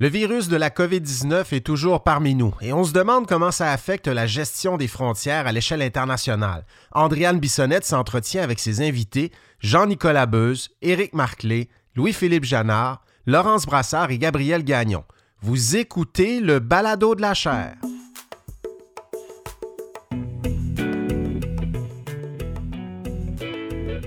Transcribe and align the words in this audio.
Le 0.00 0.06
virus 0.06 0.46
de 0.46 0.56
la 0.56 0.70
COVID-19 0.70 1.52
est 1.56 1.66
toujours 1.66 2.04
parmi 2.04 2.36
nous 2.36 2.54
et 2.60 2.72
on 2.72 2.84
se 2.84 2.92
demande 2.92 3.26
comment 3.26 3.50
ça 3.50 3.72
affecte 3.72 4.06
la 4.06 4.28
gestion 4.28 4.76
des 4.76 4.86
frontières 4.86 5.48
à 5.48 5.50
l'échelle 5.50 5.82
internationale. 5.82 6.64
Andriane 6.92 7.40
Bissonnette 7.40 7.84
s'entretient 7.84 8.44
avec 8.44 8.60
ses 8.60 8.80
invités 8.80 9.32
Jean-Nicolas 9.58 10.26
Beuze, 10.26 10.68
Éric 10.82 11.14
Marclay, 11.14 11.68
Louis-Philippe 11.96 12.44
Janard, 12.44 13.02
Laurence 13.26 13.66
Brassard 13.66 14.12
et 14.12 14.18
Gabriel 14.18 14.62
Gagnon. 14.62 15.02
Vous 15.40 15.74
écoutez 15.74 16.38
le 16.38 16.60
balado 16.60 17.16
de 17.16 17.20
la 17.22 17.34
chair. 17.34 17.74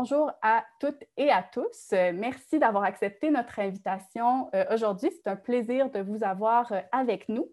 Bonjour 0.00 0.32
à 0.40 0.64
toutes 0.80 1.04
et 1.18 1.30
à 1.30 1.42
tous. 1.42 1.90
Euh, 1.92 2.12
merci 2.14 2.58
d'avoir 2.58 2.84
accepté 2.84 3.28
notre 3.28 3.58
invitation 3.58 4.48
euh, 4.54 4.64
aujourd'hui. 4.72 5.10
C'est 5.12 5.28
un 5.28 5.36
plaisir 5.36 5.90
de 5.90 6.00
vous 6.00 6.24
avoir 6.24 6.72
euh, 6.72 6.80
avec 6.90 7.28
nous. 7.28 7.46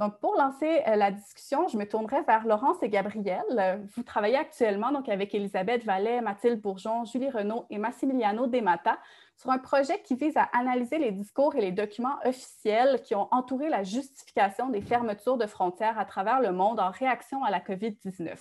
Donc, 0.00 0.18
pour 0.18 0.34
lancer 0.34 0.82
la 0.84 1.12
discussion, 1.12 1.68
je 1.68 1.78
me 1.78 1.88
tournerai 1.88 2.22
vers 2.22 2.44
Laurence 2.44 2.82
et 2.82 2.88
Gabriel. 2.90 3.80
Vous 3.94 4.02
travaillez 4.02 4.36
actuellement 4.36 4.92
donc, 4.92 5.08
avec 5.08 5.34
Elisabeth 5.34 5.84
Vallet, 5.84 6.20
Mathilde 6.20 6.60
Bourgeon, 6.60 7.06
Julie 7.06 7.30
Renaud 7.30 7.64
et 7.70 7.78
Massimiliano 7.78 8.46
Demata 8.46 8.98
sur 9.36 9.50
un 9.50 9.58
projet 9.58 10.02
qui 10.02 10.14
vise 10.14 10.36
à 10.36 10.50
analyser 10.52 10.98
les 10.98 11.12
discours 11.12 11.54
et 11.54 11.62
les 11.62 11.72
documents 11.72 12.18
officiels 12.26 13.00
qui 13.04 13.14
ont 13.14 13.28
entouré 13.30 13.70
la 13.70 13.84
justification 13.84 14.68
des 14.68 14.82
fermetures 14.82 15.38
de 15.38 15.46
frontières 15.46 15.98
à 15.98 16.04
travers 16.04 16.40
le 16.40 16.52
monde 16.52 16.78
en 16.78 16.90
réaction 16.90 17.42
à 17.42 17.50
la 17.50 17.60
COVID-19. 17.60 18.36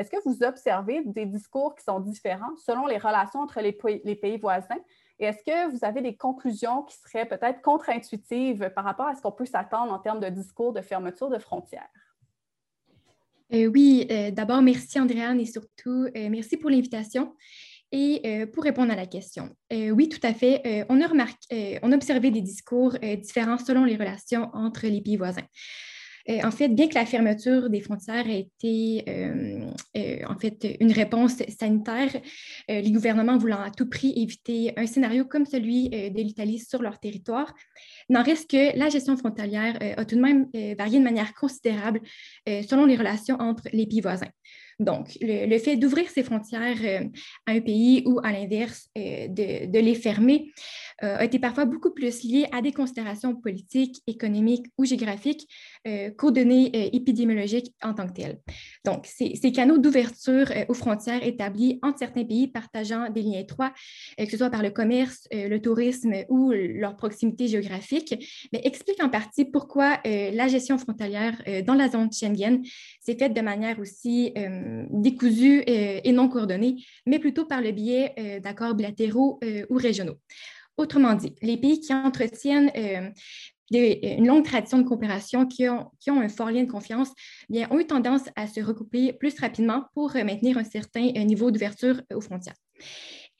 Est-ce 0.00 0.10
que 0.10 0.16
vous 0.24 0.42
observez 0.42 1.02
des 1.04 1.26
discours 1.26 1.74
qui 1.74 1.84
sont 1.84 2.00
différents 2.00 2.56
selon 2.64 2.86
les 2.86 2.96
relations 2.96 3.40
entre 3.40 3.60
les 3.60 3.72
pays, 4.14 4.38
voisins? 4.38 4.80
Et 5.18 5.26
est-ce 5.26 5.44
que 5.44 5.70
vous 5.70 5.84
avez 5.84 6.00
des 6.00 6.16
conclusions 6.16 6.84
qui 6.84 6.96
seraient 6.96 7.26
peut-être 7.26 7.60
contre-intuitives 7.60 8.70
par 8.74 8.84
rapport 8.84 9.08
à 9.08 9.14
ce 9.14 9.20
qu'on 9.20 9.30
peut 9.30 9.44
s'attendre 9.44 9.92
en 9.92 9.98
termes 9.98 10.20
de 10.20 10.30
discours 10.30 10.72
de 10.72 10.80
fermeture 10.80 11.28
de 11.28 11.38
frontières? 11.38 11.90
Euh, 13.52 13.66
oui, 13.66 14.06
euh, 14.10 14.30
d'abord, 14.30 14.62
merci 14.62 14.98
Andréane 14.98 15.38
et 15.38 15.44
surtout, 15.44 16.06
euh, 16.16 16.30
merci 16.30 16.56
pour 16.56 16.70
l'invitation. 16.70 17.34
Et 17.92 18.46
pour 18.54 18.62
répondre 18.62 18.92
à 18.92 18.94
la 18.94 19.06
question, 19.06 19.50
oui, 19.72 20.08
tout 20.08 20.20
à 20.22 20.32
fait, 20.32 20.86
on 20.88 21.00
a 21.00 21.08
remarqué, 21.08 21.80
on 21.82 21.90
a 21.90 21.96
observé 21.96 22.30
des 22.30 22.40
discours 22.40 22.92
différents 23.20 23.58
selon 23.58 23.82
les 23.82 23.96
relations 23.96 24.48
entre 24.52 24.86
les 24.86 25.00
pays 25.00 25.16
voisins. 25.16 25.42
Euh, 26.30 26.38
en 26.44 26.50
fait, 26.50 26.68
bien 26.68 26.88
que 26.88 26.94
la 26.94 27.06
fermeture 27.06 27.68
des 27.70 27.80
frontières 27.80 28.28
ait 28.28 28.40
été 28.40 29.04
euh, 29.08 29.66
euh, 29.96 30.18
en 30.28 30.38
fait 30.38 30.76
une 30.80 30.92
réponse 30.92 31.36
sanitaire, 31.58 32.10
les 32.68 32.90
gouvernements 32.92 33.36
voulant 33.36 33.60
à 33.60 33.70
tout 33.70 33.88
prix 33.88 34.12
éviter 34.16 34.72
un 34.76 34.86
scénario 34.86 35.24
comme 35.24 35.46
celui 35.46 35.88
de 35.88 36.20
l'Italie 36.20 36.58
sur 36.58 36.82
leur 36.82 36.98
territoire, 36.98 37.52
n'en 38.08 38.22
reste 38.22 38.50
que 38.50 38.76
la 38.78 38.88
gestion 38.88 39.16
frontalière 39.16 39.78
a 39.96 40.04
tout 40.04 40.16
de 40.16 40.20
même 40.20 40.46
varié 40.76 40.98
de 40.98 41.04
manière 41.04 41.34
considérable 41.34 42.00
selon 42.46 42.84
les 42.84 42.96
relations 42.96 43.36
entre 43.40 43.64
les 43.72 43.86
pays 43.86 44.00
voisins. 44.00 44.30
Donc, 44.78 45.18
le, 45.20 45.58
fait 45.58 45.76
d'ouvrir 45.76 46.08
ses 46.08 46.22
frontières 46.22 47.10
à 47.46 47.52
un 47.52 47.60
pays 47.60 48.02
ou 48.06 48.18
à 48.22 48.32
l'inverse 48.32 48.88
de, 48.96 49.78
les 49.78 49.94
fermer 49.94 50.52
a 51.00 51.24
été 51.24 51.38
parfois 51.38 51.64
beaucoup 51.64 51.90
plus 51.90 52.22
lié 52.22 52.46
à 52.52 52.62
des 52.62 52.72
considérations 52.72 53.34
politiques, 53.34 54.02
économiques 54.06 54.66
ou 54.78 54.84
géographiques 54.84 55.48
qu'aux 56.16 56.30
données 56.30 56.94
épidémiologiques 56.94 57.74
en 57.82 57.94
tant 57.94 58.06
que 58.06 58.12
telles. 58.12 58.38
Donc, 58.84 59.06
ces, 59.06 59.52
canaux 59.52 59.78
d'ouverture 59.78 60.46
aux 60.68 60.74
frontières 60.74 61.24
établis 61.26 61.78
entre 61.82 61.98
certains 61.98 62.24
pays 62.24 62.48
partageant 62.48 63.10
des 63.10 63.22
liens 63.22 63.38
étroits, 63.38 63.72
que 64.18 64.30
ce 64.30 64.36
soit 64.36 64.50
par 64.50 64.62
le 64.62 64.70
commerce, 64.70 65.26
le 65.32 65.58
tourisme 65.58 66.12
ou 66.28 66.52
leur 66.52 66.96
proximité 66.96 67.48
géographique, 67.48 68.14
expliquent 68.52 69.02
en 69.02 69.08
partie 69.08 69.44
pourquoi 69.44 70.00
la 70.04 70.48
gestion 70.48 70.76
frontalière 70.78 71.42
dans 71.66 71.74
la 71.74 71.88
zone 71.88 72.12
Schengen 72.12 72.62
s'est 73.00 73.16
faite 73.16 73.32
de 73.32 73.40
manière 73.40 73.78
aussi 73.78 74.34
décousus 74.90 75.62
euh, 75.68 76.00
et 76.02 76.12
non 76.12 76.28
coordonnés, 76.28 76.84
mais 77.06 77.18
plutôt 77.18 77.44
par 77.44 77.60
le 77.60 77.72
biais 77.72 78.14
euh, 78.18 78.40
d'accords 78.40 78.74
bilatéraux 78.74 79.38
euh, 79.44 79.66
ou 79.70 79.76
régionaux. 79.76 80.16
Autrement 80.76 81.14
dit, 81.14 81.34
les 81.42 81.56
pays 81.56 81.80
qui 81.80 81.92
entretiennent 81.92 82.70
une 83.70 84.26
longue 84.26 84.44
tradition 84.44 84.78
de 84.78 84.82
coopération, 84.82 85.46
qui 85.46 85.68
ont, 85.68 85.90
un 86.08 86.28
fort 86.28 86.50
lien 86.50 86.64
de 86.64 86.70
confiance, 86.70 87.10
bien, 87.48 87.68
ont 87.70 87.78
eu 87.78 87.86
tendance 87.86 88.22
à 88.36 88.46
se 88.46 88.60
recouper 88.60 89.12
plus 89.12 89.38
rapidement 89.38 89.84
pour 89.94 90.14
maintenir 90.14 90.58
un 90.58 90.64
certain 90.64 91.12
niveau 91.24 91.50
d'ouverture 91.50 92.02
aux 92.14 92.20
frontières. 92.20 92.56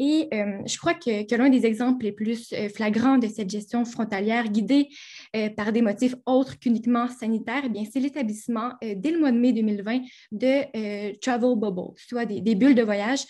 Et 0.02 0.28
euh, 0.32 0.62
je 0.64 0.78
crois 0.78 0.94
que, 0.94 1.36
l'un 1.36 1.50
des 1.50 1.66
exemples 1.66 2.06
les 2.06 2.12
plus 2.12 2.54
euh, 2.54 2.70
flagrants 2.70 3.18
de 3.18 3.28
cette 3.28 3.50
gestion 3.50 3.84
frontalière 3.84 4.48
guidée 4.48 4.88
euh, 5.36 5.50
par 5.50 5.72
des 5.72 5.82
motifs 5.82 6.14
autres 6.24 6.58
qu'uniquement 6.58 7.06
sanitaires, 7.08 7.64
eh 7.66 7.84
c'est 7.84 8.00
l'établissement 8.00 8.72
dès 8.80 9.10
le 9.10 9.20
mois 9.20 9.30
de 9.30 9.38
mai 9.38 9.52
2020 9.52 10.00
de 10.32 11.12
travel 11.20 11.54
bubbles, 11.56 11.92
soit 11.96 12.24
des, 12.24 12.54
bulles 12.54 12.74
de 12.74 12.82
voyage 12.82 13.20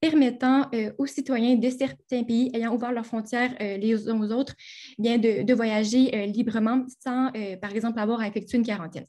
permettant 0.00 0.70
aux 0.98 1.06
citoyens 1.06 1.56
de 1.56 1.68
certains 1.68 2.22
pays 2.22 2.50
ayant 2.54 2.74
ouvert 2.74 2.92
leurs 2.92 3.04
frontières 3.04 3.54
les 3.60 4.08
uns 4.08 4.20
aux 4.20 4.32
autres 4.32 4.54
eh 4.98 5.02
bien, 5.02 5.18
de, 5.18 5.42
de 5.42 5.54
voyager 5.54 6.26
librement 6.26 6.84
sans, 7.04 7.30
par 7.60 7.74
exemple, 7.74 7.98
avoir 7.98 8.20
à 8.20 8.28
effectuer 8.28 8.58
une 8.58 8.64
quarantaine. 8.64 9.06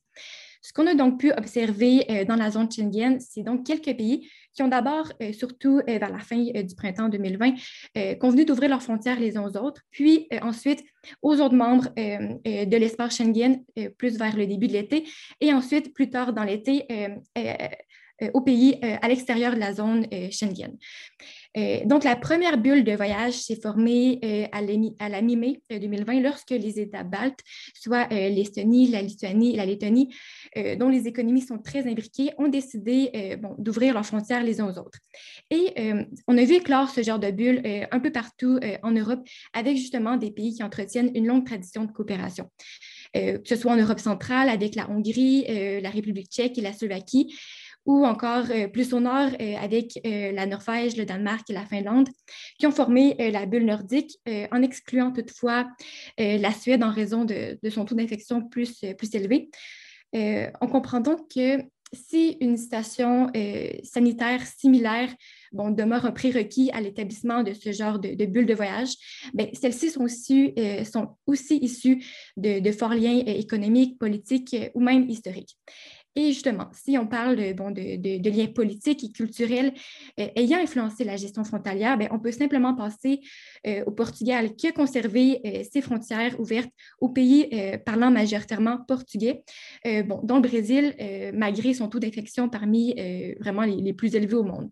Ce 0.61 0.73
qu'on 0.73 0.87
a 0.87 0.93
donc 0.93 1.19
pu 1.19 1.31
observer 1.31 2.25
dans 2.27 2.35
la 2.35 2.51
zone 2.51 2.71
Schengen, 2.71 3.19
c'est 3.19 3.41
donc 3.43 3.65
quelques 3.65 3.97
pays 3.97 4.29
qui 4.53 4.63
ont 4.63 4.67
d'abord, 4.67 5.11
euh, 5.21 5.33
surtout 5.33 5.79
euh, 5.79 5.97
vers 5.97 6.11
la 6.11 6.19
fin 6.19 6.45
euh, 6.55 6.63
du 6.63 6.75
printemps 6.75 7.09
2020, 7.09 7.53
convenu 8.19 8.45
d'ouvrir 8.45 8.69
leurs 8.69 8.81
frontières 8.81 9.19
les 9.19 9.37
uns 9.37 9.43
aux 9.43 9.57
autres, 9.57 9.81
puis 9.91 10.27
ensuite 10.41 10.83
aux 11.21 11.39
autres 11.39 11.55
membres 11.55 11.89
de 11.95 12.77
l'espace 12.77 13.17
Schengen, 13.17 13.63
plus 13.97 14.17
vers 14.17 14.35
le 14.35 14.45
début 14.45 14.67
de 14.67 14.73
l'été, 14.73 15.07
et 15.39 15.53
ensuite 15.53 15.93
plus 15.93 16.09
tard 16.09 16.33
dans 16.33 16.43
l'été 16.43 16.85
aux 18.33 18.41
pays 18.41 18.79
à 18.81 19.07
l'extérieur 19.07 19.55
de 19.55 19.59
la 19.59 19.73
zone 19.73 20.05
Schengen. 20.31 20.77
Euh, 21.57 21.81
donc, 21.85 22.03
la 22.03 22.15
première 22.15 22.57
bulle 22.57 22.83
de 22.83 22.93
voyage 22.93 23.33
s'est 23.33 23.59
formée 23.59 24.19
euh, 24.23 24.45
à 24.51 25.09
la 25.09 25.21
mi-mai 25.21 25.61
2020 25.69 26.17
euh, 26.17 26.21
lorsque 26.21 26.51
les 26.51 26.79
États 26.79 27.03
baltes, 27.03 27.39
soit 27.73 28.07
l'Estonie, 28.09 28.87
la 28.87 29.01
Lituanie 29.01 29.53
et 29.53 29.57
la 29.57 29.65
Lettonie, 29.65 30.13
dont 30.77 30.89
les 30.89 31.07
économies 31.07 31.41
sont 31.41 31.57
très 31.57 31.87
imbriquées, 31.87 32.31
ont 32.37 32.47
décidé 32.47 33.37
d'ouvrir 33.57 33.93
leurs 33.93 34.05
frontières 34.05 34.43
les 34.43 34.59
uns 34.59 34.67
aux 34.67 34.77
autres. 34.77 34.99
Et 35.49 35.73
on 36.27 36.37
a 36.37 36.43
vu 36.43 36.55
éclore 36.55 36.89
ce 36.89 37.01
genre 37.03 37.19
de 37.19 37.31
bulle 37.31 37.61
un 37.91 37.99
peu 37.99 38.11
partout 38.11 38.59
en 38.83 38.91
Europe 38.91 39.21
avec 39.53 39.77
justement 39.77 40.17
des 40.17 40.31
pays 40.31 40.55
qui 40.55 40.63
entretiennent 40.63 41.11
une 41.15 41.27
longue 41.27 41.45
tradition 41.45 41.85
de 41.85 41.91
coopération. 41.91 42.49
que 43.13 43.41
ce 43.45 43.55
soit 43.55 43.71
en 43.71 43.77
Europe 43.77 43.99
centrale 43.99 44.49
avec 44.49 44.75
la 44.75 44.89
Hongrie, 44.89 45.45
la 45.81 45.89
République 45.89 46.29
tchèque 46.29 46.57
et 46.57 46.61
la 46.61 46.73
Slovaquie, 46.73 47.33
ou 47.85 48.05
encore 48.05 48.45
euh, 48.51 48.67
plus 48.67 48.93
au 48.93 48.99
nord 48.99 49.29
euh, 49.39 49.55
avec 49.57 49.99
euh, 50.05 50.31
la 50.31 50.45
Norvège, 50.45 50.97
le 50.97 51.05
Danemark 51.05 51.49
et 51.49 51.53
la 51.53 51.65
Finlande, 51.65 52.09
qui 52.59 52.67
ont 52.67 52.71
formé 52.71 53.15
la 53.31 53.45
bulle 53.45 53.65
nordique, 53.65 54.19
en 54.51 54.61
excluant 54.61 55.11
toutefois 55.11 55.67
la 56.17 56.51
Suède 56.51 56.83
en 56.83 56.91
raison 56.91 57.25
de, 57.25 57.57
son 57.69 57.85
taux 57.85 57.95
d'infection 57.95 58.43
plus, 58.43 58.83
élevé. 59.13 59.49
on 60.13 60.67
comprend 60.67 60.99
donc 60.99 61.29
que 61.33 61.63
si 61.93 62.37
une 62.39 62.57
station 62.57 63.31
sanitaire 63.83 64.45
similaire 64.45 65.13
bon, 65.51 65.71
demeure 65.71 66.05
un 66.05 66.11
prérequis 66.11 66.71
à 66.71 66.81
l'établissement 66.81 67.43
de 67.43 67.53
ce 67.53 67.71
genre 67.71 67.99
de, 67.99 68.13
de 68.13 68.25
bulles 68.25 68.45
de 68.45 68.53
voyage, 68.53 68.93
ben, 69.33 69.47
celles-ci 69.53 69.89
sont, 69.89 70.07
sont, 70.07 71.17
aussi 71.25 71.57
issues 71.57 72.03
de 72.37 72.71
forts 72.71 72.95
liens 72.95 73.23
économiques, 73.25 73.97
politiques 73.97 74.55
ou 74.73 74.79
même 74.81 75.09
historiques. 75.09 75.57
Et 76.15 76.33
justement, 76.33 76.67
si 76.73 76.97
on 76.97 77.07
parle 77.07 77.37
de, 77.37 78.29
liens 78.29 78.47
politiques 78.47 79.03
et 79.05 79.11
culturels 79.11 79.73
euh, 80.19 80.27
ayant 80.35 80.59
influencé 80.59 81.05
la 81.05 81.15
gestion 81.15 81.45
frontalière, 81.45 81.97
bien, 81.97 82.09
on 82.11 82.19
peut 82.19 82.33
simplement 82.33 82.75
passer 82.75 83.21
euh, 83.65 83.83
au 83.85 83.91
Portugal 83.91 84.55
qui 84.55 84.67
a 84.67 84.73
conservé 84.73 85.39
euh, 85.45 85.63
ses 85.71 85.81
frontières 85.81 86.37
ouvertes 86.37 86.71
aux 86.99 87.09
pays 87.09 87.49
parlant 87.85 88.11
majoritairement 88.11 88.79
portugais, 88.87 89.43
bon, 89.85 90.19
dont 90.23 90.35
le 90.35 90.41
Brésil, 90.41 90.95
malgré 91.33 91.73
son 91.73 91.87
taux 91.87 91.99
d'infection 91.99 92.49
parmi 92.49 92.93
vraiment 93.39 93.63
les, 93.63 93.93
plus 93.93 94.15
élevés 94.15 94.35
au 94.35 94.43
monde. 94.43 94.69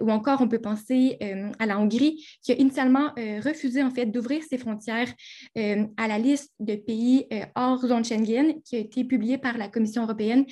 Ou 0.00 0.10
encore, 0.10 0.40
on 0.40 0.48
peut 0.48 0.60
penser 0.60 1.18
à 1.58 1.66
la 1.66 1.78
Hongrie, 1.78 2.26
qui 2.42 2.52
a 2.52 2.56
initialement 2.56 3.12
refusé 3.44 3.82
en 3.82 3.90
fait 3.90 4.06
d'ouvrir 4.06 4.42
ses 4.42 4.58
frontières 4.58 5.12
à 5.54 6.08
la 6.08 6.18
liste 6.18 6.52
de 6.60 6.76
pays 6.76 7.26
hors 7.54 7.80
zone 7.86 8.04
Schengen, 8.04 8.60
qui 8.64 8.76
a 8.76 8.78
été 8.78 9.04
publiée 9.04 9.38
par 9.38 9.58
la 9.58 9.68
Commission 9.68 10.02
européenne 10.02 10.44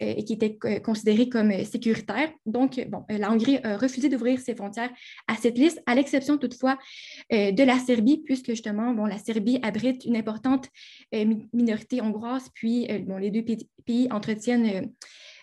et 0.00 0.24
qui 0.24 0.34
était 0.34 0.58
considérée 0.82 1.28
comme 1.28 1.52
sécuritaire. 1.64 2.30
Donc, 2.44 2.80
la 3.08 3.32
Hongrie 3.32 3.58
a 3.62 3.76
refusé 3.76 4.08
d'ouvrir 4.08 4.38
ses 4.40 4.54
frontières 4.54 4.90
à 5.28 5.36
cette 5.36 5.58
liste, 5.58 5.82
à 5.86 5.94
l'exception 5.94 6.38
toutefois 6.38 6.78
de 7.30 7.62
la 7.62 7.78
Serbie, 7.78 8.22
puisque 8.24 8.50
justement, 8.50 8.92
bon, 8.92 9.06
la 9.06 9.18
Serbie 9.18 9.58
abrite 9.62 10.04
une 10.04 10.16
importante 10.16 10.68
minorité 11.52 12.00
hongroise, 12.00 12.48
puis 12.54 12.86
les 12.86 13.30
deux 13.30 13.44
pays 13.84 14.08
entretiennent 14.10 14.92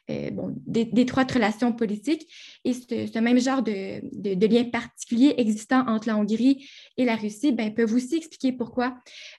euh, 0.10 0.30
d'étroites 0.68 1.32
relations 1.32 1.72
politiques. 1.72 2.28
Et 2.66 2.74
ce, 2.74 3.20
même 3.20 3.40
genre 3.40 3.64
de, 3.64 4.02
de, 4.36 4.48
liens 4.48 4.66
particuliers 4.66 5.36
existants 5.38 5.86
entre 5.88 6.08
la 6.10 6.18
Hongrie 6.18 6.70
et 6.98 7.06
la 7.06 7.16
Russie 7.16 7.54
ben, 7.54 7.74
peuvent 7.74 7.94
aussi 7.94 8.18
expliquer 8.18 8.52
pourquoi 8.52 8.96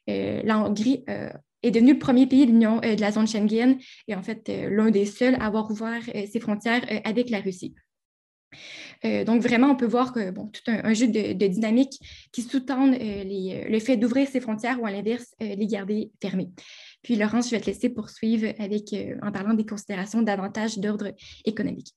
euh, 0.08 0.40
la 0.42 0.58
Hongrie 0.58 1.04
euh, 1.10 1.28
est 1.62 1.70
devenue 1.70 1.92
le 1.92 1.98
premier 1.98 2.26
pays 2.26 2.46
de, 2.46 2.52
de 2.52 3.00
la 3.00 3.12
zone 3.12 3.26
Schengen 3.26 3.78
et 4.08 4.14
en 4.14 4.22
fait 4.22 4.50
l'un 4.70 4.90
des 4.90 5.04
seuls 5.04 5.34
à 5.34 5.46
avoir 5.46 5.70
ouvert 5.70 6.02
ses 6.30 6.40
frontières 6.40 6.84
avec 7.04 7.30
la 7.30 7.40
Russie. 7.40 7.74
Donc, 9.26 9.42
vraiment, 9.42 9.68
on 9.68 9.76
peut 9.76 9.86
voir 9.86 10.12
que 10.12 10.30
tout 10.30 10.62
un, 10.66 10.94
jeu 10.94 11.08
de, 11.08 11.34
de 11.34 11.46
dynamiques 11.46 11.98
qui 12.32 12.42
sous-tendent 12.42 12.96
le 12.98 13.78
fait 13.78 13.96
d'ouvrir 13.96 14.28
ses 14.28 14.40
frontières 14.40 14.80
ou 14.80 14.86
à 14.86 14.90
l'inverse, 14.90 15.34
les 15.40 15.66
garder 15.66 16.10
fermées. 16.22 16.50
Puis 17.04 17.16
Laurence, 17.16 17.50
je 17.50 17.50
vais 17.52 17.60
te 17.60 17.66
laisser 17.66 17.90
poursuivre 17.90 18.46
euh, 18.58 19.16
en 19.22 19.30
parlant 19.30 19.54
des 19.54 19.66
considérations 19.66 20.22
davantage 20.22 20.78
d'ordre 20.78 21.12
économique. 21.44 21.94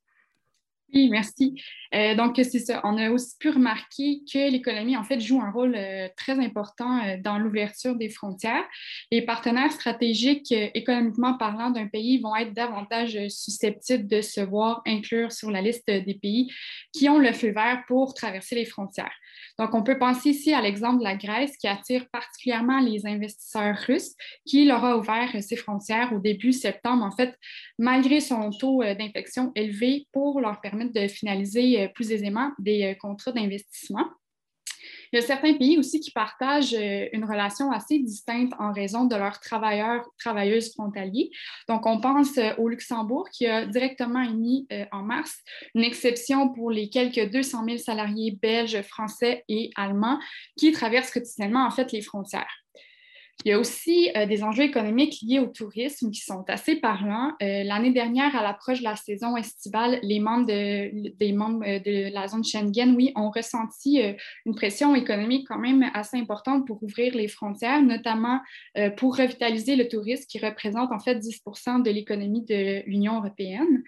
Oui, 0.93 1.09
merci. 1.09 1.61
Euh, 1.93 2.15
donc, 2.15 2.35
c'est 2.37 2.59
ça. 2.59 2.79
On 2.85 2.97
a 2.97 3.11
aussi 3.11 3.35
pu 3.37 3.49
remarquer 3.49 4.21
que 4.31 4.49
l'économie, 4.49 4.95
en 4.95 5.03
fait, 5.03 5.19
joue 5.19 5.41
un 5.41 5.51
rôle 5.51 5.75
euh, 5.75 6.07
très 6.15 6.39
important 6.39 7.17
dans 7.21 7.37
l'ouverture 7.37 7.95
des 7.95 8.09
frontières. 8.09 8.63
Les 9.11 9.21
partenaires 9.21 9.71
stratégiques, 9.71 10.51
économiquement 10.51 11.37
parlant 11.37 11.71
d'un 11.71 11.87
pays, 11.87 12.19
vont 12.19 12.35
être 12.35 12.53
davantage 12.53 13.17
susceptibles 13.27 14.07
de 14.07 14.21
se 14.21 14.39
voir 14.39 14.81
inclure 14.85 15.31
sur 15.33 15.51
la 15.51 15.61
liste 15.61 15.87
des 15.87 16.17
pays 16.21 16.49
qui 16.93 17.09
ont 17.09 17.19
le 17.19 17.33
feu 17.33 17.51
vert 17.51 17.83
pour 17.87 18.13
traverser 18.13 18.55
les 18.55 18.65
frontières. 18.65 19.13
Donc, 19.59 19.73
on 19.73 19.83
peut 19.83 19.97
penser 19.97 20.29
ici 20.29 20.53
à 20.53 20.61
l'exemple 20.61 20.99
de 20.99 21.03
la 21.03 21.15
Grèce 21.15 21.57
qui 21.57 21.67
attire 21.67 22.07
particulièrement 22.09 22.79
les 22.79 23.05
investisseurs 23.07 23.75
russes, 23.75 24.13
qui 24.45 24.65
leur 24.65 24.85
a 24.85 24.97
ouvert 24.97 25.29
ses 25.41 25.55
frontières 25.55 26.13
au 26.13 26.19
début 26.19 26.53
septembre, 26.53 27.03
en 27.03 27.11
fait, 27.11 27.35
malgré 27.79 28.19
son 28.19 28.51
taux 28.51 28.83
euh, 28.83 28.93
d'infection 28.93 29.51
élevé 29.55 30.07
pour 30.11 30.39
leur 30.41 30.61
permettre 30.61 30.76
de 30.85 31.07
finaliser 31.07 31.81
euh, 31.81 31.87
plus 31.87 32.11
aisément 32.11 32.51
des 32.59 32.83
euh, 32.83 32.95
contrats 32.95 33.31
d'investissement. 33.31 34.05
Il 35.11 35.19
y 35.19 35.23
a 35.23 35.25
certains 35.25 35.53
pays 35.53 35.77
aussi 35.77 35.99
qui 35.99 36.11
partagent 36.11 36.73
euh, 36.73 37.07
une 37.13 37.23
relation 37.23 37.71
assez 37.71 37.99
distincte 37.99 38.53
en 38.59 38.73
raison 38.73 39.05
de 39.05 39.15
leurs 39.15 39.39
travailleurs, 39.39 40.05
travailleuses 40.19 40.73
frontaliers. 40.73 41.31
Donc, 41.69 41.85
on 41.85 42.01
pense 42.01 42.37
au 42.57 42.67
Luxembourg 42.67 43.27
qui 43.31 43.45
a 43.45 43.65
directement 43.65 44.21
émis 44.21 44.67
en 44.91 45.03
mars 45.03 45.33
une 45.75 45.83
exception 45.83 46.49
pour 46.49 46.71
les 46.71 46.89
quelques 46.89 47.31
200 47.31 47.65
000 47.65 47.77
salariés 47.77 48.37
belges, 48.41 48.81
français 48.81 49.43
et 49.47 49.71
allemands 49.75 50.19
qui 50.57 50.71
traversent 50.73 51.11
quotidiennement 51.11 51.65
en 51.65 51.71
fait 51.71 51.91
les 51.91 52.01
frontières. 52.01 52.66
Il 53.45 53.49
y 53.49 53.53
a 53.53 53.59
aussi 53.59 54.09
euh, 54.15 54.25
des 54.25 54.43
enjeux 54.43 54.63
économiques 54.63 55.19
liés 55.21 55.39
au 55.39 55.45
tourisme 55.45 56.09
qui 56.09 56.21
sont 56.21 56.43
assez 56.47 56.75
parlants. 56.77 57.33
Euh, 57.41 57.63
l'année 57.63 57.91
dernière, 57.91 58.35
à 58.35 58.41
l'approche 58.41 58.79
de 58.79 58.83
la 58.83 58.95
saison 58.95 59.37
estivale, 59.37 59.99
les 60.01 60.19
membres 60.19 60.47
de, 60.47 60.53
euh, 60.53 61.79
de 61.79 62.13
la 62.13 62.27
zone 62.27 62.43
Schengen, 62.43 62.95
oui, 62.95 63.11
ont 63.15 63.29
ressenti 63.29 64.01
une 64.45 64.55
pression 64.55 64.95
économique 64.95 65.47
quand 65.47 65.59
même 65.59 65.85
assez 65.93 66.17
importante 66.17 66.65
pour 66.65 66.81
ouvrir 66.81 67.13
les 67.13 67.27
frontières, 67.27 67.81
notamment 67.81 68.39
pour 68.97 69.17
revitaliser 69.17 69.75
le 69.75 69.87
tourisme 69.87 70.25
qui 70.27 70.39
représente 70.39 70.91
en 70.91 70.99
fait 70.99 71.15
10% 71.15 71.83
de 71.83 71.91
l'économie 71.91 72.43
de 72.43 72.83
l'Union 72.87 73.17
européenne. 73.17 73.83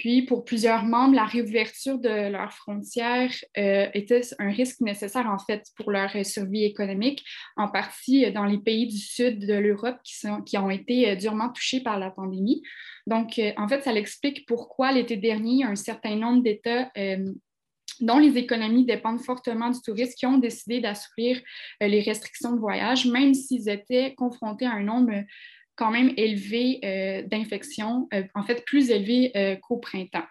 Puis, 0.00 0.22
pour 0.22 0.46
plusieurs 0.46 0.84
membres, 0.84 1.14
la 1.14 1.26
réouverture 1.26 1.98
de 1.98 2.30
leurs 2.30 2.54
frontières 2.54 3.34
était 3.54 4.22
un 4.38 4.50
risque 4.50 4.80
nécessaire 4.80 5.26
en 5.26 5.38
fait 5.38 5.62
pour 5.76 5.90
leur 5.90 6.10
survie 6.24 6.64
économique, 6.64 7.22
en 7.58 7.68
partie 7.68 8.32
dans 8.32 8.46
les 8.46 8.56
pays 8.56 8.86
du 8.86 8.96
sud 8.96 9.46
de 9.46 9.52
l'Europe 9.52 9.98
qui, 10.02 10.14
qui 10.46 10.56
ont 10.56 10.70
été 10.70 11.10
euh, 11.10 11.16
durement 11.16 11.50
touchés 11.50 11.80
par 11.80 11.98
la 11.98 12.10
pandémie. 12.10 12.62
Donc, 13.06 13.38
euh, 13.38 13.52
en 13.56 13.68
fait, 13.68 13.82
ça 13.82 13.92
l'explique 13.92 14.46
pourquoi 14.46 14.92
l'été 14.92 15.16
dernier, 15.16 15.64
un 15.64 15.76
certain 15.76 16.16
nombre 16.16 16.42
d'États 16.42 16.90
euh, 16.96 17.32
dont 18.00 18.18
les 18.18 18.38
économies 18.38 18.86
dépendent 18.86 19.20
fortement 19.20 19.68
du 19.68 19.80
tourisme, 19.82 20.14
qui 20.16 20.24
ont 20.24 20.38
décidé 20.38 20.80
d'assouplir 20.80 21.38
les 21.82 22.00
restrictions 22.00 22.54
de 22.54 22.58
voyage, 22.58 23.04
même 23.04 23.34
s'ils 23.34 23.68
étaient 23.68 24.14
confrontés 24.14 24.64
à 24.64 24.72
un 24.72 24.82
nombre 24.82 25.12
quand 25.80 25.90
même 25.90 26.12
élevé 26.18 27.24
d'infections, 27.30 28.06
en 28.34 28.42
fait 28.42 28.62
plus 28.66 28.90
élevé 28.90 29.58
qu'au 29.62 29.78
printemps. 29.78 30.26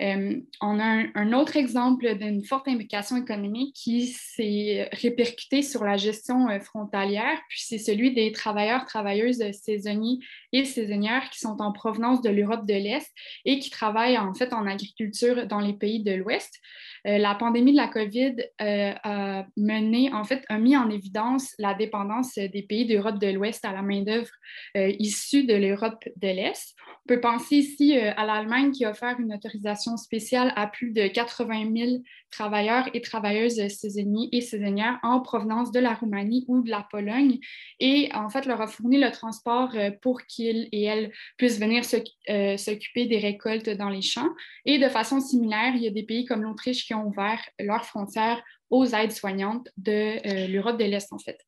Euh, 0.00 0.40
on 0.60 0.78
a 0.78 1.04
un, 1.14 1.32
autre 1.32 1.56
exemple 1.56 2.14
d'une 2.16 2.44
forte 2.44 2.68
implication 2.68 3.16
économique 3.16 3.74
qui 3.74 4.06
s'est 4.06 4.88
répercutée 4.92 5.62
sur 5.62 5.84
la 5.84 5.96
gestion 5.96 6.48
euh, 6.48 6.60
frontalière, 6.60 7.36
puis 7.48 7.62
c'est 7.64 7.78
celui 7.78 8.14
des 8.14 8.30
travailleurs, 8.30 8.84
travailleuses 8.84 9.42
saisonniers 9.50 10.18
et 10.52 10.64
saisonnières 10.64 11.30
qui 11.30 11.38
sont 11.38 11.56
en 11.60 11.72
provenance 11.72 12.22
de 12.22 12.30
l'Europe 12.30 12.66
de 12.66 12.74
l'Est 12.74 13.12
et 13.44 13.58
qui 13.58 13.70
travaillent 13.70 14.18
en 14.18 14.34
fait 14.34 14.52
en 14.52 14.66
agriculture 14.66 15.46
dans 15.46 15.60
les 15.60 15.74
pays 15.74 16.02
de 16.02 16.12
l'Ouest. 16.12 16.60
Euh, 17.06 17.18
la 17.18 17.34
pandémie 17.34 17.72
de 17.72 17.76
la 17.76 17.88
COVID 17.88 18.36
a 18.60 19.46
mené, 19.56 20.12
en 20.12 20.24
fait, 20.24 20.44
a 20.48 20.58
mis 20.58 20.76
en 20.76 20.90
évidence 20.90 21.54
la 21.58 21.74
dépendance 21.74 22.34
des 22.34 22.62
pays 22.68 22.86
d'Europe 22.86 23.18
de 23.18 23.28
l'Ouest 23.28 23.64
à 23.64 23.72
la 23.72 23.82
main-d'œuvre 23.82 24.30
issue 24.74 25.44
de 25.44 25.54
l'Europe 25.54 26.04
de 26.16 26.28
l'Est. 26.28 26.74
On 27.04 27.08
peut 27.08 27.20
penser 27.20 27.56
ici 27.56 27.96
à 27.96 28.26
l'Allemagne 28.26 28.72
qui 28.72 28.84
a 28.84 28.90
offert 28.90 29.18
une 29.18 29.32
autorisation 29.32 29.96
spéciale 29.96 30.52
à 30.56 30.66
plus 30.66 30.92
de 30.92 31.06
80 31.06 31.72
000 31.74 32.02
travailleurs 32.30 32.88
et 32.94 33.00
travailleuses 33.00 33.68
saisonniers 33.68 34.28
et 34.32 34.40
saisonnières 34.40 34.98
en 35.02 35.20
provenance 35.20 35.72
de 35.72 35.80
la 35.80 35.94
Roumanie 35.94 36.44
ou 36.48 36.62
de 36.62 36.70
la 36.70 36.86
Pologne 36.90 37.38
et 37.80 38.10
en 38.14 38.28
fait 38.28 38.46
leur 38.46 38.60
a 38.60 38.66
fourni 38.66 38.98
le 38.98 39.10
transport 39.10 39.70
euh, 39.74 39.90
pour 40.02 40.22
qu'ils 40.22 40.68
et 40.72 40.84
elles 40.84 41.12
puissent 41.36 41.58
venir 41.58 41.82
euh, 42.28 42.56
s'occuper 42.56 43.06
des 43.06 43.18
récoltes 43.18 43.70
dans 43.70 43.88
les 43.88 44.02
champs. 44.02 44.30
Et 44.64 44.78
de 44.78 44.88
façon 44.88 45.20
similaire, 45.20 45.74
il 45.74 45.82
y 45.82 45.88
a 45.88 45.90
des 45.90 46.02
pays 46.04 46.24
comme 46.24 46.42
l'Autriche 46.42 46.86
qui 46.86 46.94
ont 46.94 47.06
ouvert 47.06 47.40
leurs 47.58 47.84
frontières 47.84 48.42
aux 48.70 48.84
aides 48.86 49.12
soignantes 49.12 49.68
de 49.76 49.92
euh, 49.92 50.46
l'Europe 50.48 50.78
de 50.78 50.84
l'Est, 50.84 51.12
en 51.12 51.18
fait 51.18 51.38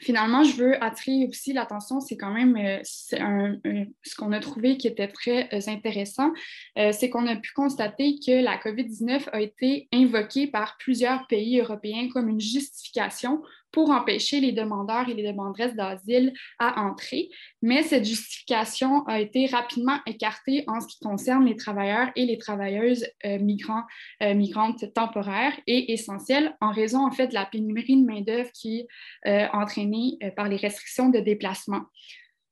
finalement, 0.00 0.44
je 0.44 0.56
veux 0.56 0.82
attirer 0.82 1.26
aussi 1.28 1.52
l'attention, 1.52 2.00
c'est 2.00 2.16
quand 2.16 2.32
même 2.32 2.56
euh, 2.56 2.80
ce 2.82 4.16
qu'on 4.16 4.32
a 4.32 4.40
trouvé 4.40 4.76
qui 4.76 4.88
était 4.88 5.08
très 5.08 5.48
euh, 5.52 5.60
intéressant, 5.68 6.32
euh, 6.78 6.92
c'est 6.92 7.08
qu'on 7.08 7.26
a 7.26 7.36
pu 7.36 7.52
constater 7.52 8.16
que 8.24 8.42
la 8.42 8.58
COVID-19 8.58 9.28
a 9.32 9.40
été 9.40 9.88
invoquée 9.92 10.46
par 10.46 10.76
plusieurs 10.78 11.26
pays 11.26 11.60
européens 11.60 12.08
comme 12.12 12.28
une 12.28 12.40
justification 12.40 13.42
pour 13.76 13.90
empêcher 13.90 14.40
les 14.40 14.52
demandeurs 14.52 15.06
et 15.06 15.12
les 15.12 15.30
demanderesses 15.30 15.74
d'asile 15.74 16.32
à 16.58 16.80
entrer. 16.80 17.28
Mais 17.60 17.82
cette 17.82 18.06
justification 18.06 19.04
a 19.04 19.20
été 19.20 19.44
rapidement 19.44 19.98
écartée 20.06 20.64
en 20.66 20.80
ce 20.80 20.86
qui 20.86 20.98
concerne 21.00 21.44
les 21.44 21.56
travailleurs 21.56 22.08
et 22.16 22.24
les 22.24 22.38
travailleuses 22.38 23.06
euh, 23.26 23.38
migrants, 23.38 23.82
euh, 24.22 24.32
migrantes 24.32 24.94
temporaires 24.94 25.52
et 25.66 25.92
essentielles 25.92 26.56
en 26.62 26.70
raison 26.72 27.06
en 27.06 27.10
fait 27.10 27.26
de 27.26 27.34
la 27.34 27.44
pénurie 27.44 28.00
de 28.00 28.06
main-d'œuvre 28.06 28.50
qui 28.54 28.78
est 28.78 28.86
euh, 29.28 29.46
entraînée 29.52 30.16
par 30.36 30.48
les 30.48 30.56
restrictions 30.56 31.10
de 31.10 31.18
déplacement. 31.18 31.82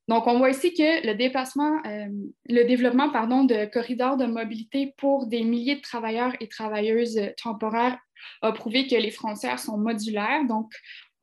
Donc, 0.07 0.27
on 0.27 0.37
voit 0.37 0.51
ici 0.51 0.75
que 0.75 1.07
le, 1.07 1.15
déplacement, 1.15 1.81
le 1.83 2.63
développement 2.65 3.09
pardon, 3.09 3.43
de 3.43 3.65
corridors 3.65 4.17
de 4.17 4.27
mobilité 4.27 4.93
pour 4.97 5.25
des 5.25 5.41
milliers 5.41 5.77
de 5.77 5.81
travailleurs 5.81 6.33
et 6.39 6.47
travailleuses 6.47 7.19
temporaires 7.41 7.97
a 8.41 8.51
prouvé 8.51 8.87
que 8.87 8.95
les 8.95 9.11
frontières 9.11 9.59
sont 9.59 9.77
modulaires. 9.77 10.45
Donc, 10.45 10.71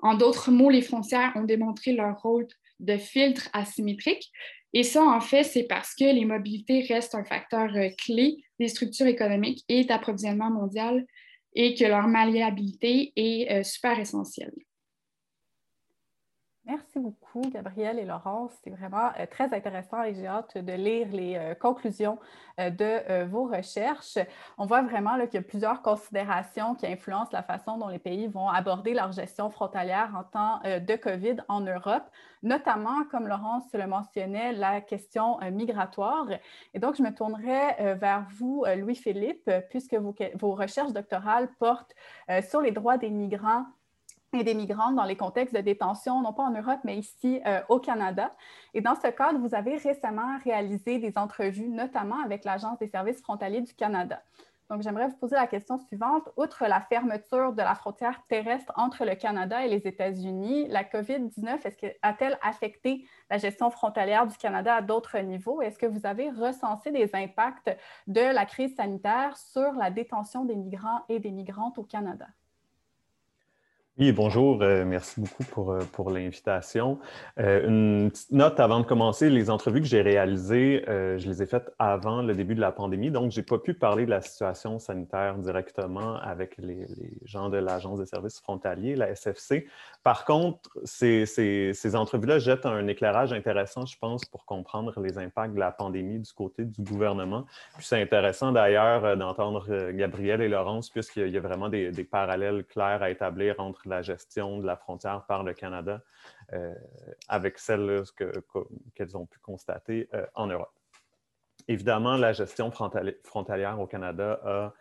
en 0.02 0.14
d'autres 0.14 0.50
mots, 0.50 0.70
les 0.70 0.82
frontières 0.82 1.32
ont 1.36 1.44
démontré 1.44 1.92
leur 1.92 2.20
rôle 2.20 2.46
de 2.80 2.96
filtre 2.96 3.48
asymétrique. 3.52 4.30
Et 4.74 4.82
ça, 4.82 5.02
en 5.04 5.20
fait, 5.20 5.44
c'est 5.44 5.64
parce 5.64 5.94
que 5.94 6.04
les 6.04 6.24
mobilités 6.24 6.80
restent 6.88 7.14
un 7.14 7.24
facteur 7.24 7.74
euh, 7.76 7.88
clé 7.98 8.42
des 8.58 8.68
structures 8.68 9.06
économiques 9.06 9.64
et 9.68 9.84
d'approvisionnement 9.84 10.50
mondial 10.50 11.06
et 11.54 11.74
que 11.74 11.84
leur 11.84 12.08
malléabilité 12.08 13.12
est 13.16 13.50
euh, 13.52 13.62
super 13.62 13.98
essentielle. 13.98 14.54
Merci 16.64 17.00
beaucoup, 17.00 17.40
Gabrielle 17.50 17.98
et 17.98 18.04
Laurence. 18.04 18.52
C'est 18.62 18.70
vraiment 18.70 19.10
euh, 19.18 19.26
très 19.28 19.52
intéressant 19.52 20.04
et 20.04 20.14
j'ai 20.14 20.28
hâte 20.28 20.56
de 20.56 20.72
lire 20.72 21.08
les 21.10 21.34
euh, 21.34 21.54
conclusions 21.56 22.20
euh, 22.60 22.70
de 22.70 23.24
vos 23.24 23.48
recherches. 23.48 24.16
On 24.58 24.66
voit 24.66 24.82
vraiment 24.82 25.18
qu'il 25.26 25.34
y 25.34 25.36
a 25.38 25.42
plusieurs 25.42 25.82
considérations 25.82 26.76
qui 26.76 26.86
influencent 26.86 27.30
la 27.32 27.42
façon 27.42 27.78
dont 27.78 27.88
les 27.88 27.98
pays 27.98 28.28
vont 28.28 28.46
aborder 28.48 28.94
leur 28.94 29.10
gestion 29.10 29.50
frontalière 29.50 30.14
en 30.16 30.22
temps 30.22 30.60
de 30.64 30.96
COVID 30.96 31.38
en 31.48 31.62
Europe, 31.62 32.04
notamment, 32.44 33.04
comme 33.10 33.26
Laurence 33.26 33.64
le 33.72 33.86
mentionnait, 33.88 34.52
la 34.52 34.80
question 34.80 35.38
migratoire. 35.50 36.28
Et 36.74 36.78
donc, 36.78 36.96
je 36.96 37.02
me 37.02 37.12
tournerai 37.12 37.94
vers 37.94 38.26
vous, 38.36 38.64
Louis-Philippe, 38.76 39.50
puisque 39.70 39.94
vos, 39.94 40.54
recherches 40.54 40.92
doctorales 40.92 41.48
portent 41.58 41.94
sur 42.48 42.60
les 42.60 42.70
droits 42.70 42.98
des 42.98 43.10
migrants 43.10 43.66
et 44.32 44.44
des 44.44 44.54
migrants 44.54 44.92
dans 44.92 45.04
les 45.04 45.16
contextes 45.16 45.54
de 45.54 45.60
détention, 45.60 46.22
non 46.22 46.32
pas 46.32 46.44
en 46.44 46.50
Europe, 46.50 46.80
mais 46.84 46.96
ici 46.96 47.40
euh, 47.46 47.60
au 47.68 47.78
Canada. 47.78 48.34
Et 48.74 48.80
dans 48.80 48.94
ce 48.94 49.08
cadre, 49.08 49.38
vous 49.38 49.54
avez 49.54 49.76
récemment 49.76 50.38
réalisé 50.42 50.98
des 50.98 51.18
entrevues, 51.18 51.68
notamment 51.68 52.22
avec 52.24 52.44
l'Agence 52.44 52.78
des 52.78 52.88
services 52.88 53.20
frontaliers 53.20 53.60
du 53.60 53.74
Canada. 53.74 54.22
Donc, 54.70 54.80
j'aimerais 54.80 55.08
vous 55.08 55.16
poser 55.16 55.34
la 55.34 55.46
question 55.46 55.78
suivante. 55.78 56.30
Outre 56.38 56.64
la 56.66 56.80
fermeture 56.80 57.52
de 57.52 57.60
la 57.60 57.74
frontière 57.74 58.22
terrestre 58.26 58.72
entre 58.76 59.04
le 59.04 59.14
Canada 59.16 59.66
et 59.66 59.68
les 59.68 59.86
États-Unis, 59.86 60.66
la 60.68 60.82
COVID-19 60.82 61.94
a-t-elle 62.00 62.38
affecté 62.40 63.06
la 63.28 63.36
gestion 63.36 63.70
frontalière 63.70 64.26
du 64.26 64.38
Canada 64.38 64.76
à 64.76 64.80
d'autres 64.80 65.18
niveaux? 65.18 65.60
Est-ce 65.60 65.78
que 65.78 65.84
vous 65.84 66.06
avez 66.06 66.30
recensé 66.30 66.90
des 66.90 67.10
impacts 67.14 67.70
de 68.06 68.22
la 68.22 68.46
crise 68.46 68.74
sanitaire 68.74 69.36
sur 69.36 69.72
la 69.72 69.90
détention 69.90 70.46
des 70.46 70.56
migrants 70.56 71.02
et 71.10 71.18
des 71.18 71.32
migrantes 71.32 71.76
au 71.76 71.82
Canada? 71.82 72.28
Bonjour. 74.10 74.60
Euh, 74.62 74.84
merci 74.84 75.20
beaucoup 75.20 75.44
pour, 75.44 75.70
euh, 75.70 75.80
pour 75.92 76.10
l'invitation. 76.10 76.98
Euh, 77.38 77.68
une 77.68 78.10
petite 78.10 78.32
note 78.32 78.58
avant 78.58 78.80
de 78.80 78.84
commencer. 78.84 79.30
Les 79.30 79.48
entrevues 79.48 79.80
que 79.80 79.86
j'ai 79.86 80.02
réalisées, 80.02 80.82
je 80.88 81.28
les 81.28 81.42
ai 81.42 81.46
faites 81.46 81.72
avant 81.78 82.22
le 82.22 82.34
début 82.34 82.56
de 82.56 82.60
la 82.60 82.72
pandémie, 82.72 83.10
donc 83.10 83.30
je 83.30 83.38
n'ai 83.38 83.44
pas 83.44 83.58
pu 83.58 83.74
parler 83.74 84.06
de 84.06 84.10
la 84.10 84.20
situation 84.20 84.78
sanitaire 84.78 85.36
directement 85.36 86.16
avec 86.16 86.56
les, 86.58 86.86
gens 87.24 87.50
de 87.50 87.58
l'Agence 87.58 88.00
des 88.00 88.06
services 88.06 88.40
frontaliers, 88.40 88.96
la 88.96 89.14
SFC. 89.14 89.66
Par 90.02 90.24
contre, 90.24 90.70
ces, 90.84 91.26
ces, 91.26 91.72
ces 91.74 91.94
entrevues-là 91.94 92.38
jettent 92.38 92.66
un 92.66 92.86
éclairage 92.88 93.32
intéressant, 93.32 93.86
je 93.86 93.98
pense, 93.98 94.24
pour 94.24 94.46
comprendre 94.46 94.98
les 95.00 95.18
impacts 95.18 95.54
de 95.54 95.60
la 95.60 95.70
pandémie 95.70 96.18
du 96.18 96.32
côté 96.32 96.64
du 96.64 96.82
gouvernement. 96.82 97.44
Puis 97.76 97.86
c'est 97.86 98.00
intéressant 98.00 98.52
d'ailleurs 98.52 99.16
d'entendre 99.16 99.90
Gabriel 99.92 100.40
et 100.40 100.48
Laurence, 100.48 100.88
puisqu'il 100.90 101.28
y 101.28 101.36
a 101.36 101.40
vraiment 101.40 101.68
des, 101.68 101.90
des 101.90 102.04
parallèles 102.04 102.64
clairs 102.64 103.02
à 103.02 103.10
établir 103.10 103.56
entre 103.58 103.82
la 103.92 104.02
gestion 104.02 104.58
de 104.58 104.66
la 104.66 104.76
frontière 104.76 105.24
par 105.26 105.42
le 105.42 105.52
Canada 105.54 106.00
euh, 106.52 106.74
avec 107.28 107.58
celle 107.58 108.02
qu'elles 108.94 109.16
ont 109.16 109.26
pu 109.26 109.38
constater 109.38 110.08
euh, 110.14 110.26
en 110.34 110.46
Europe. 110.46 110.72
Évidemment, 111.68 112.16
la 112.16 112.32
gestion 112.32 112.70
frontalière 112.70 113.78
au 113.78 113.86
Canada 113.86 114.40
a 114.44 114.72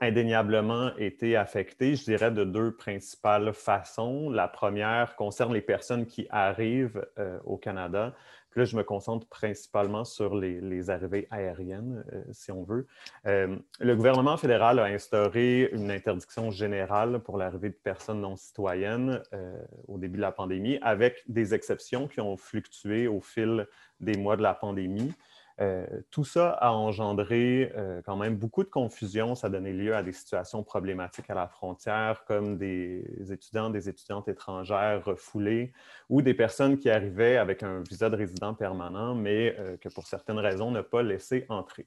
indéniablement 0.00 0.94
été 0.96 1.36
affectée, 1.36 1.96
je 1.96 2.04
dirais, 2.04 2.30
de 2.30 2.44
deux 2.44 2.76
principales 2.76 3.54
façons. 3.54 4.28
La 4.28 4.48
première 4.48 5.16
concerne 5.16 5.54
les 5.54 5.62
personnes 5.62 6.06
qui 6.06 6.26
arrivent 6.28 7.06
euh, 7.18 7.38
au 7.44 7.56
Canada 7.56 8.14
là, 8.56 8.64
je 8.64 8.76
me 8.76 8.82
concentre 8.82 9.26
principalement 9.28 10.04
sur 10.04 10.34
les, 10.34 10.90
arrivées 10.90 11.28
aériennes, 11.30 12.04
euh, 12.12 12.22
si 12.32 12.50
on 12.50 12.62
veut. 12.62 12.86
Euh, 13.26 13.56
le 13.80 13.96
gouvernement 13.96 14.36
fédéral 14.36 14.78
a 14.78 14.84
instauré 14.84 15.68
une 15.72 15.90
interdiction 15.90 16.50
générale 16.50 17.20
pour 17.20 17.38
l'arrivée 17.38 17.70
de 17.70 17.74
personnes 17.74 18.20
non 18.20 18.36
citoyennes 18.36 19.22
euh, 19.32 19.62
au 19.88 19.98
début 19.98 20.16
de 20.16 20.22
la 20.22 20.32
pandémie, 20.32 20.78
avec 20.82 21.22
des 21.28 21.54
exceptions 21.54 22.08
qui 22.08 22.20
ont 22.20 22.36
fluctué 22.36 23.06
au 23.08 23.20
fil 23.20 23.66
des 24.00 24.16
mois 24.16 24.36
de 24.36 24.42
la 24.42 24.54
pandémie. 24.54 25.12
Euh, 25.60 25.86
tout 26.10 26.24
ça 26.24 26.50
a 26.50 26.70
engendré 26.70 27.72
euh, 27.76 28.02
quand 28.04 28.16
même 28.16 28.36
beaucoup 28.36 28.62
de 28.62 28.68
confusion. 28.68 29.34
Ça 29.34 29.46
a 29.46 29.50
donné 29.50 29.72
lieu 29.72 29.94
à 29.94 30.02
des 30.02 30.12
situations 30.12 30.62
problématiques 30.62 31.30
à 31.30 31.34
la 31.34 31.48
frontière, 31.48 32.24
comme 32.26 32.58
des 32.58 33.32
étudiants, 33.32 33.70
des 33.70 33.88
étudiantes 33.88 34.28
étrangères 34.28 35.02
refoulées 35.04 35.72
ou 36.10 36.20
des 36.20 36.34
personnes 36.34 36.78
qui 36.78 36.90
arrivaient 36.90 37.38
avec 37.38 37.62
un 37.62 37.80
visa 37.80 38.10
de 38.10 38.16
résident 38.16 38.52
permanent, 38.52 39.14
mais 39.14 39.56
euh, 39.58 39.76
que 39.78 39.88
pour 39.88 40.06
certaines 40.06 40.38
raisons 40.38 40.70
ne 40.70 40.82
pas 40.82 41.02
laissé 41.02 41.46
entrer. 41.48 41.86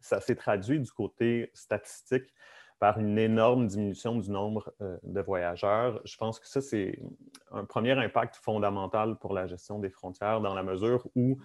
Ça 0.00 0.20
s'est 0.20 0.36
traduit 0.36 0.78
du 0.78 0.92
côté 0.92 1.50
statistique 1.54 2.34
par 2.78 2.98
une 2.98 3.16
énorme 3.18 3.66
diminution 3.66 4.16
du 4.16 4.30
nombre 4.30 4.74
de 5.02 5.20
voyageurs. 5.22 6.02
Je 6.04 6.14
pense 6.18 6.38
que 6.38 6.46
ça, 6.46 6.60
c'est 6.60 7.00
un 7.50 7.64
premier 7.64 7.92
impact 7.92 8.36
fondamental 8.36 9.16
pour 9.16 9.32
la 9.32 9.46
gestion 9.46 9.78
des 9.78 9.88
frontières 9.88 10.42
dans 10.42 10.52
la 10.52 10.62
mesure 10.62 11.08
où 11.14 11.38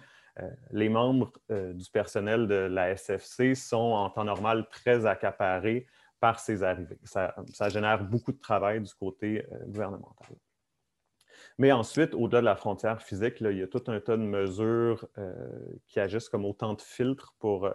les 0.70 0.88
membres 0.88 1.32
euh, 1.50 1.72
du 1.72 1.90
personnel 1.90 2.46
de 2.46 2.54
la 2.54 2.96
SFC 2.96 3.54
sont 3.54 3.76
en 3.76 4.10
temps 4.10 4.24
normal 4.24 4.66
très 4.70 5.06
accaparés 5.06 5.86
par 6.20 6.40
ces 6.40 6.62
arrivées. 6.62 6.98
Ça, 7.04 7.34
génère 7.68 8.04
beaucoup 8.04 8.32
de 8.32 8.38
travail 8.38 8.80
du 8.80 8.94
côté 8.94 9.44
euh, 9.52 9.64
gouvernemental. 9.66 10.36
Mais 11.58 11.72
ensuite, 11.72 12.14
au-delà 12.14 12.40
de 12.40 12.46
la 12.46 12.56
frontière 12.56 13.02
physique, 13.02 13.40
il 13.40 13.58
y 13.58 13.62
a 13.62 13.66
tout 13.66 13.82
un 13.88 14.00
tas 14.00 14.16
de 14.16 14.22
mesures 14.22 15.06
qui 15.86 16.00
agissent 16.00 16.28
comme 16.28 16.46
autant 16.46 16.72
de 16.74 16.80
filtres 16.80 17.34
pour 17.38 17.68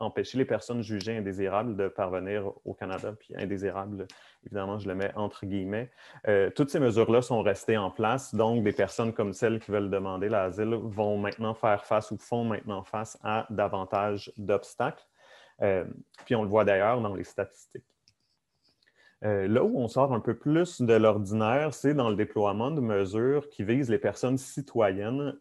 empêcher 0.00 0.38
les 0.38 0.44
personnes 0.44 0.82
jugées 0.82 1.16
indésirables 1.16 1.76
de 1.76 1.88
parvenir 1.88 2.52
au 2.64 2.74
Canada, 2.74 3.14
puis 3.18 3.34
indésirables, 3.36 4.06
évidemment, 4.44 4.78
je 4.78 4.88
le 4.88 4.94
mets 4.94 5.12
entre 5.16 5.46
guillemets. 5.46 5.90
Euh, 6.28 6.50
toutes 6.50 6.70
ces 6.70 6.80
mesures-là 6.80 7.22
sont 7.22 7.42
restées 7.42 7.76
en 7.76 7.90
place, 7.90 8.34
donc 8.34 8.62
des 8.62 8.72
personnes 8.72 9.12
comme 9.12 9.32
celles 9.32 9.58
qui 9.60 9.70
veulent 9.70 9.90
demander 9.90 10.28
l'asile 10.28 10.74
vont 10.74 11.18
maintenant 11.18 11.54
faire 11.54 11.84
face 11.84 12.10
ou 12.10 12.16
font 12.16 12.44
maintenant 12.44 12.84
face 12.84 13.18
à 13.22 13.46
davantage 13.50 14.32
d'obstacles. 14.36 15.06
Euh, 15.62 15.84
puis 16.24 16.36
on 16.36 16.42
le 16.42 16.48
voit 16.48 16.64
d'ailleurs 16.64 17.00
dans 17.00 17.14
les 17.14 17.24
statistiques. 17.24 17.84
Euh, 19.24 19.48
là 19.48 19.64
où 19.64 19.80
on 19.80 19.88
sort 19.88 20.12
un 20.12 20.20
peu 20.20 20.36
plus 20.36 20.80
de 20.80 20.94
l'ordinaire, 20.94 21.74
c'est 21.74 21.94
dans 21.94 22.08
le 22.08 22.14
déploiement 22.14 22.70
de 22.70 22.80
mesures 22.80 23.48
qui 23.48 23.64
visent 23.64 23.90
les 23.90 23.98
personnes 23.98 24.38
citoyennes 24.38 25.36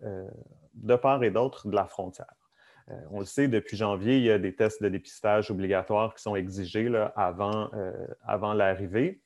de 0.74 0.96
part 0.96 1.24
et 1.24 1.30
d'autre 1.30 1.68
de 1.68 1.76
la 1.76 1.86
frontière. 1.86 2.47
Euh, 2.89 2.94
on 3.12 3.20
le 3.20 3.25
sait, 3.25 3.48
depuis 3.48 3.77
janvier, 3.77 4.17
il 4.17 4.24
y 4.24 4.32
a 4.32 4.39
des 4.39 4.56
tests 4.56 4.82
de 4.82 4.89
dépistage 4.89 5.51
obligatoires 5.51 6.15
qui 6.15 6.22
sont 6.22 6.36
exigés 6.36 6.88
euh, 6.88 7.08
avant, 7.15 8.53
l'arrivée. 8.53 9.22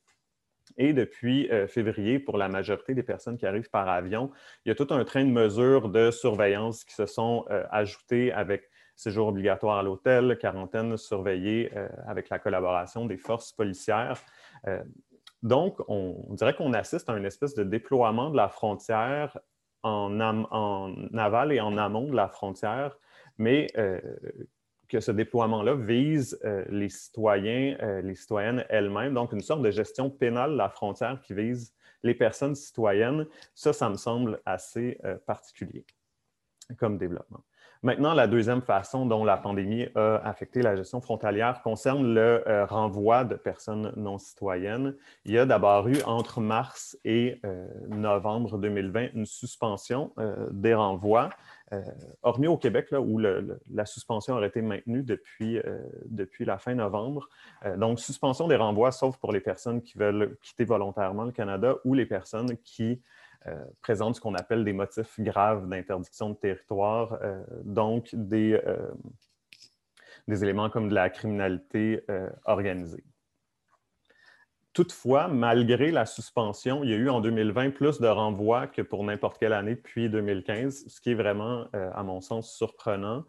Et 0.77 0.94
depuis 0.94 1.51
euh, 1.51 1.68
février, 1.68 2.20
pour 2.20 2.38
la 2.38 2.48
majorité 2.48 2.94
des 2.94 3.03
personnes 3.03 3.38
qui 3.38 3.46
arrivent 3.46 3.70
par 3.70 3.88
avion, 3.89 4.32
il 4.65 4.70
y 4.70 4.72
a 4.72 4.75
tout 4.75 4.88
un 4.91 5.03
train 5.03 5.24
de 5.24 5.32
mesures 5.32 5.89
de 5.89 6.12
surveillance 6.12 6.84
qui 6.84 6.94
se 6.94 7.06
sont 7.06 7.46
ajoutées 7.72 8.32
avec 8.32 8.70
séjour 8.96 9.27
obligatoire 9.27 9.80
à 9.80 9.84
l'hôtel, 9.84 10.38
quarantaine 10.39 10.96
surveillée 10.98 11.72
avec 12.06 12.30
la 12.30 12.39
collaboration 12.39 13.06
des 13.06 13.18
forces 13.18 13.51
policières. 13.51 14.22
donc, 15.41 15.80
on, 15.88 16.34
dirait 16.36 16.53
qu'on 16.53 16.74
assiste 16.74 17.10
à 17.10 17.18
une 17.18 17.25
espèce 17.25 17.56
de 17.56 17.63
déploiement 17.63 18.30
de 18.30 18.38
la 18.38 18.48
frontière 18.48 19.38
en, 19.84 20.20
aval 21.18 21.51
et 21.51 21.60
en 21.60 21.77
amont 21.77 22.08
de 22.08 22.15
la 22.15 22.27
frontière 22.27 22.96
mais 23.38 23.68
euh, 23.78 24.00
que 24.88 25.00
ce 25.00 25.12
déploiement-là 25.12 25.76
vise 25.76 26.40
euh, 26.44 26.66
les 26.70 26.90
citoyens, 26.90 27.78
euh, 27.82 28.02
les 28.02 28.16
citoyennes 28.16 28.66
elles-mêmes, 28.70 29.14
donc 29.14 29.32
une 29.32 29.42
sorte 29.42 29.62
de 29.62 29.72
gestion 29.72 30.10
pénale 30.10 30.52
de 30.52 30.58
la 30.58 30.70
frontière 30.70 31.20
qui 31.22 31.34
vise 31.34 31.74
les 32.04 32.16
personnes 32.16 32.56
citoyennes, 32.56 33.28
ça, 33.54 33.74
ça 33.74 33.90
me 33.90 33.96
semble 33.96 34.42
assez 34.46 34.98
particulier 35.28 35.86
comme 36.80 36.98
développement. 36.98 37.44
Maintenant, 37.84 38.16
la 38.16 38.26
deuxième 38.26 38.64
façon 38.64 39.06
dont 39.06 39.24
la 39.24 39.38
pandémie 39.38 39.88
a 39.94 40.16
affecté 40.28 40.64
la 40.64 40.76
gestion 40.76 41.00
frontalière 41.00 41.62
concerne 41.62 42.16
le 42.16 42.44
renvoi 42.68 43.24
de 43.24 43.36
personnes 43.36 43.94
non 43.98 44.18
citoyennes. 44.18 44.96
Il 45.26 45.34
y 45.34 45.38
a 45.38 45.46
d'abord 45.46 45.88
eu 45.88 46.02
entre 46.08 46.42
mars 46.42 46.98
et 47.06 47.40
novembre 47.90 48.58
2020 48.58 49.10
une 49.14 49.28
suspension 49.28 50.12
des 50.52 50.74
renvois 50.74 51.30
euh, 51.74 51.82
hormis 52.22 52.48
au 52.48 52.58
Québec, 52.58 52.92
là, 52.92 53.00
où 53.00 53.18
la 53.18 53.86
suspension 53.86 54.36
aurait 54.36 54.48
été 54.48 54.62
maintenue 54.62 55.04
depuis, 55.04 55.58
euh, 55.60 55.80
depuis 56.06 56.44
la 56.44 56.58
fin 56.58 56.75
novembre. 56.75 57.30
Euh, 57.66 57.78
donc, 57.78 58.00
suspension 58.00 58.48
des 58.48 58.58
renvois, 58.58 58.92
sauf 58.92 59.18
pour 59.18 59.32
les 59.32 59.40
personnes 59.40 59.82
qui 59.82 59.98
veulent 59.98 60.38
quitter 60.42 60.66
volontairement 60.66 61.24
le 61.24 61.32
Canada 61.32 61.75
ou 61.86 61.94
les 61.94 62.06
personnes 62.06 62.58
qui 62.63 63.01
présentent 63.82 64.18
ce 64.18 64.22
qu'on 64.22 64.36
appelle 64.36 64.63
des 64.63 64.74
motifs 64.74 65.20
graves 65.20 65.68
d'interdiction 65.68 66.30
de 66.30 66.36
territoire, 66.36 67.18
donc 67.63 68.13
des, 68.13 68.62
des 70.28 70.44
éléments 70.44 70.70
comme 70.70 70.90
de 70.90 70.94
la 70.94 71.10
criminalité 71.10 72.06
organisée. 72.46 73.04
Toutefois, 74.74 75.28
malgré 75.28 75.92
la 75.92 76.06
suspension, 76.06 76.84
il 76.84 76.92
y 76.92 76.94
a 76.94 76.96
eu 76.96 77.10
en 77.10 77.20
2020 77.20 77.72
plus 77.72 78.00
de 78.00 78.08
renvois 78.08 78.68
que 78.68 78.82
pour 78.82 79.04
n'importe 79.04 79.38
quelle 79.38 79.51
année 79.51 79.75
depuis 79.75 80.10
2015, 80.10 80.86
ce 80.88 81.01
qui 81.01 81.12
est 81.12 81.16
vraiment, 81.16 81.66
euh, 81.75 81.90
à 81.94 82.04
mon 82.04 82.22
sens, 82.22 82.56
surprenant. 82.56 83.25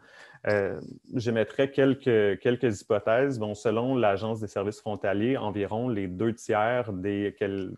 Euh, 0.46 0.80
J'émettrais 1.14 1.72
quelques, 1.72 2.38
quelques 2.40 2.80
hypothèses. 2.80 3.40
Bon, 3.40 3.56
selon 3.56 3.96
l'Agence 3.96 4.38
des 4.38 4.46
services 4.46 4.80
frontaliers, 4.80 5.36
environ 5.36 5.88
les 5.88 6.06
deux 6.06 6.32
tiers 6.32 6.92
des 6.92 7.36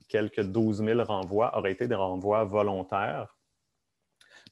quelques 0.09 0.43
12 0.43 0.85
000 0.85 1.03
renvois 1.03 1.57
auraient 1.57 1.73
été 1.73 1.89
des 1.89 1.95
renvois 1.95 2.45
volontaires 2.45 3.34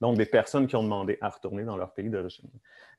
donc 0.02 0.16
des 0.16 0.26
personnes 0.26 0.66
qui 0.66 0.74
ont 0.74 0.82
demandé 0.82 1.16
à 1.20 1.28
retourner 1.28 1.62
dans 1.62 1.76
leur 1.76 1.94
pays 1.94 2.10
d'origine. 2.10 2.50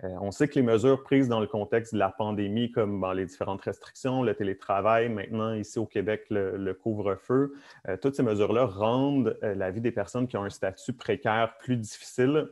Euh, 0.05 0.15
on 0.21 0.31
sait 0.31 0.47
que 0.47 0.55
les 0.55 0.61
mesures 0.61 1.03
prises 1.03 1.27
dans 1.27 1.41
le 1.41 1.47
contexte 1.47 1.93
de 1.93 1.99
la 1.99 2.09
pandémie, 2.09 2.71
comme 2.71 3.05
les 3.13 3.25
différentes 3.25 3.61
restrictions, 3.61 4.23
le 4.23 4.33
télétravail, 4.33 5.09
maintenant 5.09 5.53
ici 5.53 5.79
au 5.79 5.85
Québec, 5.85 6.23
le, 6.29 6.73
couvre-feu, 6.73 7.55
euh, 7.89 7.97
toutes 7.97 8.15
ces 8.15 8.23
mesures-là 8.23 8.65
rendent 8.65 9.37
euh, 9.43 9.53
la 9.53 9.69
vie 9.69 9.81
des 9.81 9.91
personnes 9.91 10.29
qui 10.29 10.37
ont 10.37 10.45
un 10.45 10.49
statut 10.49 10.93
précaire 10.93 11.57
plus 11.59 11.75
difficile. 11.75 12.47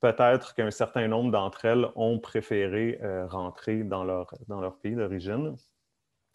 Peut-être 0.00 0.54
qu'un 0.54 0.70
certain 0.70 1.08
nombre 1.08 1.32
d'entre 1.32 1.64
elles 1.64 1.88
ont 1.96 2.20
préféré 2.20 3.00
rentrer 3.28 3.82
dans 3.82 4.04
leur, 4.04 4.32
dans 4.46 4.60
leur 4.60 4.76
pays 4.76 4.94
d'origine. 4.94 5.56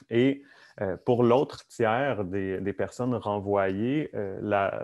Et 0.09 0.41
euh, 0.79 0.95
pour 0.97 1.23
l'autre 1.23 1.67
tiers 1.67 2.23
des, 2.23 2.73
personnes 2.73 3.13
renvoyées, 3.15 4.09
euh, 4.15 4.39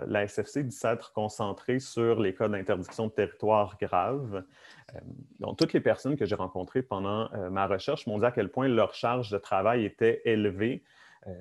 la, 0.06 0.26
SFC 0.26 0.62
dit 0.64 0.76
s'être 0.76 1.12
concentrée 1.12 1.80
sur 1.80 2.20
les 2.20 2.34
cas 2.34 2.48
d'interdiction 2.48 3.06
de 3.06 3.12
territoire 3.12 3.76
grave. 3.80 4.44
Euh, 4.94 5.00
donc, 5.40 5.56
toutes 5.56 5.72
les 5.72 5.80
personnes 5.80 6.16
que 6.16 6.26
j'ai 6.26 6.34
rencontrées 6.34 6.82
pendant 6.82 7.28
ma 7.50 7.66
recherche 7.66 8.06
m'ont 8.06 8.18
dit 8.18 8.26
à 8.26 8.32
quel 8.32 8.50
point 8.50 8.68
leur 8.68 8.94
charge 8.94 9.30
de 9.30 9.38
travail 9.38 9.84
était 9.84 10.22
élevée. 10.24 10.82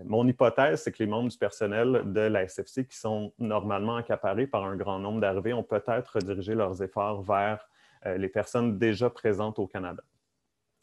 mon 0.06 0.28
hypothèse, 0.28 0.82
c'est 0.82 0.92
que 0.92 1.00
les 1.00 1.10
membres 1.10 1.30
du 1.30 1.38
personnel 1.38 2.04
de 2.06 2.22
la 2.22 2.48
SFC, 2.48 2.86
qui 2.86 2.98
sont 2.98 3.34
normalement 3.40 3.96
accaparés 3.98 4.48
par 4.48 4.66
un 4.66 4.76
grand 4.76 5.00
nombre 5.00 5.22
d'arrivées, 5.22 5.54
ont 5.54 5.64
peut-être 5.64 6.16
redirigé 6.16 6.56
leurs 6.56 6.82
efforts 6.82 7.22
vers 7.22 7.68
les 8.06 8.30
personnes 8.30 8.78
déjà 8.78 9.10
présentes 9.10 9.60
au 9.60 9.68
Canada. 9.68 10.04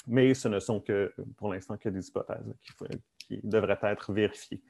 Mais 0.07 0.35
ce 0.35 0.49
ne 0.49 0.59
sont 0.59 0.81
que, 0.81 1.15
pour 1.37 1.53
l'instant, 1.53 1.77
que 1.77 1.89
des 1.89 2.07
hypothèses 2.09 2.55
qui 3.27 3.41
devraient 3.43 3.79
être 3.83 4.13
vérifiés. 4.13 4.63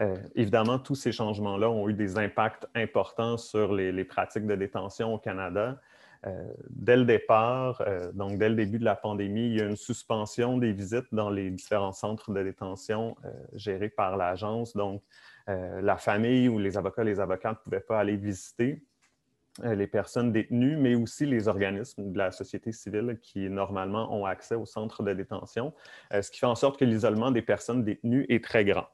Euh, 0.00 0.16
évidemment, 0.34 0.78
tous 0.78 0.94
ces 0.94 1.12
changements-là 1.12 1.70
ont 1.70 1.88
eu 1.88 1.94
des 1.94 2.18
impacts 2.18 2.66
importants 2.74 3.36
sur 3.36 3.72
les, 3.72 4.04
pratiques 4.04 4.46
de 4.46 4.54
détention 4.54 5.14
au 5.14 5.18
Canada. 5.18 5.80
Euh, 6.24 6.44
dès 6.70 6.96
le 6.96 7.04
départ, 7.04 7.82
euh, 7.86 8.12
donc 8.12 8.38
dès 8.38 8.48
le 8.48 8.54
début 8.54 8.78
de 8.78 8.84
la 8.84 8.94
pandémie, 8.94 9.46
il 9.46 9.56
y 9.56 9.60
a 9.60 9.64
une 9.64 9.76
suspension 9.76 10.56
des 10.56 10.72
visites 10.72 11.12
dans 11.12 11.30
les 11.30 11.50
différents 11.50 11.92
centres 11.92 12.32
de 12.32 12.42
détention 12.42 13.16
gérés 13.54 13.88
par 13.88 14.16
l'agence. 14.16 14.76
Donc, 14.76 15.02
la 15.48 15.96
famille 15.96 16.48
ou 16.48 16.60
les 16.60 16.78
avocats, 16.78 17.02
les 17.02 17.18
avocates 17.18 17.58
ne 17.58 17.64
pouvaient 17.64 17.80
pas 17.80 17.98
aller 17.98 18.16
visiter. 18.16 18.84
Euh, 19.64 19.74
les 19.74 19.86
personnes 19.86 20.32
détenues, 20.32 20.78
mais 20.78 20.94
aussi 20.94 21.26
les 21.26 21.46
organismes 21.46 22.10
de 22.10 22.16
la 22.16 22.30
société 22.30 22.72
civile 22.72 23.18
qui 23.20 23.50
normalement 23.50 24.10
ont 24.14 24.24
accès 24.24 24.54
au 24.54 24.64
centre 24.64 25.02
de 25.02 25.12
détention, 25.12 25.74
euh, 26.14 26.22
ce 26.22 26.30
qui 26.30 26.38
fait 26.38 26.46
en 26.46 26.54
sorte 26.54 26.78
que 26.78 26.86
l'isolement 26.86 27.30
des 27.30 27.42
personnes 27.42 27.84
détenues 27.84 28.24
est 28.30 28.42
très 28.42 28.64
grand. 28.64 28.86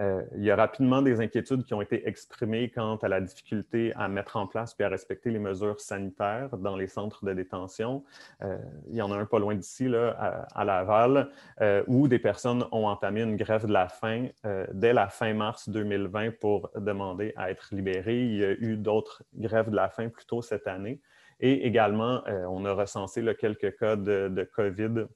Euh, 0.00 0.22
il 0.34 0.42
y 0.42 0.50
a 0.50 0.56
rapidement 0.56 1.02
des 1.02 1.20
inquiétudes 1.20 1.64
qui 1.64 1.74
ont 1.74 1.82
été 1.82 2.08
exprimées 2.08 2.70
quant 2.70 2.96
à 2.96 3.08
la 3.08 3.20
difficulté 3.20 3.92
à 3.94 4.08
mettre 4.08 4.36
en 4.36 4.46
place 4.46 4.74
et 4.78 4.84
à 4.84 4.88
respecter 4.88 5.30
les 5.30 5.38
mesures 5.38 5.80
sanitaires 5.80 6.56
dans 6.56 6.76
les 6.76 6.86
centres 6.86 7.24
de 7.24 7.32
détention. 7.32 8.04
Euh, 8.42 8.58
il 8.88 8.96
y 8.96 9.02
en 9.02 9.12
a 9.12 9.16
un 9.16 9.26
pas 9.26 9.38
loin 9.38 9.54
d'ici, 9.54 9.86
à, 9.94 10.46
à, 10.54 10.64
Laval, 10.64 11.30
euh, 11.60 11.82
où 11.86 12.08
des 12.08 12.18
personnes 12.18 12.64
ont 12.72 12.86
entamé 12.86 13.22
une 13.22 13.36
grève 13.36 13.66
de 13.66 13.72
la 13.72 13.88
faim 13.88 14.28
dès 14.72 14.92
la 14.92 15.08
fin 15.08 15.32
mars 15.34 15.68
2020 15.68 16.38
pour 16.38 16.70
demander 16.76 17.32
à 17.36 17.50
être 17.50 17.68
libérées. 17.72 18.24
Il 18.24 18.36
y 18.36 18.44
a 18.44 18.52
eu 18.52 18.76
d'autres 18.76 19.22
grèves 19.34 19.70
de 19.70 19.76
la 19.76 19.88
faim 19.88 20.08
plus 20.08 20.26
tôt 20.26 20.42
cette 20.42 20.66
année. 20.66 21.00
Et 21.40 21.66
également, 21.66 22.22
on 22.26 22.64
a 22.64 22.72
recensé 22.72 23.22
quelques 23.36 23.76
cas 23.76 23.96
de 23.96 24.48
COVID, 24.54 25.06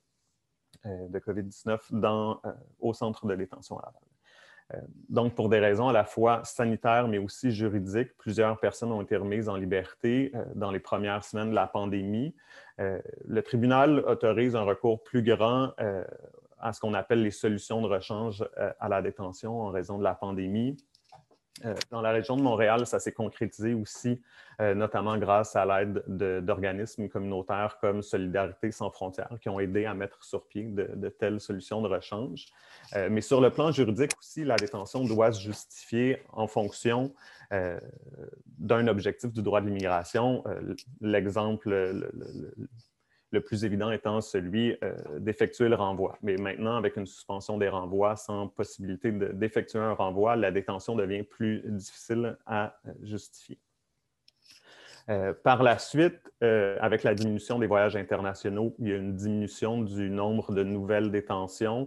de 0.85 1.19
COVID-19 1.19 2.37
au 2.81 2.93
centre 2.93 3.27
de 3.27 3.35
détention 3.35 3.79
à 3.79 3.87
Laval. 3.87 4.16
Euh, 4.75 4.81
donc, 5.09 5.35
pour 5.35 5.49
des 5.49 5.59
raisons 5.59 5.89
à 5.89 5.93
la 5.93 6.05
fois 6.05 6.43
sanitaires, 6.45 7.09
mais 7.09 7.19
aussi 7.19 7.53
juridiques, 7.53 8.17
plusieurs 8.19 8.59
personnes 8.59 8.93
ont 8.93 9.03
été 9.03 9.17
remises 9.17 9.49
en 9.49 9.57
liberté 9.57 10.33
euh, 10.35 10.45
dans 10.55 10.71
les 10.71 10.81
premières 10.81 11.25
semaines 11.25 11.51
de 11.51 11.55
la 11.55 11.67
pandémie. 11.67 12.35
Euh, 12.81 13.01
le 13.27 13.43
tribunal 13.43 14.01
autorise 14.01 14.57
un 14.57 14.63
recours 14.63 15.03
plus 15.03 15.23
grand 15.23 15.73
à 16.59 16.73
ce 16.73 16.81
qu'on 16.81 16.95
appelle 16.95 17.23
les 17.23 17.31
solutions 17.31 17.81
de 17.81 17.87
rechange 17.87 18.49
à 18.81 18.89
la 18.89 19.03
détention 19.03 19.61
en 19.61 19.71
raison 19.71 19.99
de 19.99 20.05
la 20.05 20.15
pandémie. 20.15 20.77
Euh, 21.65 21.75
dans 21.91 22.01
la 22.01 22.11
région 22.11 22.37
de 22.37 22.43
Montréal, 22.43 22.87
ça 22.87 22.99
s'est 22.99 23.13
concrétisé 23.13 23.75
aussi, 23.75 24.21
euh, 24.61 24.75
notamment 24.75 25.17
grâce 25.17 25.57
à 25.57 25.65
l'aide 25.65 26.03
d'organismes 26.07 27.09
communautaires 27.09 27.79
comme 27.81 28.03
Solidarité 28.03 28.71
sans 28.73 28.91
frontières 28.91 29.37
qui 29.41 29.49
ont 29.49 29.59
aidé 29.59 29.87
à 29.87 29.95
mettre 29.95 30.23
sur 30.25 30.47
pied 30.47 30.65
de, 30.65 31.09
telles 31.09 31.41
solutions 31.41 31.81
de 31.81 31.89
rechange. 31.89 32.47
Euh, 32.95 33.09
mais 33.11 33.21
sur 33.21 33.41
le 33.41 33.51
plan 33.51 33.73
juridique 33.73 34.13
aussi, 34.19 34.45
la 34.45 34.57
détention 34.57 35.05
doit 35.05 35.33
se 35.33 35.41
justifier 35.41 36.23
en 36.33 36.47
fonction 36.47 37.15
d'un 38.59 38.89
objectif 38.89 39.33
du 39.33 39.41
droit 39.41 39.61
de 39.61 39.67
l'immigration. 39.67 40.43
L'exemple, 41.01 41.71
le 41.71 42.11
plus 43.41 43.65
évident 43.65 43.91
étant 43.91 44.21
celui 44.21 44.77
euh, 44.83 44.95
d'effectuer 45.19 45.69
le 45.69 45.75
renvoi. 45.75 46.19
Mais 46.23 46.37
maintenant, 46.37 46.77
avec 46.77 46.97
une 46.97 47.07
suspension 47.07 47.59
des 47.59 47.69
renvois 47.69 48.17
sans 48.17 48.49
possibilité 48.49 49.13
d'effectuer 49.13 49.79
un 49.79 49.93
renvoi, 49.93 50.37
la 50.37 50.51
détention 50.51 50.95
devient 50.95 51.23
plus 51.23 51.63
difficile 51.67 52.37
à 52.47 52.77
euh, 52.87 52.93
justifier. 53.03 53.59
Euh, 55.09 55.33
par 55.33 55.63
la 55.63 55.79
suite, 55.79 56.21
avec 56.41 57.05
la 57.05 57.15
diminution 57.15 57.59
des 57.61 57.69
voyages 57.69 57.97
internationaux, 57.97 58.75
il 58.81 58.89
y 58.89 58.93
a 58.93 58.97
une 58.97 59.15
diminution 59.15 59.81
du 59.81 60.11
nombre 60.11 60.53
de 60.53 60.65
nouvelles 60.65 61.11
détentions. 61.11 61.87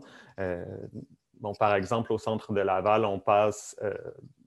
Bon, 1.39 1.53
par 1.53 1.75
exemple, 1.75 2.12
au 2.13 2.17
centre 2.17 2.53
de 2.53 2.62
Laval, 2.62 3.05
on 3.05 3.19
passe 3.19 3.77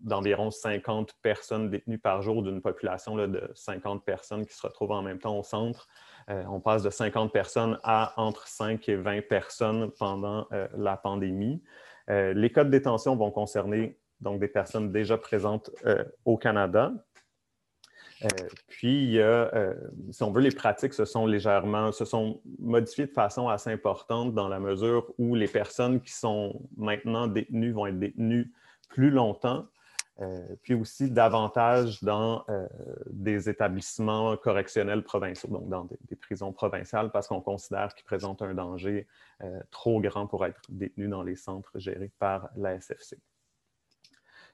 d'environ 0.00 0.50
50 0.50 1.12
personnes 1.22 1.70
détenues 1.70 1.98
par 1.98 2.22
jour 2.22 2.42
d'une 2.42 2.60
population 2.60 3.14
de 3.14 3.50
50 3.54 4.04
personnes 4.04 4.46
qui 4.46 4.54
se 4.54 4.66
retrouvent 4.66 4.92
en 4.92 5.02
même 5.02 5.18
temps 5.18 5.38
au 5.38 5.42
centre 5.42 5.86
euh, 6.30 6.44
on 6.48 6.60
passe 6.60 6.82
de 6.82 6.90
50 6.90 7.32
personnes 7.32 7.78
à 7.82 8.12
entre 8.16 8.46
5 8.46 8.88
et 8.88 8.96
20 8.96 9.28
personnes 9.28 9.90
pendant 9.98 10.46
euh, 10.52 10.68
la 10.76 10.96
pandémie. 10.96 11.62
Euh, 12.10 12.32
les 12.32 12.50
cas 12.50 12.64
de 12.64 12.70
détention 12.70 13.16
vont 13.16 13.30
concerner 13.30 13.98
donc 14.20 14.40
des 14.40 14.48
personnes 14.48 14.92
déjà 14.92 15.18
présentes 15.18 15.70
au 16.24 16.36
Canada. 16.36 16.92
puis, 18.68 19.18
si 20.12 20.22
on 20.22 20.30
veut, 20.30 20.42
les 20.42 20.52
pratiques 20.52 20.94
se 20.94 21.04
sont 21.04 21.26
légèrement, 21.26 21.90
se 21.90 22.04
sont 22.04 22.40
modifiées 22.60 23.06
de 23.06 23.12
façon 23.12 23.48
assez 23.48 23.70
importante 23.70 24.32
dans 24.32 24.48
la 24.48 24.60
mesure 24.60 25.12
où 25.18 25.34
les 25.34 25.48
personnes 25.48 26.00
qui 26.00 26.12
sont 26.12 26.62
maintenant 26.76 27.26
détenues 27.26 27.72
vont 27.72 27.88
être 27.88 27.98
détenues 27.98 28.52
plus 28.90 29.10
longtemps. 29.10 29.66
Euh, 30.20 30.56
puis 30.62 30.74
aussi 30.74 31.10
davantage 31.10 32.02
dans 32.02 32.44
euh, 32.50 32.68
des 33.10 33.48
établissements 33.48 34.36
correctionnels 34.36 35.02
provinciaux, 35.02 35.48
donc 35.48 35.68
dans 35.70 35.84
des, 35.84 36.16
prisons 36.16 36.52
provinciales, 36.52 37.10
parce 37.10 37.28
qu'on 37.28 37.40
considère 37.40 37.94
qu'ils 37.94 38.04
présentent 38.04 38.42
un 38.42 38.52
danger 38.52 39.06
euh, 39.42 39.60
trop 39.70 40.02
grand 40.02 40.26
pour 40.26 40.44
être 40.44 40.60
détenus 40.68 41.08
dans 41.08 41.22
les 41.22 41.34
centres 41.34 41.72
gérés 41.78 42.10
par 42.18 42.50
la 42.56 42.74
SFC. 42.74 43.18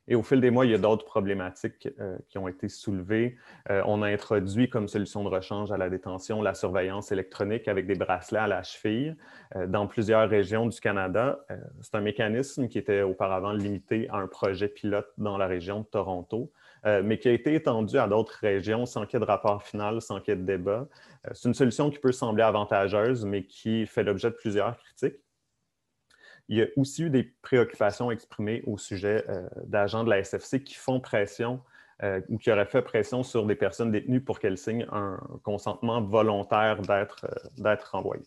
Et 0.09 0.15
au 0.15 0.23
fil 0.23 0.41
des 0.41 0.51
mois, 0.51 0.65
il 0.65 0.73
y 0.73 0.75
a 0.75 0.79
d'autres 0.79 1.05
problématiques 1.05 1.89
euh, 2.01 2.17
qui 2.29 2.39
ont 2.39 2.49
été 2.49 2.69
soulevées. 2.71 3.37
Euh, 3.71 3.83
on 3.87 4.03
a 4.03 4.09
introduit 4.09 4.71
comme 4.71 4.89
solution 4.89 5.23
de 5.23 5.29
rechange 5.29 5.71
à 5.71 5.77
la 5.77 5.91
détention 5.91 6.41
la 6.41 6.55
surveillance 6.55 7.13
électronique 7.13 7.69
avec 7.69 7.87
des 7.87 7.95
bracelets 7.95 8.39
à 8.39 8.47
la 8.47 8.63
cheville 8.63 9.17
euh, 9.55 9.67
dans 9.67 9.87
plusieurs 9.87 10.29
régions 10.29 10.67
du 10.67 10.81
Canada. 10.81 11.39
C'est 11.83 11.95
un 11.95 12.01
mécanisme 12.01 12.69
qui 12.69 12.79
était 12.79 13.03
auparavant 13.03 13.53
limité 13.53 14.09
à 14.09 14.17
un 14.17 14.27
projet 14.27 14.69
pilote 14.69 15.09
dans 15.19 15.37
la 15.37 15.47
région 15.47 15.81
de 15.81 15.87
Toronto. 15.87 16.51
mais 16.85 17.19
qui 17.19 17.29
a 17.29 17.33
été 17.33 17.55
étendu 17.55 17.99
à 17.99 18.07
d'autres 18.07 18.39
régions 18.41 18.87
sans 18.87 19.05
qu'il 19.05 19.19
y 19.19 19.23
ait 19.23 19.27
de 19.27 19.31
rapport 19.31 19.63
final, 19.63 20.01
sans 20.01 20.21
qu'il 20.21 20.35
y 20.35 20.37
ait 20.37 20.41
de 20.41 20.47
débat. 20.47 20.87
C'est 21.33 21.49
une 21.49 21.55
solution 21.55 21.91
qui 21.91 21.99
peut 21.99 22.13
sembler 22.13 22.45
avantageuse, 22.45 23.25
mais 23.25 23.45
qui 23.45 23.87
fait 23.87 24.05
l'objet 24.05 24.31
de 24.31 24.37
plusieurs 24.37 24.79
critiques. 24.79 25.21
Il 26.49 26.57
y 26.57 26.63
a 26.63 26.67
aussi 26.77 27.05
eu 27.05 27.11
des 27.11 27.25
préoccupations 27.25 28.11
exprimées 28.11 28.63
au 28.67 28.79
sujet 28.79 29.25
euh, 29.29 29.49
d'agents 29.67 30.03
de 30.03 30.11
la 30.11 30.23
SFC 30.25 30.63
qui 30.63 30.75
font 30.75 30.99
pression 30.99 31.61
euh, 32.03 32.21
ou 32.29 32.39
qui 32.39 32.51
auraient 32.51 32.65
fait 32.65 32.81
pression 32.81 33.23
sur 33.23 33.45
des 33.45 33.55
personnes 33.55 33.91
détenues 33.91 34.23
pour 34.23 34.39
qu'elles 34.39 34.57
signent 34.57 34.87
un 34.91 35.21
consentement 35.43 36.01
volontaire 36.01 36.81
d'être 36.81 37.27
euh, 37.27 37.77
renvoyées. 37.93 38.25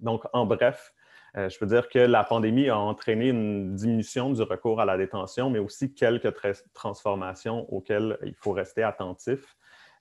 Donc, 0.00 0.24
en 0.32 0.46
bref, 0.46 0.92
je 1.34 1.58
peux 1.58 1.66
dire 1.66 1.88
que 1.88 1.98
la 1.98 2.24
pandémie 2.24 2.68
a 2.68 2.78
entraîné 2.78 3.28
une 3.28 3.74
diminution 3.74 4.32
du 4.32 4.42
recours 4.42 4.80
à 4.80 4.84
la 4.84 4.96
détention, 4.96 5.50
mais 5.50 5.58
aussi 5.58 5.92
quelques 5.92 6.32
transformations 6.72 7.72
auxquelles 7.72 8.16
il 8.24 8.34
faut 8.34 8.52
rester 8.52 8.82
attentif. 8.82 9.56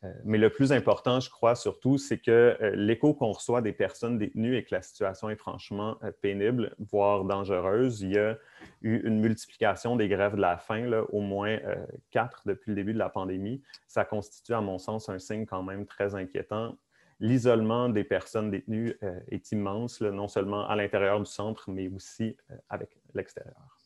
Euh, 0.08 0.14
mais 0.24 0.38
le 0.38 0.50
plus 0.50 0.72
important, 0.72 1.20
je 1.20 1.30
crois 1.30 1.56
surtout, 1.56 1.98
c'est 1.98 2.18
que 2.18 2.58
euh, 2.62 2.76
l'écho 2.76 3.14
qu'on 3.14 3.32
reçoit 3.32 3.62
des 3.62 3.74
personnes 3.74 4.18
détenues 4.18 4.56
et 4.56 4.64
que 4.64 4.74
la 4.74 4.82
situation 4.82 5.30
est 5.30 5.36
franchement 5.36 5.98
euh, 6.04 6.12
pénible, 6.22 6.76
voire 6.80 7.24
dangereuse. 7.26 8.02
Il 8.02 8.14
y 8.14 8.18
a 8.18 8.38
eu 8.82 8.98
une 9.08 9.20
multiplication 9.20 9.96
des 9.96 10.08
grèves 10.08 10.36
de 10.36 10.42
la 10.42 10.58
faim, 10.58 10.90
au 11.12 11.22
moins 11.22 11.58
quatre 12.12 12.44
depuis 12.46 12.70
le 12.70 12.76
début 12.76 12.94
de 12.94 13.00
la 13.00 13.10
pandémie. 13.10 13.62
Ça 13.88 14.06
constitue, 14.06 14.54
à 14.54 14.62
mon 14.62 14.78
sens, 14.78 15.10
un 15.10 15.20
signe 15.20 15.46
quand 15.46 15.64
même 15.64 15.86
très 15.86 16.16
inquiétant. 16.16 16.78
l'isolement 17.20 17.90
des 17.90 18.04
personnes 18.04 18.52
détenues 18.52 18.96
est 19.30 19.52
immense, 19.52 20.02
non 20.02 20.28
seulement 20.28 20.68
à 20.68 20.76
l'intérieur 20.76 21.20
du 21.20 21.26
centre, 21.26 21.70
mais 21.70 21.88
aussi 21.88 22.38
avec 22.70 22.96
l'extérieur. 23.14 23.77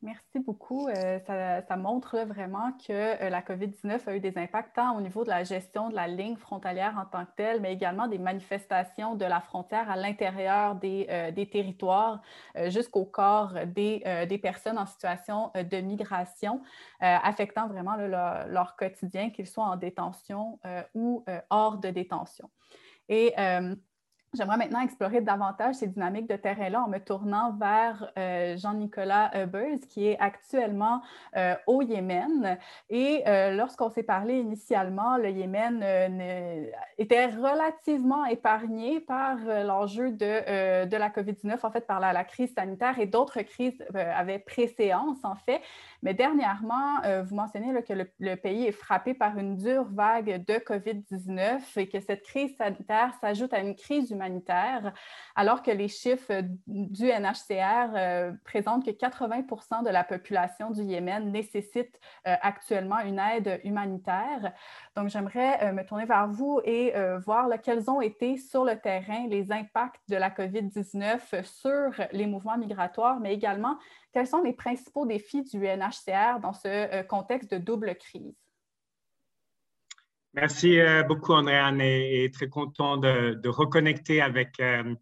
Merci 0.00 0.38
beaucoup. 0.38 0.86
Euh, 0.86 1.18
ça, 1.26 1.76
montre 1.76 2.18
vraiment 2.20 2.70
que 2.86 2.92
euh, 2.92 3.30
la 3.30 3.42
COVID-19 3.42 4.08
a 4.08 4.14
eu 4.14 4.20
des 4.20 4.38
impacts 4.38 4.76
tant 4.76 4.96
au 4.96 5.00
niveau 5.00 5.24
de 5.24 5.28
la 5.28 5.42
gestion 5.42 5.90
de 5.90 5.96
la 5.96 6.06
ligne 6.06 6.36
frontalière 6.36 6.96
en 6.96 7.04
tant 7.04 7.24
que 7.24 7.32
telle, 7.36 7.60
mais 7.60 7.72
également 7.72 8.06
des 8.06 8.18
manifestations 8.18 9.16
de 9.16 9.24
la 9.24 9.40
frontière 9.40 9.90
à 9.90 9.96
l'intérieur 9.96 10.76
des, 10.76 11.08
euh, 11.10 11.32
territoires 11.46 12.22
jusqu'au 12.66 13.06
corps 13.06 13.54
des, 13.66 14.38
personnes 14.40 14.78
en 14.78 14.86
situation 14.86 15.50
de 15.54 15.80
migration, 15.80 16.62
affectant 17.00 17.66
vraiment 17.66 17.96
leur, 17.96 18.76
quotidien, 18.76 19.30
qu'ils 19.30 19.46
soient 19.46 19.64
en 19.64 19.76
détention 19.76 20.60
ou 20.94 21.24
hors 21.50 21.78
de 21.78 21.88
détention. 21.90 22.50
J'aimerais 24.34 24.58
maintenant 24.58 24.82
explorer 24.82 25.22
davantage 25.22 25.76
ces 25.76 25.86
dynamiques 25.86 26.28
de 26.28 26.36
terrain-là 26.36 26.82
en 26.82 26.88
me 26.88 26.98
tournant 26.98 27.52
vers 27.52 28.12
euh, 28.18 28.58
Jean-Nicolas 28.58 29.30
Hubbers, 29.34 29.80
qui 29.88 30.06
est 30.06 30.18
actuellement 30.18 31.00
euh, 31.34 31.54
au 31.66 31.80
Yémen. 31.80 32.58
Et 32.90 33.22
euh, 33.26 33.52
lorsqu'on 33.52 33.88
s'est 33.88 34.02
parlé 34.02 34.38
initialement, 34.38 35.16
le 35.16 35.30
Yémen 35.30 35.82
était 36.98 37.26
relativement 37.26 38.26
épargné 38.26 39.00
par 39.00 39.38
l'enjeu 39.38 40.10
de, 40.10 40.84
de, 40.84 40.96
la 40.98 41.08
COVID-19, 41.08 41.60
en 41.62 41.70
fait, 41.70 41.86
par 41.86 41.98
la, 41.98 42.12
la 42.12 42.24
crise 42.24 42.52
sanitaire 42.52 42.98
et 42.98 43.06
d'autres 43.06 43.40
crises 43.40 43.82
avaient 43.94 44.40
préséance, 44.40 45.24
en 45.24 45.36
fait. 45.36 45.62
Mais 46.02 46.14
dernièrement, 46.14 47.02
euh, 47.04 47.22
vous 47.22 47.34
mentionnez 47.34 47.82
que 47.82 47.92
le, 47.92 48.34
pays 48.36 48.66
est 48.66 48.72
frappé 48.72 49.14
par 49.14 49.36
une 49.36 49.56
dure 49.56 49.88
vague 49.90 50.44
de 50.44 50.54
COVID-19 50.54 51.60
et 51.76 51.88
que 51.88 51.98
cette 52.00 52.22
crise 52.22 52.56
sanitaire 52.56 53.12
s'ajoute 53.20 53.52
à 53.52 53.58
une 53.58 53.74
crise 53.74 54.10
humanitaire, 54.10 54.92
alors 55.34 55.62
que 55.62 55.72
les 55.72 55.88
chiffres 55.88 56.42
du 56.66 57.06
NHCR 57.06 57.94
euh, 57.96 58.32
présentent 58.44 58.84
que 58.84 58.92
80% 58.92 59.84
de 59.84 59.90
la 59.90 60.04
population 60.04 60.70
du 60.70 60.82
Yémen 60.82 61.32
nécessite 61.32 61.98
euh, 62.26 62.36
actuellement 62.42 63.00
une 63.00 63.18
aide 63.18 63.60
humanitaire. 63.64 64.52
Donc, 64.94 65.08
j'aimerais 65.08 65.72
me 65.72 65.84
tourner 65.84 66.04
vers 66.04 66.28
vous 66.28 66.60
et 66.64 66.92
voir 67.24 67.48
quels 67.62 67.90
ont 67.90 68.00
été 68.00 68.36
sur 68.36 68.64
le 68.64 68.76
terrain 68.76 69.26
les 69.28 69.50
impacts 69.52 70.08
de 70.08 70.16
la 70.16 70.30
COVID-19 70.30 71.44
sur 71.44 71.90
les 72.12 72.26
mouvements 72.26 72.58
migratoires, 72.58 73.20
mais 73.20 73.34
également 73.34 73.76
quels 74.18 74.26
sont 74.26 74.42
les 74.42 74.52
principaux 74.52 75.06
défis 75.06 75.44
du 75.44 75.58
UNHCR 75.64 76.40
dans 76.42 76.52
ce 76.52 76.66
euh, 76.66 77.04
contexte 77.04 77.52
de 77.52 77.58
double 77.58 77.94
crise? 77.94 78.34
Merci 80.34 80.80
euh, 80.80 81.04
beaucoup, 81.04 81.34
Andréane, 81.34 81.80
et, 81.80 82.28
très 82.32 82.48
content 82.48 82.96
de, 82.96 83.48
reconnecter 83.48 84.20
avec, 84.20 84.58
euh, 84.58 84.92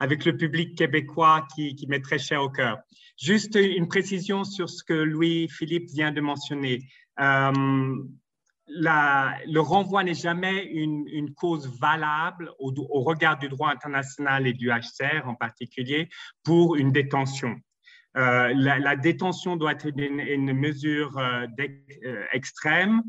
avec 0.00 0.26
le 0.26 0.36
public 0.36 0.76
québécois 0.76 1.46
qui, 1.54 1.76
qui 1.76 1.86
m'est 1.86 2.02
très 2.02 2.18
cher 2.18 2.42
au 2.42 2.50
cœur. 2.50 2.76
Juste 3.18 3.54
une 3.54 3.88
précision 3.88 4.44
sur 4.44 4.68
ce 4.68 4.84
que 4.84 4.92
Louis-Philippe 4.92 5.88
vient 5.88 6.12
de 6.12 6.20
mentionner. 6.20 6.80
le 7.16 8.00
renvoi 9.60 10.04
n'est 10.04 10.12
jamais 10.12 10.62
une, 10.66 11.32
cause 11.34 11.74
valable 11.80 12.52
au, 12.58 12.74
au, 12.76 13.00
regard 13.00 13.38
du 13.38 13.48
droit 13.48 13.70
international 13.70 14.46
et 14.46 14.52
du 14.52 14.68
HCR 14.68 15.26
en 15.26 15.36
particulier 15.36 16.10
pour 16.44 16.76
une 16.76 16.92
détention. 16.92 17.56
Euh, 18.18 18.52
la, 18.54 18.96
détention 18.96 19.56
doit 19.56 19.72
être 19.72 19.86
une, 19.96 20.52
mesure 20.52 21.16
euh, 21.18 21.46
euh, 22.04 22.24
extrême 22.32 23.02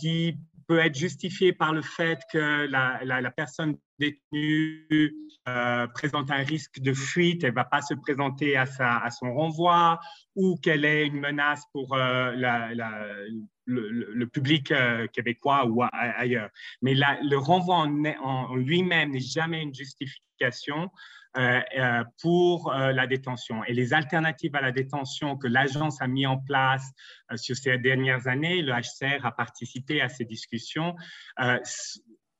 qui 0.00 0.38
peut 0.66 0.78
être 0.78 0.94
justifiée 0.94 1.52
par 1.52 1.74
le 1.74 1.82
fait 1.82 2.20
que 2.32 2.66
la, 2.66 3.30
personne 3.36 3.76
détenue 3.98 5.14
présente 5.94 6.30
un 6.30 6.42
risque 6.42 6.80
de 6.80 6.94
fuite, 6.94 7.44
elle 7.44 7.50
ne 7.50 7.54
va 7.54 7.64
pas 7.64 7.82
se 7.82 7.92
présenter 7.94 8.56
à, 8.56 9.10
son 9.10 9.34
renvoi, 9.34 10.00
ou 10.34 10.56
qu'elle 10.56 10.86
est 10.86 11.06
une 11.06 11.20
menace 11.20 11.62
pour 11.72 11.94
le, 11.94 12.64
public 14.24 14.72
québécois 15.12 15.66
ou 15.66 15.82
ailleurs. 15.92 16.48
Mais 16.80 16.94
le 16.94 17.36
renvoi 17.36 17.86
en 18.22 18.56
lui-même 18.56 19.10
n'est 19.10 19.20
jamais 19.20 19.62
une 19.62 19.74
justification 19.74 20.90
pour 22.20 22.72
euh, 22.72 22.92
la 22.92 23.06
détention. 23.06 23.64
Et 23.64 23.74
les 23.74 23.92
alternatives 23.92 24.54
à 24.54 24.60
la 24.60 24.72
détention 24.72 25.36
que 25.36 25.46
l'agence 25.46 26.00
a 26.00 26.06
mis 26.06 26.26
en 26.26 26.38
place 26.38 26.92
sur 27.36 27.56
ces 27.56 27.76
dernières 27.78 28.28
années, 28.28 28.62
le 28.62 28.72
HCR 28.72 29.24
a 29.24 29.32
participé 29.32 30.00
à 30.00 30.08
ces 30.08 30.24
discussions, 30.24 30.94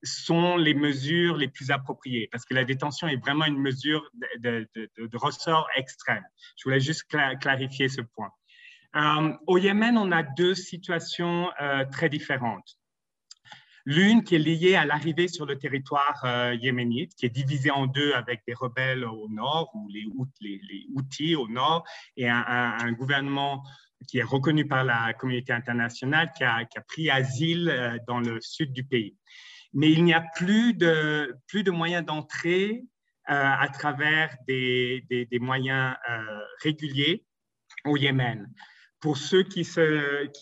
sont 0.02 0.56
les 0.58 0.74
mesures 0.74 1.36
les 1.36 1.48
plus 1.48 1.70
appropriées, 1.70 2.28
parce 2.30 2.44
que 2.44 2.54
la 2.54 2.64
détention 2.64 3.08
est 3.08 3.16
vraiment 3.16 3.46
une 3.46 3.58
mesure 3.58 4.08
de, 4.38 4.68
ressort 5.14 5.66
extrême. 5.76 6.22
Je 6.56 6.64
voulais 6.64 6.80
juste 6.80 7.04
clarifier 7.40 7.88
ce 7.88 8.02
point. 8.02 8.30
au 9.46 9.58
Yémen, 9.58 9.96
on 9.96 10.12
a 10.12 10.22
deux 10.22 10.54
situations 10.54 11.50
très 11.90 12.10
différentes. 12.10 12.78
L'une 13.86 14.24
qui 14.24 14.34
est 14.34 14.38
liée 14.38 14.76
à 14.76 14.86
l'arrivée 14.86 15.28
sur 15.28 15.44
le 15.44 15.58
territoire 15.58 16.22
euh, 16.24 16.54
yéménite, 16.54 17.14
qui 17.16 17.26
est 17.26 17.30
divisée 17.30 17.70
en 17.70 17.86
deux 17.86 18.14
avec 18.14 18.40
des 18.46 18.54
rebelles 18.54 19.04
au 19.04 19.28
nord, 19.28 19.70
ou 19.74 19.88
les, 19.88 20.06
les, 20.40 20.86
Houthis 20.94 21.36
au 21.36 21.48
nord, 21.48 21.84
et 22.16 22.28
un, 22.28 22.92
gouvernement 22.92 23.62
qui 24.08 24.18
est 24.18 24.22
reconnu 24.22 24.66
par 24.66 24.84
la 24.84 25.12
communauté 25.12 25.52
internationale, 25.52 26.32
qui 26.36 26.44
a, 26.44 26.66
pris 26.86 27.10
asile 27.10 27.68
euh, 27.68 27.98
dans 28.06 28.20
le 28.20 28.40
sud 28.40 28.72
du 28.72 28.84
pays. 28.84 29.16
Mais 29.74 29.90
il 29.90 30.04
n'y 30.04 30.14
a 30.14 30.24
plus 30.34 30.72
de, 30.72 31.36
plus 31.46 31.62
de 31.62 31.70
moyens 31.70 32.06
d'entrée 32.06 32.84
euh, 33.28 33.34
à 33.34 33.68
travers 33.68 34.34
des, 34.46 35.04
des 35.10 35.38
moyens 35.40 35.94
réguliers 36.62 37.24
au 37.84 37.96
Yémen. 37.96 38.48
Pour 39.04 39.18
ceux 39.18 39.42
qui, 39.42 39.66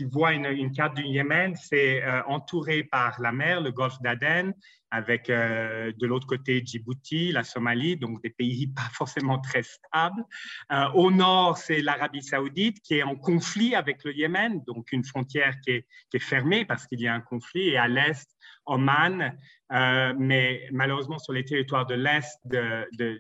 voient 0.05 0.33
une, 0.35 0.71
carte 0.71 0.95
du 0.95 1.03
Yémen, 1.03 1.57
c'est 1.57 2.01
euh, 2.05 2.23
entouré 2.29 2.85
par 2.85 3.21
la 3.21 3.33
mer, 3.33 3.61
le 3.61 3.73
golfe 3.73 4.01
d'Aden, 4.03 4.55
avec 4.93 5.29
euh, 5.31 5.91
de 5.99 6.07
l'autre 6.07 6.29
côté 6.29 6.63
Djibouti, 6.65 7.33
la 7.33 7.43
Somalie, 7.43 7.97
donc 7.97 8.23
des 8.23 8.31
pays 8.31 8.69
pas 8.77 8.89
forcément 8.93 9.41
très 9.41 9.65
stables. 9.65 10.25
Euh, 10.71 10.87
au 10.95 11.11
nord, 11.11 11.59
c'est 11.59 11.83
l'Arabie 11.83 12.23
saoudite 12.23 12.81
qui 12.83 12.99
est 12.99 13.03
en 13.03 13.17
conflit 13.17 13.75
avec 13.75 14.05
le 14.05 14.15
Yémen, 14.15 14.63
donc 14.65 14.93
une 14.93 15.03
frontière 15.03 15.57
qui 15.67 15.73
est 15.73 16.19
fermée 16.21 16.65
parce 16.65 16.87
qu'il 16.87 17.01
y 17.01 17.09
a 17.09 17.15
un 17.15 17.21
conflit. 17.21 17.71
Et 17.71 17.79
à 17.79 17.89
l'est, 17.89 18.31
Oman, 18.67 19.37
mais 19.71 20.69
malheureusement 20.71 21.19
sur 21.19 21.33
les 21.33 21.45
territoires 21.45 21.87
de 21.87 21.97
l'est 21.97 22.39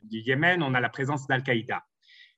du 0.04 0.18
Yémen, 0.20 0.62
on 0.62 0.72
a 0.74 0.80
la 0.80 0.88
présence 0.88 1.26
d'Al-Qaïda. 1.26 1.82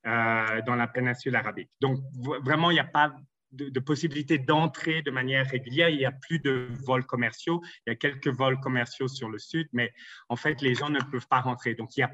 Euh, 0.06 0.60
dans 0.66 0.74
la 0.74 0.86
péninsule 0.86 1.34
arabique. 1.34 1.70
Donc, 1.80 1.98
vraiment, 2.42 2.70
il 2.70 2.74
n'y 2.74 2.80
a 2.80 2.84
pas 2.84 3.16
de, 3.52 3.80
possibilité 3.80 4.36
d'entrer 4.36 5.00
de 5.00 5.10
manière 5.10 5.46
régulière. 5.46 5.88
Il 5.88 5.96
n'y 5.96 6.04
a 6.04 6.12
plus 6.12 6.40
de 6.40 6.68
vols 6.84 7.06
commerciaux. 7.06 7.62
Il 7.86 7.90
y 7.90 7.92
a 7.94 7.96
quelques 7.96 8.28
vols 8.28 8.60
commerciaux 8.60 9.08
sur 9.08 9.30
le 9.30 9.38
sud, 9.38 9.66
mais 9.72 9.94
en 10.28 10.36
fait, 10.36 10.60
les 10.60 10.74
gens 10.74 10.90
ne 10.90 11.00
peuvent 11.10 11.26
pas 11.26 11.40
rentrer. 11.40 11.74
Donc, 11.74 11.96
il 11.96 12.00
y 12.00 12.02
a... 12.02 12.10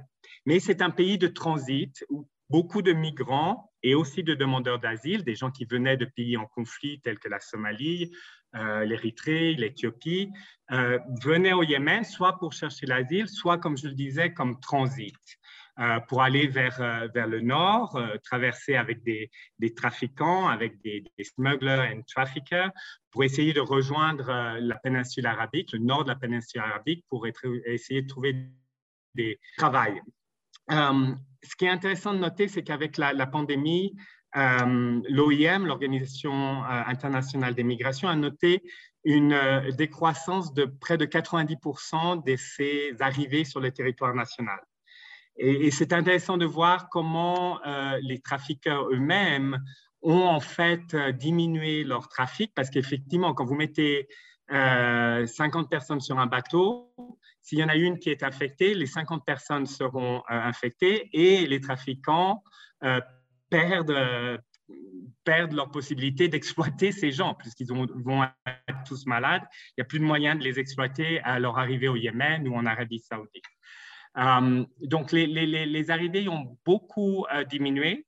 Mais 0.47 0.61
c'est 0.61 0.83
un 0.83 0.91
pays 0.91 1.19
de 1.19 1.27
transit 1.27 2.05
où 2.11 2.29
beaucoup 2.49 2.81
de 2.81 2.93
migrants 2.93 3.73
et 3.83 3.97
aussi 3.97 4.23
de 4.23 4.35
demandeurs 4.35 4.79
d'asile, 4.79 5.25
des 5.25 5.35
gens 5.35 5.51
qui 5.51 5.65
venaient 5.65 5.97
de 5.97 6.05
pays 6.05 6.37
en 6.37 6.47
conflit 6.47 7.01
tels 7.01 7.19
que 7.19 7.29
la 7.29 7.41
Somalie, 7.41 8.13
euh, 8.55 8.85
l'Érythrée, 8.85 9.55
l'Éthiopie, 9.55 10.31
euh, 10.71 10.99
venaient 11.25 11.53
au 11.53 11.63
Yémen 11.65 12.05
soit 12.05 12.39
pour 12.39 12.53
chercher 12.53 12.87
l'asile, 12.87 13.29
soit, 13.29 13.59
comme 13.59 13.77
je 13.77 13.89
le 13.89 13.95
disais, 13.95 14.33
comme 14.33 14.61
transit. 14.61 15.17
Euh, 15.81 15.99
pour 16.01 16.21
aller 16.21 16.47
vers, 16.47 16.79
euh, 16.83 17.09
vers 17.15 17.27
le 17.27 17.41
nord, 17.41 17.97
euh, 17.97 18.19
traverser 18.23 18.77
avec 18.77 19.03
des, 19.03 19.31
des, 19.59 19.73
trafiquants, 19.73 20.47
avec 20.47 20.79
des, 20.83 21.05
smugglers 21.23 21.91
and 21.95 22.03
traffickers, 22.07 22.71
pour 23.11 23.25
essayer 23.25 23.55
de 23.55 23.61
rejoindre 23.61 24.59
la 24.61 24.75
péninsule 24.77 25.25
arabique, 25.25 25.73
le 25.73 25.79
nord 25.79 26.05
de 26.05 26.11
la 26.11 26.17
péninsule 26.17 26.61
arabique, 26.61 27.07
pour 27.09 27.27
essayer 27.27 28.03
de 28.03 28.07
trouver 28.07 28.37
des 29.15 29.41
travail. 29.57 30.03
ce 30.69 31.57
qui 31.57 31.65
est 31.65 31.71
intéressant 31.71 32.13
de 32.13 32.19
noter, 32.19 32.47
c'est 32.47 32.63
qu'avec 32.63 32.99
la, 32.99 33.13
la, 33.15 33.27
pandémie, 33.27 33.97
l'OIM, 34.35 35.67
l'Organisation 35.67 36.63
internationale 36.63 37.55
des 37.55 37.65
migrations, 37.65 38.09
a 38.09 38.15
noté 38.15 38.63
une 39.03 39.37
décroissance 39.77 40.55
de 40.55 40.67
près 40.67 40.99
de 40.99 41.07
90% 41.07 42.23
de 42.25 42.37
ces 42.37 42.95
arrivées 43.01 43.45
sur 43.45 43.61
le 43.61 43.73
territoire 43.73 44.15
national. 44.15 44.61
Et, 45.43 45.71
c'est 45.71 45.95
intéressant 45.95 46.37
de 46.37 46.45
voir 46.45 46.91
comment 46.91 47.65
euh, 47.67 47.99
les 48.03 48.21
trafiqueurs 48.21 48.89
eux-mêmes 48.91 49.59
ont 50.03 50.27
en 50.27 50.41
fait 50.41 50.93
euh, 50.93 51.13
diminué 51.13 51.83
leur 51.83 52.09
trafic 52.09 52.53
parce 52.55 52.69
qu'effectivement, 52.69 53.33
quand 53.33 53.47
vous 53.47 53.55
mettez 53.55 54.07
50 54.51 54.55
euh, 54.55 55.69
personnes 55.69 56.01
sur 56.01 56.19
un 56.19 56.27
bateau, 56.27 56.93
s'il 57.41 57.59
y 57.59 57.65
en 57.65 57.69
a 57.69 57.77
une 57.77 57.99
qui 57.99 58.11
est 58.11 58.23
infectée, 58.23 58.75
les 58.75 58.85
50 58.85 59.25
personnes 59.25 59.65
seront 59.65 60.23
infectées 60.29 61.09
et 61.15 61.47
les 61.47 61.61
trafiquants 61.61 62.43
perdent, 63.49 64.41
perdent 65.25 65.53
leur 65.53 65.71
possibilité 65.71 66.29
d'exploiter 66.29 66.93
ces 66.93 67.13
gens 67.13 67.35
puisqu'ils 67.35 67.69
vont 67.69 68.25
être 68.45 68.83
tous 68.87 69.07
malades, 69.07 69.43
il 69.69 69.75
n'y 69.79 69.83
a 69.83 69.85
plus 69.85 70.01
de 70.01 70.05
moyens 70.05 70.39
de 70.39 70.45
les 70.45 70.59
exploiter 70.59 71.21
à 71.21 71.39
leur 71.39 71.57
arrivée 71.57 71.89
au 71.89 71.97
Yémen 71.97 72.47
ou 72.47 72.57
en 72.57 72.67
Arabie 72.67 72.99
saoudite. 72.99 73.45
Donc, 74.17 75.13
les, 75.13 75.91
arrivées 75.91 76.29
ont 76.29 76.57
beaucoup 76.65 77.27
diminué. 77.49 78.07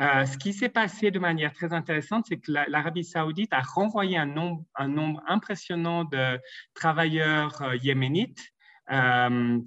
Euh, 0.00 0.26
ce 0.26 0.36
qui 0.36 0.52
s'est 0.52 0.68
passé 0.68 1.10
de 1.12 1.20
manière 1.20 1.52
très 1.52 1.72
intéressante, 1.72 2.26
c'est 2.28 2.38
que 2.38 2.50
l'Arabie 2.50 3.04
saoudite 3.04 3.52
a 3.52 3.60
renvoyé 3.60 4.18
un 4.18 4.26
nombre, 4.26 5.22
impressionnant 5.28 6.04
de 6.04 6.40
travailleurs 6.74 7.62
euh, 7.62 7.76
yéménites, 7.76 8.52
euh, 8.90 9.60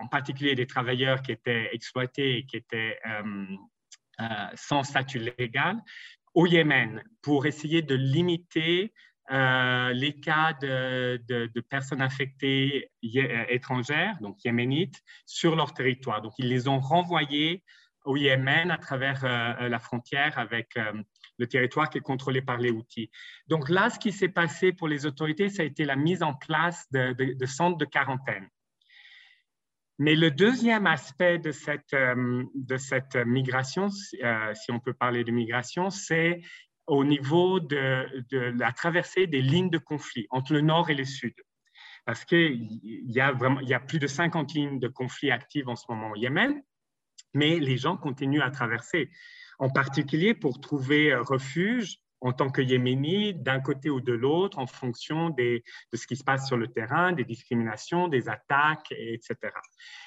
en 0.00 0.08
particulier 0.08 0.54
des 0.54 0.66
travailleurs 0.66 1.20
qui 1.22 1.32
étaient 1.32 1.68
exploités 1.72 2.38
et 2.38 2.46
qui 2.46 2.56
étaient 2.56 2.98
sans 4.54 4.84
statut 4.84 5.18
légal, 5.38 5.76
au 6.34 6.46
Yémen 6.46 7.02
pour 7.22 7.46
essayer 7.46 7.82
de 7.82 7.94
limiter 7.94 8.92
les 9.32 10.20
cas 10.20 10.52
de, 10.60 11.20
de, 11.26 11.60
personnes 11.60 12.02
infectées 12.02 12.90
étrangères, 13.48 14.16
donc 14.20 14.44
yéménites, 14.44 15.00
sur 15.26 15.56
leur 15.56 15.72
territoire. 15.74 16.22
Donc, 16.22 16.32
ils 16.38 16.48
les 16.48 16.68
ont 16.68 16.80
renvoyés 16.80 17.62
au 18.04 18.16
Yémen 18.16 18.70
à 18.70 18.78
travers 18.78 19.24
euh, 19.24 19.68
la 19.68 19.78
frontière 19.78 20.38
avec 20.38 20.76
euh, 20.76 20.92
le 21.38 21.46
territoire 21.46 21.88
qui 21.88 21.98
est 21.98 22.02
contrôlé 22.02 22.42
par 22.42 22.58
les 22.58 22.70
outils. 22.70 23.10
Donc 23.46 23.68
là, 23.68 23.90
ce 23.90 23.98
qui 23.98 24.12
s'est 24.12 24.28
passé 24.28 24.72
pour 24.72 24.88
les 24.88 25.06
autorités, 25.06 25.48
ça 25.48 25.62
a 25.62 25.66
été 25.66 25.84
la 25.84 25.96
mise 25.96 26.22
en 26.22 26.34
place 26.34 26.86
de, 26.90 27.46
centres 27.46 27.78
de 27.78 27.84
quarantaine. 27.84 28.48
Mais 29.98 30.16
le 30.16 30.30
deuxième 30.30 30.86
aspect 30.86 31.38
de 31.38 31.52
cette, 31.52 31.94
euh, 31.94 32.44
de 32.54 32.76
cette 32.76 33.16
migration, 33.16 33.88
si 33.90 34.70
on 34.70 34.80
peut 34.80 34.94
parler 34.94 35.22
de 35.22 35.30
migration, 35.30 35.90
c'est 35.90 36.40
au 36.86 37.04
niveau 37.04 37.60
de, 37.60 38.06
la 38.58 38.72
traversée 38.72 39.26
des 39.26 39.42
lignes 39.42 39.70
de 39.70 39.78
conflit 39.78 40.26
entre 40.30 40.52
le 40.52 40.60
nord 40.60 40.90
et 40.90 40.94
le 40.94 41.04
sud. 41.04 41.34
Parce 42.04 42.24
qu'il 42.24 42.68
y, 42.82 43.20
a 43.20 43.32
il 43.62 43.68
y 43.68 43.74
a 43.74 43.80
plus 43.80 44.00
de 44.00 44.08
50 44.08 44.54
lignes 44.54 44.80
de 44.80 44.88
conflit 44.88 45.30
actives 45.30 45.68
en 45.68 45.76
ce 45.76 45.84
moment 45.88 46.10
au 46.10 46.16
Yémen 46.16 46.62
mais 47.34 47.58
les 47.58 47.76
gens 47.76 47.96
continuent 47.96 48.42
à 48.42 48.50
traverser, 48.50 49.10
en 49.58 49.70
particulier 49.70 50.34
pour 50.34 50.60
trouver 50.60 51.14
refuge 51.14 51.98
en 52.20 52.32
tant 52.32 52.50
que 52.50 52.62
Yéménis 52.62 53.34
d'un 53.34 53.60
côté 53.60 53.90
ou 53.90 54.00
de 54.00 54.12
l'autre 54.12 54.58
en 54.58 54.66
fonction 54.66 55.30
de 55.30 55.60
ce 55.92 56.06
qui 56.06 56.14
se 56.16 56.22
passe 56.22 56.46
sur 56.46 56.56
le 56.56 56.68
terrain, 56.68 57.12
des 57.12 57.24
discriminations, 57.24 58.06
des 58.06 58.28
attaques, 58.28 58.92
etc. 58.92 59.36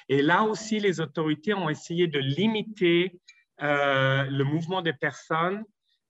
Et 0.08 0.22
là 0.22 0.42
aussi, 0.42 0.80
les 0.80 1.00
autorités 1.00 1.52
ont 1.52 1.68
essayé 1.68 2.06
de 2.06 2.18
limiter 2.18 3.20
euh, 3.62 4.24
le 4.24 4.44
mouvement 4.44 4.80
des 4.80 4.94
personnes 4.94 5.62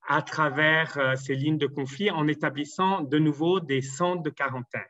à 0.07 0.23
travers 0.23 0.97
euh, 0.99 1.17
ces 1.17 1.35
lignes 1.35 1.59
de 1.59 1.67
conflit 1.67 2.11
en 2.11 2.29
établissant 2.29 3.03
de 3.03 3.19
nouveau 3.19 3.61
des 3.61 3.83
centres 3.83 4.23
de 4.23 4.31
quarantaine. 4.31 4.87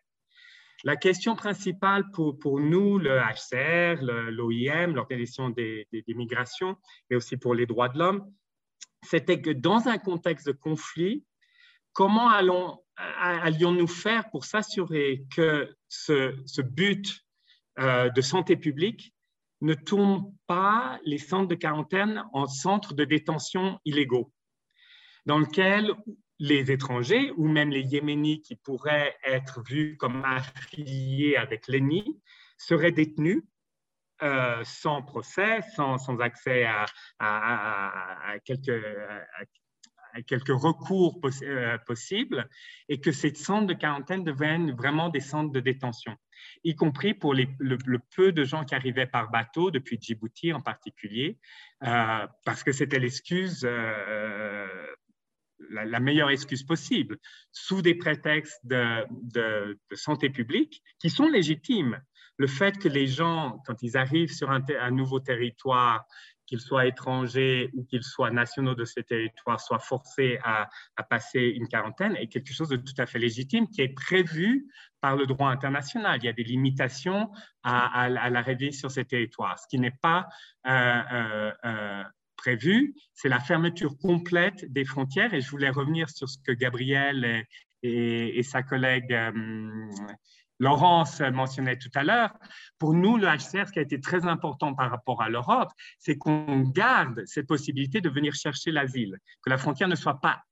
La 0.84 0.96
question 0.96 1.34
principale 1.34 2.04
pour, 2.12 2.60
nous, 2.60 2.98
le 2.98 3.18
HCR, 3.18 4.02
l'OIM, 4.30 4.94
l'Organisation 4.94 5.48
des, 5.48 5.88
migrations, 6.06 6.76
mais 7.08 7.16
aussi 7.16 7.36
pour 7.36 7.54
les 7.54 7.66
droits 7.66 7.88
de 7.88 7.98
l'homme, 7.98 8.30
c'était 9.02 9.40
que 9.40 9.50
dans 9.50 9.88
un 9.88 9.98
contexte 9.98 10.46
de 10.46 10.52
conflit, 10.52 11.24
comment 11.92 12.28
allions-nous 12.28 13.86
faire 13.88 14.30
pour 14.30 14.44
s'assurer 14.44 15.24
que 15.34 15.74
ce, 15.88 16.36
ce 16.44 16.60
but 16.60 17.24
euh, 17.78 18.10
de 18.10 18.20
santé 18.20 18.56
publique 18.56 19.14
ne 19.62 19.74
tourne 19.74 20.32
pas 20.46 21.00
les 21.04 21.18
centres 21.18 21.48
de 21.48 21.54
quarantaine 21.54 22.22
en 22.32 22.46
centres 22.46 22.94
de 22.94 23.04
détention 23.04 23.80
illégaux, 23.84 24.32
dans 25.26 25.38
lequel 25.38 25.92
les 26.38 26.70
étrangers 26.70 27.32
ou 27.36 27.48
même 27.48 27.70
les 27.70 27.82
Yéménis 27.82 28.42
qui 28.42 28.56
pourraient 28.56 29.16
être 29.24 29.62
vus 29.62 29.96
comme 29.96 30.24
affiliés 30.24 31.36
avec 31.36 31.66
l'ennemi 31.68 32.20
seraient 32.58 32.92
détenus 32.92 33.42
euh, 34.22 34.62
sans 34.64 35.02
procès, 35.02 35.60
sans, 35.74 35.98
accès 36.20 36.64
à, 36.64 36.86
quelques, 38.46 38.82
quelques, 40.26 40.48
recours 40.48 41.20
euh, 41.42 41.76
possibles, 41.86 42.48
et 42.88 42.98
que 42.98 43.12
ces 43.12 43.34
centres 43.34 43.66
de 43.66 43.74
quarantaine 43.74 44.24
deviennent 44.24 44.72
vraiment 44.72 45.10
des 45.10 45.20
centres 45.20 45.52
de 45.52 45.60
détention, 45.60 46.16
y 46.64 46.74
compris 46.74 47.12
pour 47.12 47.34
le, 47.34 47.98
peu 48.14 48.32
de 48.32 48.44
gens 48.44 48.64
qui 48.64 48.74
arrivaient 48.74 49.06
par 49.06 49.30
bateau, 49.30 49.70
depuis 49.70 49.98
Djibouti 50.00 50.54
en 50.54 50.62
particulier, 50.62 51.38
euh, 51.82 52.26
parce 52.46 52.62
que 52.62 52.72
c'était 52.72 52.98
l'excuse 52.98 53.68
la, 55.70 56.00
meilleure 56.00 56.30
excuse 56.30 56.62
possible, 56.62 57.18
sous 57.52 57.82
des 57.82 57.94
prétextes 57.94 58.60
de, 58.64 59.78
santé 59.94 60.30
publique 60.30 60.82
qui 60.98 61.10
sont 61.10 61.28
légitimes. 61.28 62.00
Le 62.38 62.46
fait 62.46 62.78
que 62.78 62.88
les 62.88 63.06
gens, 63.06 63.62
quand 63.66 63.82
ils 63.82 63.96
arrivent 63.96 64.32
sur 64.32 64.50
un, 64.50 64.90
nouveau 64.90 65.20
territoire, 65.20 66.04
qu'ils 66.46 66.60
soient 66.60 66.86
étrangers 66.86 67.70
ou 67.74 67.84
qu'ils 67.84 68.04
soient 68.04 68.30
nationaux 68.30 68.74
de 68.74 68.84
ce 68.84 69.00
territoire, 69.00 69.60
soient 69.60 69.80
forcés 69.80 70.38
à, 70.44 70.68
passer 71.10 71.40
une 71.40 71.66
quarantaine 71.66 72.14
est 72.16 72.28
quelque 72.28 72.52
chose 72.52 72.68
de 72.68 72.76
tout 72.76 72.94
à 72.98 73.06
fait 73.06 73.18
légitime 73.18 73.68
qui 73.68 73.82
est 73.82 73.88
prévu 73.88 74.66
par 75.00 75.16
le 75.16 75.26
droit 75.26 75.50
international. 75.50 76.20
Il 76.22 76.26
y 76.26 76.28
a 76.28 76.32
des 76.32 76.44
limitations 76.44 77.30
à, 77.62 78.08
la 78.08 78.30
l'arrivée 78.30 78.70
sur 78.70 78.90
ces 78.90 79.04
territoires, 79.04 79.58
ce 79.58 79.66
qui 79.66 79.78
n'est 79.78 79.98
pas 80.02 80.28
euh, 80.66 81.02
euh, 81.12 81.52
euh, 81.64 82.04
prévu, 82.46 82.94
c'est 83.12 83.28
la 83.28 83.40
fermeture 83.40 83.98
complète 83.98 84.70
des 84.72 84.84
frontières. 84.84 85.34
Et 85.34 85.40
je 85.40 85.50
voulais 85.50 85.70
revenir 85.70 86.08
sur 86.08 86.28
ce 86.28 86.38
que 86.38 86.52
Gabriel 86.52 87.44
et, 87.82 88.42
sa 88.44 88.62
collègue 88.62 89.12
euh, 89.12 89.32
Laurence 90.60 91.20
mentionnait 91.20 91.76
tout 91.76 91.90
à 91.96 92.04
l'heure. 92.04 92.32
Pour 92.78 92.94
nous, 92.94 93.16
le 93.16 93.26
HCR, 93.26 93.66
ce 93.66 93.72
qui 93.72 93.80
a 93.80 93.82
été 93.82 94.00
très 94.00 94.26
important 94.26 94.74
par 94.74 94.90
rapport 94.90 95.22
à 95.22 95.28
l'Europe, 95.28 95.70
c'est 95.98 96.16
qu'on 96.16 96.60
garde 96.60 97.24
cette 97.26 97.48
possibilité 97.48 98.00
de 98.00 98.08
venir 98.08 98.32
chercher 98.34 98.70
l'asile, 98.70 99.18
que 99.42 99.50
la 99.50 99.58
frontière 99.58 99.88
ne 99.88 99.96
soit 99.96 100.20
pas 100.20 100.42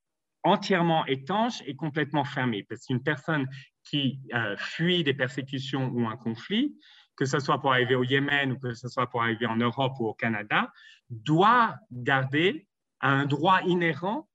entièrement 0.42 1.06
étanche 1.06 1.62
et 1.64 1.76
complètement 1.76 2.24
fermée. 2.24 2.64
Parce 2.68 2.86
qu'une 2.86 3.04
personne 3.04 3.46
qui 3.84 4.18
euh, 4.34 4.56
fuit 4.58 5.04
des 5.04 5.14
persécutions 5.14 5.90
ou 5.94 6.08
un 6.08 6.16
conflit, 6.16 6.74
que 7.16 7.24
ce 7.24 7.38
soit 7.38 7.60
pour 7.60 7.72
arriver 7.72 7.94
au 7.94 8.04
Yémen 8.04 8.52
ou 8.52 8.58
que 8.58 8.74
ce 8.74 8.88
soit 8.88 9.08
pour 9.08 9.22
arriver 9.22 9.46
en 9.46 9.56
Europe 9.56 9.94
ou 10.00 10.06
au 10.08 10.14
Canada, 10.14 10.72
doit 11.10 11.76
garder 11.90 12.66
un 13.00 13.26
droit 13.26 13.60
inhérent 13.62 14.28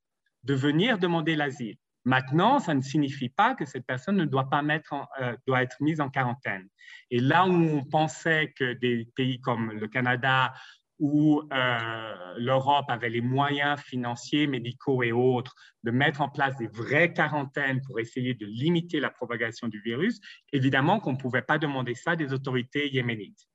de 0.44 0.54
venir 0.54 0.98
demander 0.98 1.36
l'asile. 1.36 1.78
Maintenant, 2.06 2.60
ça 2.60 2.74
ne 2.74 2.82
signifie 2.82 3.30
pas 3.30 3.56
que 3.56 3.66
cette 3.66 3.86
personne 3.86 4.16
ne 4.16 4.26
doit 4.26 4.50
pas 4.50 4.64
euh, 4.64 5.36
doit 5.46 5.62
être 5.62 5.76
mise 5.82 6.00
en 6.00 6.10
quarantaine. 6.10 6.68
Et 7.12 7.20
là 7.20 7.46
où 7.46 7.52
on 7.52 7.84
pensait 7.84 8.54
que 8.58 8.74
des 8.74 9.10
pays 9.16 9.42
comme 9.42 9.72
le 9.72 9.88
Canada 9.88 10.54
où 11.00 11.42
euh, 11.52 12.34
l'Europe 12.38 12.86
avait 12.90 13.10
les 13.10 13.22
moyens 13.22 13.80
financiers, 13.80 14.48
médicaux 14.48 15.02
et 15.02 15.12
autres 15.12 15.56
de 15.84 15.92
mettre 15.92 16.22
en 16.22 16.30
place 16.30 16.58
des 16.58 16.68
vraies 16.68 17.14
quarantaines 17.14 17.82
pour 17.82 18.00
essayer 18.00 18.34
de 18.34 18.46
limiter 18.46 19.00
la 19.00 19.10
propagation 19.10 19.68
du 19.68 19.82
virus, 19.82 20.20
évidemment 20.52 21.00
qu'on 21.00 21.14
ne 21.14 21.18
pouvait 21.18 21.42
pas 21.42 21.58
demander 21.58 21.96
ça 21.96 22.16
des 22.16 22.34
autorités 22.34 22.90
yéménites. 22.90 23.48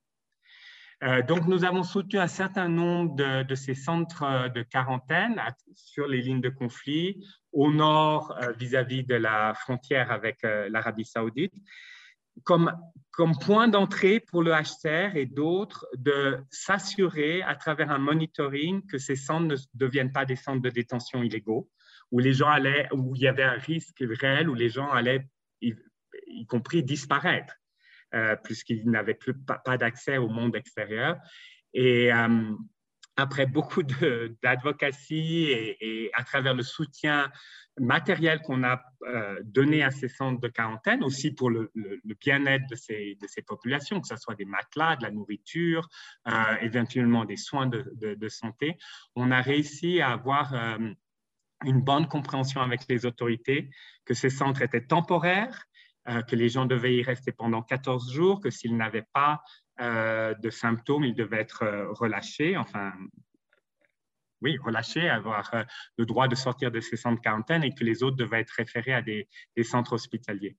Euh, 1.03 1.23
donc, 1.23 1.47
nous 1.47 1.65
avons 1.65 1.83
soutenu 1.83 2.19
un 2.19 2.29
certain 2.29 2.69
nombre 2.69 3.15
de, 3.17 3.55
ces 3.55 3.75
centres 3.75 4.51
de 4.55 4.63
quarantaine 4.63 5.43
sur 5.75 6.07
les 6.07 6.23
lignes 6.23 6.41
de 6.41 6.49
conflit 6.49 7.23
au 7.53 7.71
nord 7.71 8.35
vis 8.59 8.75
à 8.75 8.85
-vis 8.85 9.05
de 9.05 9.17
la 9.17 9.53
frontière 9.55 10.11
avec 10.11 10.45
euh, 10.45 10.69
l'Arabie 10.71 11.05
saoudite 11.05 11.55
comme, 12.43 12.73
point 13.41 13.69
d'entrée 13.69 14.19
pour 14.19 14.43
le 14.43 14.51
HCR 14.51 15.17
et 15.17 15.27
d'autres 15.27 15.87
de 15.97 16.39
s'assurer 16.51 17.43
à 17.43 17.55
travers 17.55 17.91
un 17.91 17.99
monitoring 17.99 18.85
que 18.87 18.99
ces 18.99 19.15
centres 19.15 19.47
ne 19.47 19.57
deviennent 19.75 20.13
pas 20.13 20.25
des 20.25 20.37
centres 20.37 20.63
de 20.63 20.71
détention 20.71 21.23
illégaux, 21.23 21.71
où 22.11 22.19
les 22.19 22.33
gens 22.33 22.49
allaient, 22.49 22.89
où 22.93 23.15
il 23.15 23.23
y 23.23 23.29
avait 23.29 23.45
un 23.45 23.59
risque 23.59 24.03
réel, 24.21 24.49
où 24.49 24.55
les 24.55 24.69
gens 24.69 24.91
allaient, 24.91 25.27
y, 25.63 25.75
compris, 26.47 26.83
disparaître, 26.83 27.55
euh, 28.15 28.37
puisqu'ils 28.43 28.91
n'avaient 28.91 29.15
plus 29.15 29.35
pas, 29.35 29.79
d'accès 29.79 30.19
au 30.19 30.29
monde 30.29 30.57
extérieur. 30.57 31.17
Et 31.73 32.13
euh, 32.13 32.55
après 33.17 33.47
beaucoup 33.47 33.83
d'advocacy 34.43 35.47
et, 35.81 36.11
à 36.15 36.25
travers 36.25 36.55
le 36.55 36.63
soutien 36.63 37.31
matériel 37.81 38.41
qu'on 38.43 38.63
a 38.63 38.81
euh, 39.07 39.41
donné 39.43 39.83
à 39.83 39.91
ces 39.91 40.09
centres 40.09 40.41
de 40.41 40.49
quarantaine, 40.49 41.03
aussi 41.03 41.33
pour 41.33 41.51
le, 41.51 41.73
bien-être 42.21 42.67
de 42.69 42.77
ces, 42.77 43.17
populations, 43.47 44.01
que 44.01 44.07
ce 44.07 44.17
soit 44.17 44.37
des 44.37 44.45
matelas, 44.45 44.97
de 44.97 45.03
la 45.03 45.11
nourriture, 45.11 45.89
euh, 46.29 46.33
éventuellement 46.61 47.25
des 47.25 47.37
soins 47.37 47.67
de, 47.67 47.85
de, 47.97 48.29
santé, 48.29 48.77
on 49.17 49.31
a 49.31 49.41
réussi 49.41 50.01
à 50.01 50.13
avoir 50.13 50.55
euh, 50.55 50.79
une 51.65 51.81
bonne 51.81 52.07
compréhension 52.07 52.61
avec 52.61 52.83
les 52.89 53.07
autorités 53.07 53.71
que 54.05 54.15
ces 54.15 54.31
centres 54.31 54.63
étaient 54.63 54.87
temporaires, 54.87 55.67
que 56.29 56.37
les 56.37 56.51
gens 56.51 56.67
devaient 56.67 56.97
y 56.97 57.03
rester 57.03 57.33
pendant 57.33 57.63
14 57.63 58.13
jours, 58.13 58.43
que 58.43 58.51
s'ils 58.51 58.77
n'avaient 58.77 59.07
pas 59.15 59.41
de 59.79 60.51
symptômes, 60.51 61.05
ils 61.05 61.15
devaient 61.15 61.41
être 61.41 61.65
relâchés, 61.93 62.57
enfin 62.57 62.93
oui, 64.45 64.59
relâchés, 64.63 65.09
avoir 65.09 65.51
le 65.97 66.07
droit 66.07 66.29
de 66.29 66.35
sortir 66.35 66.71
de 66.71 66.81
ces 66.81 66.97
centres 66.97 67.17
de 67.17 67.23
quarantaine 67.23 67.65
et 67.65 67.75
que 67.75 67.83
les 67.83 68.03
autres 68.03 68.17
devaient 68.17 68.41
être 68.41 68.53
référés 68.53 68.93
à 68.93 69.03
des, 69.03 69.27
centres 69.63 69.95
hospitaliers. 69.95 70.57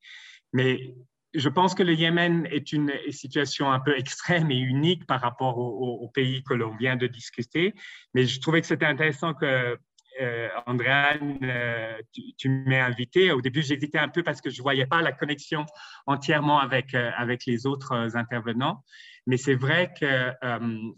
Mais 0.54 0.96
je 1.36 1.50
pense 1.50 1.76
que 1.76 1.84
le 1.84 1.94
Yémen 1.94 2.48
est 2.48 2.74
une 2.74 2.92
situation 3.10 3.72
un 3.72 3.80
peu 3.80 3.98
extrême 3.98 4.50
et 4.52 4.58
unique 4.58 5.06
par 5.06 5.22
rapport 5.22 5.58
au, 5.58 6.10
pays 6.10 6.44
que 6.44 6.54
l'on 6.54 6.76
vient 6.76 6.96
de 6.96 7.08
discuter. 7.08 7.74
Mais 8.14 8.26
je 8.26 8.40
trouvais 8.42 8.62
que 8.62 8.68
c'était 8.68 8.86
intéressant 8.86 9.34
que 9.34 9.78
euh, 10.22 10.48
Andréane, 10.66 11.40
euh, 11.44 11.98
tu, 12.38 12.50
m'as 12.50 12.86
invité. 12.86 13.32
Au 13.32 13.42
début, 13.42 13.62
j'hésitais 13.62 13.98
un 13.98 14.08
peu 14.08 14.24
parce 14.24 14.40
que 14.40 14.50
je 14.50 14.60
ne 14.60 14.64
voyais 14.64 14.86
pas 14.86 15.02
la 15.02 15.12
connexion 15.12 15.66
entièrement 16.06 16.60
avec, 16.60 16.94
euh, 16.94 17.12
avec 17.18 17.46
les 17.46 17.66
autres 17.66 18.16
intervenants. 18.16 18.84
Mais 19.28 19.38
c'est 19.38 19.56
vrai 19.56 19.92
que 20.00 20.34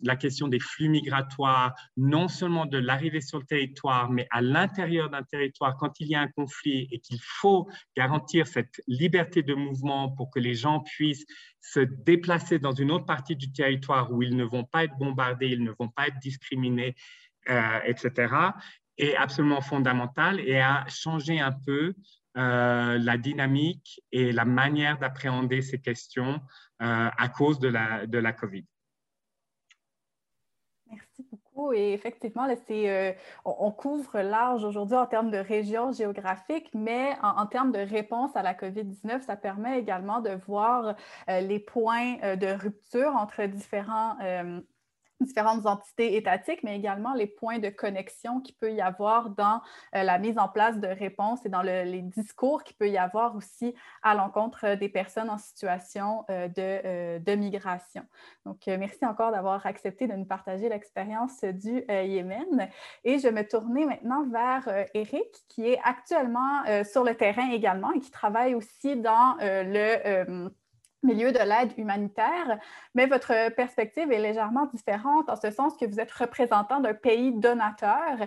la 0.03 0.15
question 0.17 0.49
des 0.49 0.59
flux 0.59 0.89
migratoires, 0.89 1.73
non 1.95 2.27
seulement 2.27 2.65
de 2.65 2.77
l'arrivée 2.77 3.21
sur 3.21 3.39
le 3.39 3.45
territoire, 3.45 4.11
mais 4.11 4.27
à 4.31 4.41
l'intérieur 4.41 5.09
d'un 5.09 5.23
territoire, 5.23 5.77
quand 5.77 6.01
il 6.01 6.09
y 6.09 6.15
a 6.15 6.19
un 6.19 6.27
conflit 6.27 6.89
et 6.91 6.99
qu'il 6.99 7.19
faut 7.21 7.69
garantir 7.95 8.45
cette 8.45 8.81
liberté 8.85 9.43
de 9.43 9.53
mouvement 9.53 10.09
pour 10.09 10.29
que 10.29 10.41
les 10.41 10.55
gens 10.55 10.81
puissent 10.81 11.25
se 11.61 11.79
déplacer 11.79 12.59
dans 12.59 12.73
une 12.73 12.91
autre 12.91 13.05
partie 13.05 13.37
du 13.37 13.53
territoire 13.53 14.11
où 14.11 14.21
ils 14.21 14.35
ne 14.35 14.43
vont 14.43 14.65
pas 14.65 14.83
être 14.83 14.97
bombardés, 14.99 15.47
ils 15.47 15.63
ne 15.63 15.71
vont 15.79 15.87
pas 15.87 16.07
être 16.07 16.19
discriminés, 16.19 16.95
etc 17.85 18.51
est 18.97 19.15
absolument 19.15 19.61
fondamentale 19.61 20.39
et 20.39 20.59
a 20.59 20.85
changé 20.87 21.39
un 21.39 21.51
peu 21.51 21.93
euh, 22.37 22.99
la 22.99 23.17
dynamique 23.17 23.99
et 24.11 24.31
la 24.31 24.45
manière 24.45 24.99
d'appréhender 24.99 25.63
ces 25.63 25.81
questions 25.81 26.39
euh, 26.83 27.09
à 27.17 27.29
cause 27.29 27.57
de 27.57 27.67
la, 27.67 28.05
de 28.05 28.19
la 28.19 28.31
COVID. 28.31 28.63
Merci 30.85 31.25
beaucoup. 31.31 31.73
Et 31.73 31.93
effectivement, 31.93 32.47
euh, 32.47 33.13
on, 33.43 33.71
couvre 33.71 34.19
large 34.19 34.63
aujourd'hui 34.63 34.97
en 34.97 35.07
termes 35.07 35.31
de 35.31 35.39
région 35.39 35.91
géographique, 35.91 36.69
mais 36.75 37.17
en, 37.23 37.41
en, 37.41 37.45
termes 37.47 37.71
de 37.71 37.79
réponse 37.79 38.35
à 38.35 38.43
la 38.43 38.53
COVID-19, 38.53 39.21
ça 39.21 39.35
permet 39.35 39.79
également 39.79 40.21
de 40.21 40.39
voir 40.45 40.95
les 41.27 41.59
points 41.59 42.35
de 42.35 42.55
rupture 42.55 43.15
entre 43.15 43.43
différents 43.45 44.15
différentes 45.21 45.65
entités 45.65 46.15
étatiques, 46.15 46.63
mais 46.63 46.75
également 46.75 47.13
les 47.13 47.27
points 47.27 47.59
de 47.59 47.69
connexion 47.69 48.39
qu'il 48.39 48.55
peut 48.55 48.73
y 48.73 48.81
avoir 48.81 49.29
dans 49.31 49.61
euh, 49.95 50.03
la 50.03 50.19
mise 50.19 50.37
en 50.37 50.47
place 50.47 50.79
de 50.79 50.87
réponses 50.87 51.45
et 51.45 51.49
dans 51.49 51.61
les 51.61 52.01
discours 52.01 52.63
qu'il 52.63 52.75
peut 52.77 52.89
y 52.89 52.97
avoir 52.97 53.35
aussi 53.35 53.73
à 54.03 54.13
l'encontre 54.15 54.75
des 54.75 54.89
personnes 54.89 55.29
en 55.29 55.37
situation 55.37 56.25
euh, 56.29 56.47
de, 56.47 56.53
euh, 56.57 57.19
de, 57.19 57.35
migration. 57.35 58.03
Donc, 58.45 58.61
merci 58.67 59.05
encore 59.05 59.31
d'avoir 59.31 59.65
accepté 59.65 60.07
de 60.07 60.13
nous 60.13 60.25
partager 60.25 60.69
l'expérience 60.69 61.43
du 61.43 61.83
Yémen. 61.87 62.69
Et 63.03 63.19
je 63.19 63.27
me 63.27 63.47
tournais 63.47 63.85
maintenant 63.85 64.25
vers 64.27 64.87
Eric, 64.93 65.27
qui 65.49 65.67
est 65.67 65.79
actuellement 65.83 66.63
sur 66.83 67.03
le 67.03 67.13
terrain 67.15 67.51
également 67.51 67.91
et 67.91 67.99
qui 67.99 68.09
travaille 68.09 68.55
aussi 68.55 68.95
dans 68.95 69.37
le 69.39 70.49
milieu 71.03 71.31
de 71.31 71.39
l'aide 71.39 71.73
humanitaire, 71.77 72.59
mais 72.95 73.05
votre 73.05 73.53
perspective 73.55 74.11
est 74.11 74.19
légèrement 74.19 74.65
différente 74.65 75.29
en 75.29 75.35
ce 75.35 75.51
sens 75.51 75.75
que 75.77 75.85
vous 75.85 75.99
êtes 75.99 76.11
représentant 76.11 76.79
d'un 76.79 76.93
pays 76.93 77.31
donateur 77.33 78.17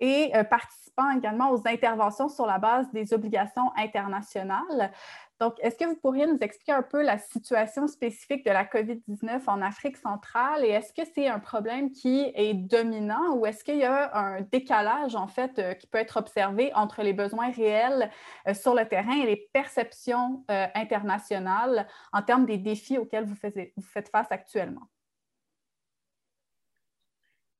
et 0.00 0.30
euh, 0.34 0.44
participant 0.44 0.89
également 1.16 1.50
aux 1.50 1.66
interventions 1.66 2.28
sur 2.28 2.46
la 2.46 2.58
base 2.58 2.90
des 2.92 3.12
obligations 3.12 3.72
internationales. 3.76 4.92
Donc, 5.40 5.54
est-ce 5.60 5.76
que 5.76 5.86
vous 5.86 5.96
pourriez 5.96 6.26
nous 6.26 6.36
expliquer 6.42 6.72
un 6.72 6.82
peu 6.82 7.02
la 7.02 7.16
situation 7.16 7.86
spécifique 7.86 8.44
de 8.44 8.50
la 8.50 8.64
COVID-19 8.64 9.40
en 9.46 9.62
Afrique 9.62 9.96
centrale? 9.96 10.66
Et 10.66 10.68
est-ce 10.68 10.92
que 10.92 11.08
c'est 11.14 11.28
un 11.28 11.38
problème 11.38 11.92
qui 11.92 12.30
est 12.34 12.52
dominant 12.52 13.34
ou 13.34 13.46
est-ce 13.46 13.64
qu'il 13.64 13.78
y 13.78 13.84
a 13.84 14.14
un 14.14 14.42
décalage, 14.42 15.16
en 15.16 15.28
fait, 15.28 15.58
euh, 15.58 15.72
qui 15.72 15.86
peut 15.86 15.96
être 15.96 16.18
observé 16.18 16.72
entre 16.74 17.02
les 17.02 17.14
besoins 17.14 17.50
réels 17.50 18.10
euh, 18.46 18.52
sur 18.52 18.74
le 18.74 18.86
terrain 18.86 19.14
et 19.14 19.24
les 19.24 19.48
perceptions 19.54 20.44
euh, 20.50 20.66
internationales 20.74 21.88
en 22.12 22.20
termes 22.20 22.44
des 22.44 22.58
défis 22.58 22.98
auxquels 22.98 23.24
vous, 23.24 23.36
vous 23.76 23.82
faites 23.82 24.10
face 24.10 24.30
actuellement? 24.30 24.88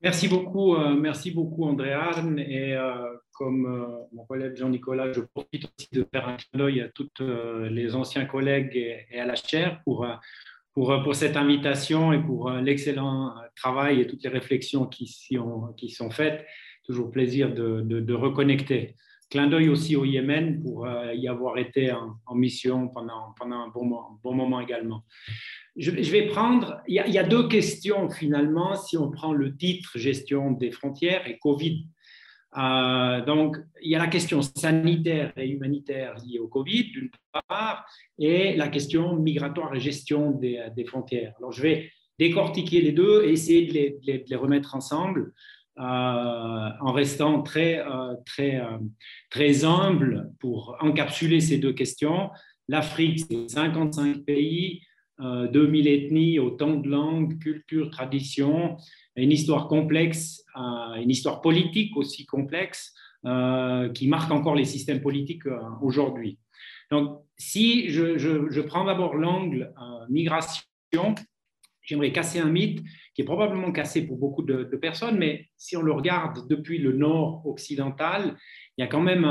Merci 0.03 0.29
beaucoup, 0.29 0.77
merci 0.77 1.31
beaucoup 1.31 1.65
Andréa. 1.65 2.11
Et 2.39 2.77
comme 3.41 3.65
euh, 3.65 4.05
mon 4.13 4.27
collègue 4.27 4.55
Jean-Nicolas, 4.55 5.13
je 5.13 5.23
profite 5.23 5.65
aussi 5.65 5.89
de 5.93 6.07
faire 6.13 6.29
un 6.29 6.37
clin 6.37 6.59
d'œil 6.59 6.83
à 6.83 6.91
tous 6.91 7.09
euh, 7.23 7.71
les 7.71 7.95
anciens 7.97 8.27
collègues 8.27 8.77
et, 8.77 9.19
à 9.19 9.25
la 9.25 9.35
chaire 9.35 9.81
pour, 9.83 10.05
euh, 10.05 10.13
pour, 10.75 11.15
cette 11.15 11.39
invitation 11.39 12.13
et 12.13 12.23
pour 12.23 12.51
l'excellent 12.51 13.35
travail 13.57 14.03
et 14.03 14.07
toutes 14.07 14.23
les 14.25 14.29
réflexions 14.29 14.85
qui, 14.85 15.07
sont, 15.07 16.11
faites. 16.11 16.45
Toujours 16.85 17.11
plaisir 17.11 17.51
de, 17.55 18.13
reconnecter. 18.13 18.95
Clin 19.31 19.47
d'œil 19.47 19.71
aussi 19.71 19.97
au 19.97 20.05
Yémen 20.05 20.63
pour 20.63 20.87
y 21.15 21.27
avoir 21.27 21.57
été 21.57 21.93
en, 21.93 22.35
mission 22.35 22.89
pendant, 22.89 23.35
pendant 23.39 23.57
un 23.57 23.69
bon 23.69 24.35
moment 24.35 24.61
également. 24.61 25.03
Je, 25.77 25.91
vais 25.91 26.27
prendre, 26.27 26.81
il 26.89 26.95
y, 26.95 27.19
a, 27.19 27.23
deux 27.23 27.49
questions 27.49 28.11
finalement, 28.11 28.75
si 28.75 28.97
on 28.97 29.11
prend 29.11 29.33
le 29.33 29.57
titre 29.57 29.91
gestion 29.97 30.51
des 30.51 30.71
frontières 30.71 31.27
et 31.29 31.39
Covid 31.39 31.87
euh, 32.57 33.25
donc, 33.25 33.57
il 33.81 33.91
y 33.91 33.95
a 33.95 33.99
la 33.99 34.09
question 34.09 34.43
sanitaire 34.43 35.33
et 35.37 35.49
humanitaire 35.49 36.17
liée 36.25 36.39
au 36.39 36.49
Covid, 36.49 36.91
d'une 36.91 37.11
part, 37.49 37.87
et 38.19 38.57
la 38.57 38.69
question 38.69 39.15
migratoire 39.17 39.75
et 39.75 39.81
gestion 39.81 40.33
des, 40.33 40.85
frontières. 40.85 41.35
Alors, 41.39 41.53
je 41.53 41.63
vais 41.63 41.93
décortiquer 42.19 42.81
les 42.81 42.93
deux 42.93 43.25
et 43.25 43.33
essayer 43.33 43.67
de 43.67 43.73
les, 43.73 43.91
de 43.91 44.25
les, 44.29 44.37
remettre 44.37 44.75
ensemble 44.75 45.33
euh, 45.79 45.83
en 45.83 46.93
restant 46.93 47.43
très, 47.43 47.79
euh, 47.79 48.15
très, 48.27 48.61
très 49.31 49.65
humble 49.65 50.33
pour 50.41 50.77
encapsuler 50.81 51.41
ces 51.41 51.59
deux 51.59 51.73
questions. 51.73 52.31
L'Afrique, 52.69 53.21
c'est 53.31 53.49
55 53.49 54.25
pays, 54.25 54.83
2000 55.21 55.87
ethnies, 55.87 56.39
autant 56.39 56.77
de 56.77 56.89
langues, 56.89 57.39
cultures, 57.39 57.91
traditions, 57.91 58.77
une 59.17 59.33
histoire 59.33 59.69
complexe, 59.69 60.45
euh, 60.57 60.95
une 60.95 61.11
histoire 61.11 61.41
politique 61.41 61.97
aussi 61.97 62.27
complexe, 62.27 62.95
euh, 63.27 63.91
qui 63.91 64.09
marque 64.09 64.31
encore 64.31 64.55
les 64.55 64.65
systèmes 64.65 65.03
politiques 65.03 65.47
euh, 65.47 65.59
aujourd'hui. 65.83 66.39
Donc, 66.91 67.21
si 67.37 67.91
je, 67.91 68.61
prends 68.63 68.85
d'abord 68.85 69.15
l'angle 69.15 69.73
migration, 70.09 71.15
j'aimerais 71.83 72.13
casser 72.13 72.41
un 72.41 72.51
mythe 72.51 72.83
qui 73.15 73.23
est 73.23 73.25
probablement 73.25 73.73
cassé 73.73 74.07
pour 74.07 74.17
beaucoup 74.17 74.43
de, 74.43 74.65
personnes, 74.77 75.19
mais 75.19 75.49
si 75.57 75.77
on 75.77 75.83
le 75.83 75.93
regarde 75.93 76.49
depuis 76.49 76.79
le 76.79 76.93
nord 76.93 77.47
occidental, 77.47 78.37
il 78.77 78.83
y 78.83 78.85
a 78.85 78.87
quand 78.87 79.01
même 79.01 79.25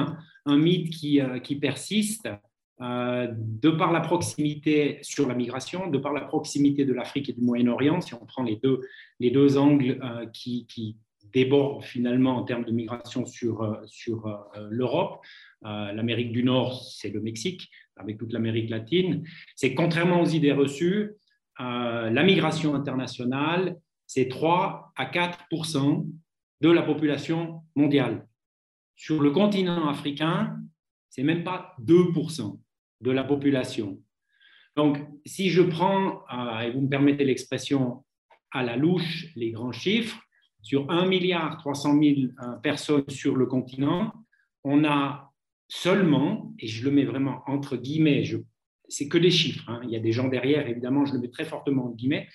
un, 0.45 0.58
mythe 0.58 0.89
qui, 0.89 1.56
persiste 1.56 2.28
euh, 2.28 2.36
de 2.79 3.69
par 3.69 3.91
la 3.91 3.99
proximité 3.99 4.99
sur 5.01 5.27
la 5.27 5.35
migration, 5.35 5.87
de 5.87 5.97
par 5.97 6.13
la 6.13 6.21
proximité 6.21 6.85
de 6.85 6.93
l'Afrique 6.93 7.29
et 7.29 7.33
du 7.33 7.41
Moyen-Orient, 7.41 7.99
si 7.99 8.13
on 8.13 8.25
prend 8.25 8.43
les 8.43 8.55
deux, 8.55 8.81
les 9.19 9.31
deux 9.31 9.57
angles 9.57 9.99
euh, 10.03 10.25
qui, 10.27 10.65
qui, 10.67 10.97
débordent 11.31 11.83
finalement 11.83 12.37
en 12.37 12.43
termes 12.43 12.65
de 12.65 12.71
migration 12.71 13.27
sur, 13.27 13.61
euh, 13.61 13.75
sur 13.85 14.49
l'Europe, 14.71 15.23
l'Amérique 15.61 16.31
du 16.31 16.43
Nord, 16.43 16.81
c'est 16.83 17.09
le 17.09 17.21
Mexique, 17.21 17.69
avec 17.97 18.17
toute 18.17 18.33
l'Amérique 18.33 18.71
latine, 18.71 19.23
c'est 19.55 19.75
contrairement 19.75 20.21
aux 20.21 20.25
idées 20.25 20.53
reçues, 20.53 21.17
la 21.59 22.23
migration 22.23 22.73
internationale, 22.73 23.77
c'est 24.07 24.27
3 24.27 24.91
à 24.95 25.05
4% 25.05 26.07
de 26.61 26.69
la 26.69 26.81
population 26.81 27.61
mondiale. 27.75 28.27
Sur 28.95 29.21
le 29.21 29.29
continent 29.29 29.87
africain, 29.87 30.57
c'est 31.09 31.23
même 31.23 31.43
pas 31.43 31.75
2 31.79 32.11
de 33.01 33.12
la 33.12 33.23
population. 33.23 33.99
Donc, 34.75 34.99
si 35.25 35.49
je 35.49 35.62
prends, 35.62 36.23
euh, 36.33 36.59
et 36.59 36.71
vous 36.71 36.81
me 36.81 36.89
permettez 36.89 37.25
l'expression 37.25 38.03
à 38.51 38.63
la 38.63 38.77
louche, 38.77 39.27
les 39.35 39.51
grands 39.51 39.71
chiffres, 39.71 40.19
sur 40.62 40.89
1 40.89 41.07
milliard 41.07 41.57
300 41.57 41.99
000 42.01 42.03
euh, 42.12 42.55
personnes 42.62 43.09
sur 43.09 43.35
le 43.35 43.45
continent, 43.45 44.13
on 44.63 44.83
a 44.85 45.31
seulement, 45.67 46.53
et 46.59 46.67
je 46.67 46.83
le 46.83 46.91
mets 46.91 47.05
vraiment 47.05 47.43
entre 47.47 47.77
guillemets, 47.77 48.23
c'est 48.88 49.07
que 49.07 49.17
des 49.17 49.31
chiffres, 49.31 49.69
hein, 49.69 49.81
il 49.83 49.91
y 49.91 49.95
a 49.95 49.99
des 49.99 50.12
gens 50.12 50.27
derrière, 50.27 50.67
évidemment, 50.67 51.05
je 51.05 51.13
le 51.13 51.19
mets 51.19 51.29
très 51.29 51.45
fortement 51.45 51.85
entre 51.85 51.95
guillemets, 51.95 52.27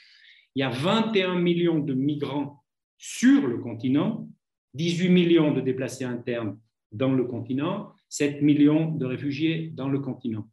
il 0.55 0.61
y 0.61 0.63
a 0.63 0.71
21 0.71 1.35
millions 1.37 1.81
de 1.81 1.95
migrants 1.95 2.65
sur 2.97 3.47
le 3.47 3.59
continent, 3.59 4.29
18 4.75 5.09
millions 5.09 5.53
de 5.53 5.61
déplacés 5.61 6.05
internes 6.05 6.59
dans 6.93 7.13
le 7.13 7.25
continent, 7.25 7.93
7 8.09 8.41
millions 8.43 8.93
de 8.93 9.05
réfugiés 9.05 9.73
dans 9.75 9.89
le 9.89 9.99
continent. 9.99 10.49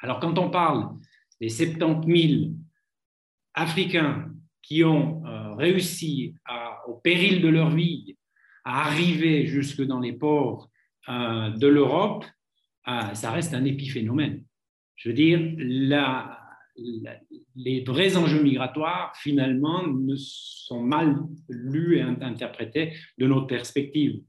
Alors, 0.00 0.20
quand 0.20 0.38
on 0.38 0.50
parle 0.50 0.90
des 1.40 1.48
70 1.48 2.28
000 2.38 2.50
Africains 3.54 4.30
qui 4.62 4.84
ont 4.84 5.24
euh, 5.26 5.54
réussi, 5.54 6.34
au 6.88 6.94
péril 6.94 7.40
de 7.40 7.48
leur 7.48 7.70
vie, 7.70 8.16
à 8.64 8.86
arriver 8.86 9.46
jusque 9.46 9.82
dans 9.82 10.00
les 10.00 10.12
ports 10.12 10.70
euh, 11.08 11.50
de 11.50 11.66
l'Europe, 11.68 12.24
euh, 12.88 13.14
ça 13.14 13.30
reste 13.30 13.54
un 13.54 13.64
épiphénomène. 13.64 14.44
Je 14.96 15.08
veux 15.08 15.14
dire, 15.14 15.38
les 17.54 17.84
vrais 17.84 18.16
enjeux 18.16 18.42
migratoires, 18.42 19.14
finalement, 19.16 19.86
ne 19.86 20.14
sont 20.16 20.82
mal 20.82 21.16
lus 21.48 21.98
et 21.98 22.02
interprétés 22.02 22.94
de 23.18 23.26
notre 23.26 23.46
perspective. 23.46 24.20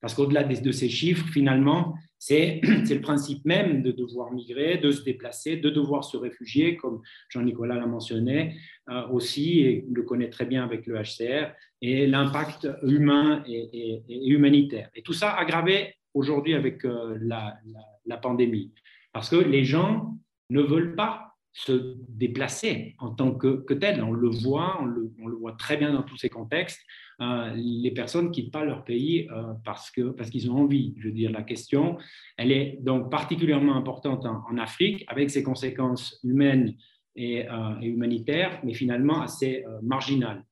Parce 0.00 0.14
qu'au-delà 0.14 0.42
de, 0.44 0.72
ces 0.72 0.88
chiffres, 0.88 1.26
finalement, 1.28 1.94
c'est 2.84 2.94
le 2.94 3.00
principe 3.00 3.44
même 3.44 3.82
de 3.82 3.90
devoir 3.90 4.30
migrer, 4.30 4.78
de 4.78 4.92
se 4.92 5.02
déplacer, 5.02 5.56
de 5.56 5.70
devoir 5.70 6.04
se 6.04 6.16
réfugier, 6.16 6.76
comme 6.76 7.02
Jean-Nicolas 7.28 7.74
l'a 7.74 7.86
mentionné 7.86 8.54
euh, 8.90 9.08
aussi, 9.08 9.60
et 9.60 9.84
le 9.90 10.02
connaît 10.04 10.30
très 10.30 10.46
bien 10.46 10.62
avec 10.62 10.86
le 10.86 11.02
HCR, 11.02 11.52
et 11.80 12.06
l'impact 12.06 12.68
humain 12.84 13.42
et, 13.48 14.04
humanitaire. 14.08 14.88
Et 14.94 15.02
tout 15.02 15.14
ça 15.14 15.34
aggravé 15.34 15.96
aujourd'hui 16.14 16.54
avec 16.54 16.84
euh, 16.84 17.18
la, 17.20 18.16
pandémie. 18.18 18.72
Parce 19.12 19.28
que 19.28 19.36
les 19.36 19.64
gens 19.64 20.16
ne 20.48 20.62
veulent 20.62 20.94
pas 20.94 21.34
se 21.52 21.96
déplacer 22.08 22.94
en 22.98 23.10
tant 23.10 23.32
que, 23.32 23.64
que 23.64 23.74
tel. 23.74 24.00
On 24.04 24.12
le 24.12 24.28
voit, 24.28 24.80
on 24.80 24.86
le, 24.86 25.34
voit 25.36 25.56
très 25.58 25.76
bien 25.76 25.92
dans 25.92 26.04
tous 26.04 26.16
ces 26.16 26.28
contextes. 26.28 26.80
Euh, 27.20 27.52
les 27.54 27.90
personnes 27.90 28.30
quittent 28.30 28.52
pas 28.52 28.64
leur 28.64 28.84
pays 28.84 29.28
euh, 29.30 29.52
parce 29.64 29.90
que 29.90 30.10
parce 30.10 30.30
qu'ils 30.30 30.50
ont 30.50 30.56
envie. 30.56 30.94
Je 30.98 31.08
veux 31.08 31.14
dire, 31.14 31.30
la 31.30 31.42
question, 31.42 31.98
elle 32.36 32.52
est 32.52 32.78
donc 32.80 33.10
particulièrement 33.10 33.76
importante 33.76 34.24
en, 34.26 34.56
Afrique, 34.58 35.04
avec 35.08 35.30
ses 35.30 35.42
conséquences 35.42 36.18
humaines 36.22 36.74
et, 37.16 37.48
euh, 37.48 37.80
humanitaires, 37.80 38.60
mais 38.64 38.74
finalement 38.74 39.22
assez 39.22 39.64
marginales. 39.82 40.44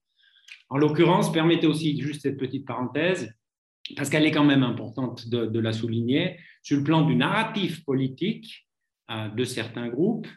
En 0.68 0.78
l'occurrence, 0.78 1.32
permettez 1.32 1.66
aussi 1.66 2.00
juste 2.00 2.22
cette 2.22 2.38
petite 2.38 2.66
parenthèse, 2.66 3.32
parce 3.96 4.08
qu'elle 4.08 4.24
est 4.24 4.30
quand 4.30 4.44
même 4.44 4.62
importante 4.62 5.28
de, 5.28 5.46
de, 5.46 5.60
la 5.60 5.72
souligner, 5.72 6.38
sur 6.62 6.78
le 6.78 6.84
plan 6.84 7.02
du 7.02 7.16
narratif 7.16 7.84
politique 7.84 8.66
de 9.08 9.44
certains 9.44 9.88
groupes, 9.88 10.28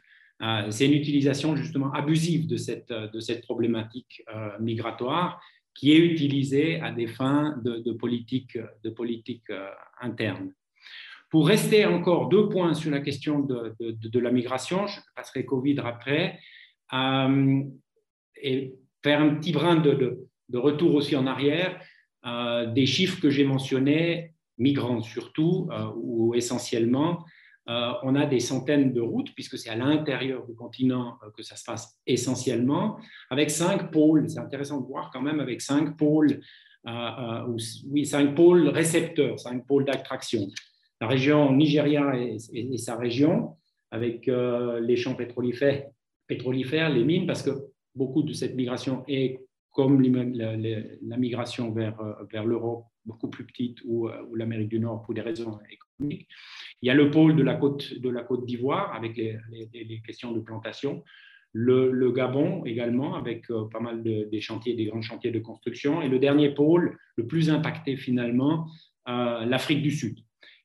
c'est 0.71 0.88
une 0.88 0.93
utilisation 0.93 1.55
justement 1.55 1.91
abusive 1.91 2.47
de 2.47 2.57
cette, 2.57 2.89
de 2.89 3.19
cette 3.19 3.43
problématique 3.43 4.24
migratoire 4.59 5.39
qui 5.76 5.91
est 5.91 5.97
utilisée 5.97 6.80
à 6.82 6.91
des 6.91 7.07
fins 7.07 7.57
de, 7.63 7.91
politique, 7.93 8.57
de 8.84 8.89
politique 8.89 9.49
euh, 9.49 9.69
interne. 10.01 10.53
Pour 11.30 11.47
rester 11.47 11.86
encore 11.86 12.30
deux 12.30 12.47
points 12.47 12.76
sur 12.76 12.91
la 12.91 13.01
question 13.01 13.39
de, 13.39 13.76
de 13.80 14.19
la 14.19 14.32
migration, 14.32 14.86
je 14.86 14.99
passerai 15.15 15.45
Covid 15.45 15.80
après, 15.80 16.39
et 16.91 18.76
faire 19.01 19.19
un 19.19 19.36
petit 19.36 19.51
brin 19.51 19.78
de, 19.78 20.28
retour 20.53 20.93
aussi 20.93 21.15
en 21.15 21.26
arrière, 21.26 21.82
des 22.76 22.86
chiffres 22.86 23.19
que 23.19 23.32
j'ai 23.32 23.45
mentionnés, 23.45 24.36
migrants 24.59 25.01
surtout, 25.01 25.69
ou 25.95 26.36
essentiellement, 26.36 27.26
euh, 27.70 27.93
on 28.03 28.16
a 28.16 28.26
des 28.26 28.41
centaines 28.41 28.91
de 28.91 28.99
routes, 28.99 29.34
puisque 29.34 29.57
c'est 29.57 29.70
à 29.70 29.76
l'intérieur 29.76 30.45
du 30.45 30.53
continent 30.53 31.18
euh, 31.24 31.30
que 31.36 31.43
ça 31.43 31.55
se 31.55 31.64
passe 31.64 31.97
essentiellement, 32.05 32.97
avec 33.30 33.49
cinq 33.49 33.89
pôles. 33.91 34.30
C'est 34.30 34.39
intéressant 34.39 34.82
de 34.82 34.86
voir 34.86 35.11
quand 35.14 35.22
même 35.22 35.39
avec 35.39 35.61
cinq 35.61 35.95
pôles, 35.95 36.41
euh, 36.88 37.55
oui, 37.89 38.05
cinq 38.05 38.36
pôles 38.36 38.68
récepteurs, 38.68 39.39
cinq 39.39 39.66
pôles 39.66 39.86
d'attraction. 39.86 40.47
La 40.99 41.07
région 41.07 41.53
Nigeria 41.53 42.14
et, 42.18 42.78
sa 42.78 42.97
région, 42.97 43.55
avec 43.91 44.26
les 44.28 44.95
champs 44.95 45.16
pétrolifères, 45.16 45.89
les 46.30 47.03
mines, 47.03 47.28
parce 47.28 47.43
que 47.43 47.51
beaucoup 47.93 48.24
de 48.24 48.34
cette 48.34 48.55
migration 48.55 49.03
est 49.07 49.41
comme 49.72 50.01
la, 50.01 51.18
migration 51.18 51.72
vers, 51.72 51.97
vers 52.32 52.45
l'Europe, 52.45 52.86
beaucoup 53.05 53.29
plus 53.29 53.45
petite, 53.45 53.79
ou, 53.85 54.09
ou 54.09 54.35
l'Amérique 54.35 54.69
du 54.69 54.79
Nord 54.79 55.03
pour 55.03 55.13
des 55.13 55.21
raisons 55.21 55.59
économiques. 55.69 56.27
Il 56.81 56.87
y 56.87 56.89
a 56.89 56.93
le 56.93 57.09
pôle 57.09 57.35
de 57.35 57.43
la 57.43 57.55
côte 57.55 57.93
de 57.93 58.09
la 58.09 58.23
côte 58.23 58.45
d'Ivoire 58.45 58.93
avec 58.93 59.15
les, 59.15 60.01
questions 60.05 60.31
de 60.31 60.39
plantation, 60.41 61.03
le, 61.53 62.11
Gabon 62.11 62.65
également 62.65 63.15
avec 63.15 63.49
euh, 63.51 63.69
pas 63.71 63.79
mal 63.79 64.03
de, 64.03 64.27
des 64.29 64.41
chantiers, 64.41 64.73
des 64.73 64.85
grands 64.85 65.01
chantiers 65.01 65.31
de 65.31 65.39
construction, 65.39 66.01
et 66.01 66.09
le 66.09 66.19
dernier 66.19 66.49
pôle, 66.49 66.97
le 67.15 67.27
plus 67.27 67.49
impacté 67.49 67.95
finalement, 67.95 68.67
euh, 69.07 69.45
l'Afrique 69.45 69.81
du 69.81 69.91
Sud, 69.91 70.19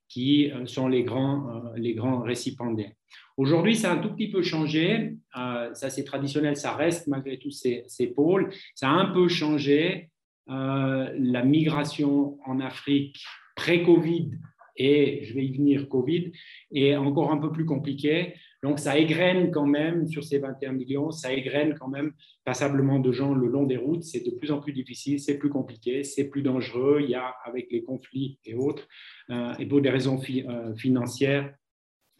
qui 0.09 0.51
euh, 0.51 0.67
sont 0.67 0.89
les 0.89 1.05
grands, 1.05 1.73
les 1.77 1.95
grands 1.95 2.23
récipiendaires. 2.23 2.93
Aujourd'hui, 3.37 3.77
ça 3.77 3.93
a 3.93 3.95
un 3.95 3.99
tout 3.99 4.13
petit 4.13 4.31
peu 4.31 4.43
changé. 4.43 5.17
ça, 5.33 5.91
c'est 5.91 6.03
traditionnel, 6.03 6.57
ça 6.57 6.75
reste 6.75 7.07
malgré 7.07 7.39
tout 7.39 7.53
ces, 7.53 7.87
pôles. 8.17 8.53
Ça 8.75 8.89
a 8.89 8.93
un 8.93 9.13
peu 9.13 9.29
changé. 9.29 10.11
La 10.49 11.45
migration 11.45 12.39
en 12.47 12.61
Afrique 12.61 13.23
pré-Covid 13.55 14.31
et 14.79 15.25
je 15.25 15.35
vais 15.35 15.45
y 15.45 15.53
venir, 15.53 15.89
Covid, 15.89 16.33
est 16.73 16.97
encore 16.97 17.33
un 17.33 17.39
peu 17.39 17.51
plus 17.51 17.65
compliqué. 17.67 18.35
Donc, 18.63 18.79
ça 18.79 18.97
égrène 18.97 19.51
quand 19.51 19.67
même, 19.67 20.07
sur 20.07 20.25
ces 20.25 20.39
21 20.39 20.73
millions, 20.73 21.11
ça 21.11 21.33
égrène 21.33 21.75
quand 21.79 21.89
même 21.89 22.13
passablement 22.45 22.99
de 23.01 23.13
gens 23.13 23.35
le 23.35 23.49
long 23.49 23.65
des 23.65 23.77
routes. 23.77 24.05
C'est 24.05 24.25
de 24.25 24.31
plus 24.31 24.51
en 24.51 24.61
plus 24.61 24.73
difficile, 24.73 25.21
c'est 25.21 25.39
plus 25.39 25.51
compliqué, 25.51 26.05
c'est 26.05 26.29
plus 26.29 26.43
dangereux. 26.43 27.01
Il 27.03 27.11
y 27.11 27.15
a, 27.15 27.35
avec 27.45 27.71
les 27.71 27.83
conflits 27.83 28.39
et 28.45 28.55
autres, 28.55 28.87
euh, 29.31 29.53
et 29.59 29.67
pour 29.67 29.81
des 29.81 29.91
raisons 29.91 30.21
euh, 30.31 30.75
financières, 30.77 31.53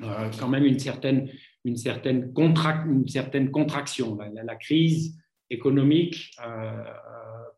euh, 0.03 0.31
quand 0.39 0.49
même 0.49 0.65
une 0.65 0.79
certaine, 0.79 1.31
une 1.65 1.77
certaine 1.77 2.33
contraction. 2.33 4.19
La, 4.19 4.57
crise 4.57 5.17
économique 5.51 6.37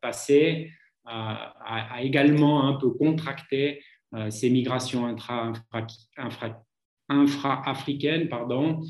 passée 0.00 0.72
a, 1.04 2.02
également 2.02 2.66
un 2.66 2.74
peu 2.74 2.90
contracté 2.90 3.82
euh, 4.14 4.30
ces 4.30 4.50
migrations 4.50 5.06
infra-africaines, 7.08 8.28
pardon, 8.28 8.82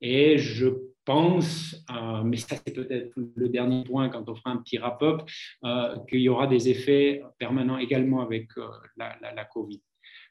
et 0.00 0.38
je 0.38 0.68
pense, 1.04 1.76
euh, 1.90 2.22
mais 2.24 2.36
ça 2.36 2.56
c'est 2.56 2.74
peut-être 2.74 3.12
le 3.16 3.48
dernier 3.48 3.84
point 3.84 4.08
quand 4.08 4.28
on 4.28 4.34
fera 4.34 4.50
un 4.50 4.58
petit 4.58 4.76
wrap-up, 4.78 5.22
euh, 5.64 5.96
qu'il 6.10 6.20
y 6.20 6.28
aura 6.28 6.46
des 6.46 6.68
effets 6.68 7.22
permanents 7.38 7.78
également 7.78 8.20
avec 8.20 8.50
la, 8.96 9.44
Covid. 9.52 9.80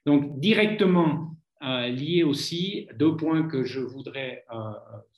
Donc 0.06 0.40
directement 0.40 1.36
liés 1.62 2.24
aussi, 2.24 2.88
deux 2.96 3.16
points 3.16 3.44
que 3.44 3.64
je 3.64 3.80
voudrais, 3.80 4.46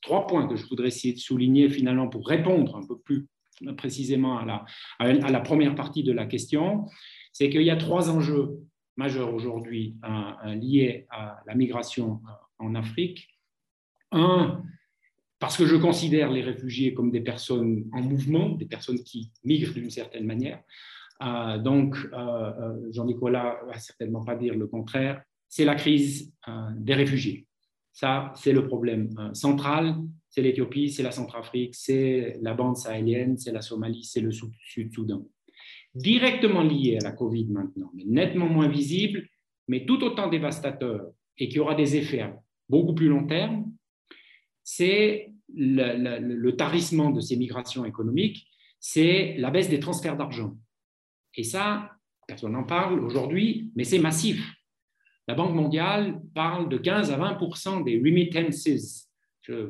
trois 0.01 0.27
points 0.27 0.47
que 0.47 0.55
je 0.55 0.65
voudrais 0.67 0.87
essayer 0.87 1.13
de 1.13 1.19
souligner 1.19 1.69
finalement 1.69 2.07
pour 2.07 2.27
répondre 2.27 2.77
un 2.77 2.85
peu 2.85 2.97
plus 2.97 3.27
précisément 3.75 4.37
à 4.37 4.65
la, 4.99 5.39
première 5.41 5.75
partie 5.75 6.03
de 6.03 6.11
la 6.11 6.25
question, 6.25 6.85
c'est 7.33 7.49
qu'il 7.49 7.63
y 7.63 7.71
a 7.71 7.75
trois 7.75 8.09
enjeux 8.09 8.59
majeurs 8.97 9.33
aujourd'hui 9.33 9.95
liés 10.45 11.05
à 11.09 11.41
la 11.45 11.55
migration 11.55 12.21
euh, 12.27 12.65
en 12.65 12.75
Afrique. 12.75 13.27
Un, 14.11 14.63
parce 15.39 15.57
que 15.57 15.65
je 15.65 15.75
considère 15.75 16.31
les 16.31 16.41
réfugiés 16.41 16.93
comme 16.93 17.11
des 17.11 17.21
personnes 17.21 17.85
en 17.93 18.01
mouvement, 18.01 18.49
des 18.49 18.65
personnes 18.65 19.03
qui 19.03 19.31
migrent 19.43 19.73
d'une 19.73 19.91
certaine 19.91 20.25
manière. 20.25 20.61
Euh, 21.23 21.57
donc, 21.57 21.95
euh, 22.13 22.91
Jean-Nicolas 22.91 23.59
va 23.67 23.77
certainement 23.77 24.23
pas 24.23 24.35
dire 24.35 24.55
le 24.55 24.67
contraire. 24.67 25.21
C'est 25.49 25.65
la 25.65 25.75
crise 25.75 26.33
des 26.77 26.93
réfugiés. 26.93 27.47
Ça, 27.93 28.31
c'est 28.35 28.53
le 28.53 28.67
problème 28.67 29.09
central. 29.33 29.95
C'est 30.29 30.41
l'Éthiopie, 30.41 30.91
c'est 30.91 31.03
la 31.03 31.11
Centrafrique, 31.11 31.73
c'est 31.73 32.37
la 32.41 32.53
bande 32.53 32.77
sahélienne, 32.77 33.37
c'est 33.37 33.51
la 33.51 33.61
Somalie, 33.61 34.03
c'est 34.03 34.21
le 34.21 34.31
Sud-Soudan 34.31 35.25
directement 35.97 36.63
lié 36.63 36.97
à 37.01 37.03
la 37.03 37.11
Covid 37.11 37.47
maintenant, 37.47 37.91
mais 37.93 38.03
nettement 38.05 38.47
moins 38.47 38.67
visible, 38.67 39.27
mais 39.67 39.85
tout 39.85 40.03
autant 40.03 40.29
dévastateur 40.29 41.07
et 41.37 41.49
qui 41.49 41.59
aura 41.59 41.75
des 41.75 41.95
effets 41.95 42.21
à 42.21 42.39
beaucoup 42.69 42.93
plus 42.93 43.07
long 43.07 43.25
terme, 43.25 43.71
c'est 44.63 45.33
le, 45.53 46.51
tarissement 46.51 47.09
de 47.09 47.21
ces 47.21 47.37
migrations 47.37 47.85
économiques, 47.85 48.47
c'est 48.79 49.35
la 49.37 49.49
baisse 49.49 49.69
des 49.69 49.79
transferts 49.79 50.17
d'argent. 50.17 50.55
Et 51.35 51.43
ça, 51.43 51.91
personne 52.27 52.51
n'en 52.51 52.63
parle 52.63 52.99
aujourd'hui, 52.99 53.71
mais 53.75 53.83
c'est 53.83 53.99
massif. 53.99 54.53
La 55.27 55.35
Banque 55.35 55.53
mondiale 55.53 56.21
parle 56.33 56.69
de 56.69 56.77
15 56.77 57.11
à 57.11 57.17
20% 57.17 57.83
des 57.83 57.97
remittances. 57.97 59.09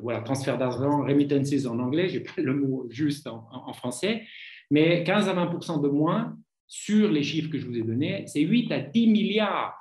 Voilà, 0.01 0.21
transfert 0.21 0.57
d'argent, 0.57 1.03
remittances 1.03 1.65
en 1.65 1.79
anglais, 1.79 2.09
je 2.09 2.17
n'ai 2.17 2.23
pas 2.23 2.41
le 2.41 2.55
mot 2.55 2.87
juste 2.89 3.27
en 3.27 3.73
français, 3.73 4.23
mais 4.71 5.03
15 5.03 5.29
à 5.29 5.35
20% 5.35 5.81
de 5.81 5.87
moins 5.87 6.37
sur 6.67 7.09
les 7.09 7.23
chiffres 7.23 7.49
que 7.49 7.57
je 7.57 7.65
vous 7.65 7.77
ai 7.77 7.83
donnés, 7.83 8.25
c'est 8.27 8.41
8 8.41 8.71
à 8.71 8.79
10 8.81 9.07
milliards 9.07 9.75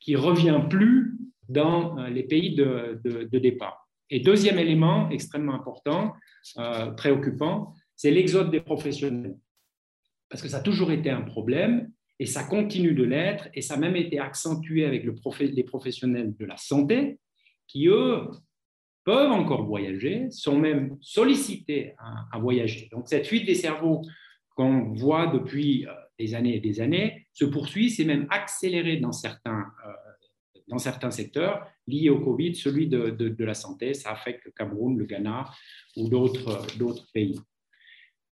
qui 0.00 0.12
ne 0.12 0.18
revient 0.18 0.60
plus 0.68 1.16
dans 1.48 1.98
euh, 1.98 2.08
les 2.08 2.22
pays 2.22 2.54
de, 2.54 3.00
départ. 3.32 3.88
Et 4.08 4.20
deuxième 4.20 4.58
élément 4.58 5.10
extrêmement 5.10 5.54
important, 5.54 6.14
euh, 6.58 6.90
préoccupant, 6.92 7.74
c'est 7.94 8.10
l'exode 8.10 8.50
des 8.50 8.60
professionnels. 8.60 9.36
Parce 10.28 10.42
que 10.42 10.48
ça 10.48 10.58
a 10.58 10.60
toujours 10.60 10.90
été 10.90 11.10
un 11.10 11.22
problème 11.22 11.90
et 12.18 12.26
ça 12.26 12.44
continue 12.44 12.94
de 12.94 13.04
l'être 13.04 13.48
et 13.54 13.60
ça 13.60 13.74
a 13.74 13.76
même 13.76 13.96
été 13.96 14.18
accentué 14.18 14.84
avec 14.84 15.04
le 15.04 15.14
les 15.40 15.64
professionnels 15.64 16.34
de 16.34 16.44
la 16.44 16.56
santé 16.56 17.18
qui, 17.66 17.88
eux, 17.88 18.20
peuvent 19.04 19.30
encore 19.30 19.64
voyager, 19.64 20.30
sont 20.30 20.58
même 20.58 20.96
sollicités 21.00 21.94
à, 22.32 22.38
voyager. 22.38 22.88
Donc 22.90 23.08
cette 23.08 23.26
fuite 23.26 23.46
des 23.46 23.54
cerveaux 23.54 24.02
qu'on 24.56 24.94
voit 24.94 25.28
depuis 25.28 25.86
euh, 25.86 25.92
des 26.18 26.34
années 26.34 26.56
et 26.56 26.60
des 26.60 26.80
années 26.80 27.26
se 27.32 27.44
poursuit, 27.44 27.90
c'est 27.90 28.04
même 28.04 28.26
accéléré 28.30 28.96
dans 28.96 29.12
certains, 29.12 29.66
euh, 29.86 29.92
dans 30.66 30.78
certains 30.78 31.10
secteurs 31.10 31.66
liés 31.86 32.10
au 32.10 32.20
Covid, 32.20 32.54
celui 32.56 32.88
de, 32.88 33.10
de, 33.10 33.44
la 33.44 33.54
santé. 33.54 33.94
Ça 33.94 34.10
affecte 34.10 34.44
le 34.44 34.50
Cameroun, 34.50 34.98
le 34.98 35.04
Ghana 35.04 35.44
ou 35.96 36.08
d'autres 36.08 37.06
pays. 37.12 37.38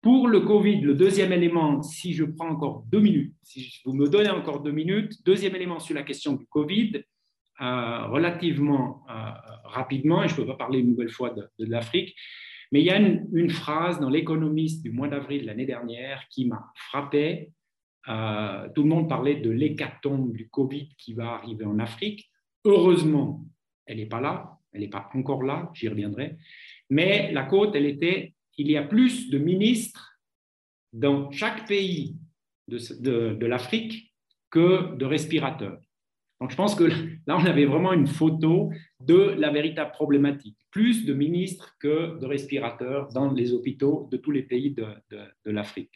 Pour 0.04 0.28
le 0.28 0.40
Covid, 0.40 0.82
le 0.82 0.94
deuxième 0.94 1.32
élément, 1.32 1.82
si 1.82 2.12
je 2.12 2.26
prends 2.26 2.50
encore 2.50 2.84
deux 2.92 3.00
minutes, 3.00 3.34
si 3.42 3.80
vous 3.86 3.94
me 3.94 4.06
donnez 4.06 4.28
encore 4.28 4.60
deux 4.60 4.70
minutes, 4.70 5.24
deuxième 5.24 5.56
élément 5.56 5.80
sur 5.80 5.94
la 5.94 6.02
question 6.02 6.34
du 6.34 6.44
Covid, 6.44 7.02
euh, 7.62 8.06
relativement 8.08 9.02
euh, 9.08 9.14
rapidement, 9.64 10.22
et 10.22 10.28
je 10.28 10.34
ne 10.34 10.40
peux 10.40 10.46
pas 10.46 10.56
parler 10.56 10.80
une 10.80 10.90
nouvelle 10.90 11.08
fois 11.08 11.30
de, 11.30 11.48
l'Afrique, 11.58 12.14
mais 12.70 12.80
il 12.80 12.84
y 12.84 12.90
a 12.90 12.98
une, 12.98 13.48
phrase 13.48 13.98
dans 13.98 14.10
l'économiste 14.10 14.82
du 14.82 14.90
mois 14.90 15.08
d'avril 15.08 15.46
l'année 15.46 15.64
dernière 15.64 16.28
qui 16.28 16.44
m'a 16.44 16.70
frappé. 16.74 17.52
Euh, 18.06 18.68
tout 18.74 18.82
le 18.82 18.90
monde 18.90 19.08
parlait 19.08 19.36
de 19.36 19.48
l'hécatombe 19.48 20.34
du 20.34 20.50
Covid 20.50 20.90
qui 20.98 21.14
va 21.14 21.36
arriver 21.36 21.64
en 21.64 21.78
Afrique. 21.78 22.30
Heureusement, 22.66 23.42
elle 23.86 23.96
n'est 23.96 24.04
pas 24.04 24.20
là, 24.20 24.58
elle 24.74 24.82
n'est 24.82 24.88
pas 24.88 25.08
encore 25.14 25.42
là, 25.42 25.70
j'y 25.72 25.88
reviendrai. 25.88 26.36
Mais 26.90 27.32
la 27.32 27.44
côte, 27.44 27.74
elle 27.74 27.86
était 27.86 28.33
il 28.56 28.70
y 28.70 28.76
a 28.76 28.82
plus 28.82 29.30
de 29.30 29.38
ministres 29.38 30.18
dans 30.92 31.30
chaque 31.30 31.66
pays 31.66 32.16
de, 32.68 33.46
l'Afrique 33.46 34.14
que 34.50 34.94
de 34.96 35.04
respirateurs. 35.04 35.80
Donc 36.40 36.50
je 36.50 36.56
pense 36.56 36.74
que 36.74 36.84
là, 36.84 37.36
on 37.36 37.44
avait 37.44 37.64
vraiment 37.64 37.92
une 37.92 38.06
photo 38.06 38.70
de 39.00 39.34
la 39.38 39.50
véritable 39.50 39.92
problématique. 39.92 40.58
Plus 40.70 41.04
de 41.04 41.14
ministres 41.14 41.76
que 41.80 42.18
de 42.18 42.26
respirateurs 42.26 43.08
dans 43.12 43.32
les 43.32 43.52
hôpitaux 43.52 44.08
de 44.10 44.16
tous 44.16 44.30
les 44.30 44.42
pays 44.42 44.74
de, 44.74 44.86
l'Afrique. 45.44 45.92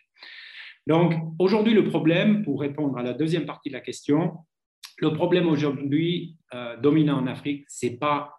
Donc 0.86 1.12
aujourd'hui, 1.38 1.74
le 1.74 1.84
problème, 1.84 2.42
pour 2.44 2.60
répondre 2.60 2.96
à 2.98 3.02
la 3.02 3.12
deuxième 3.12 3.46
partie 3.46 3.68
de 3.68 3.74
la 3.74 3.80
question, 3.80 4.38
le 4.98 5.12
problème 5.12 5.48
aujourd'hui 5.48 6.36
euh, 6.54 6.76
dominant 6.78 7.18
en 7.18 7.26
Afrique, 7.26 7.64
ce 7.68 7.86
n'est 7.86 7.96
pas 7.96 8.34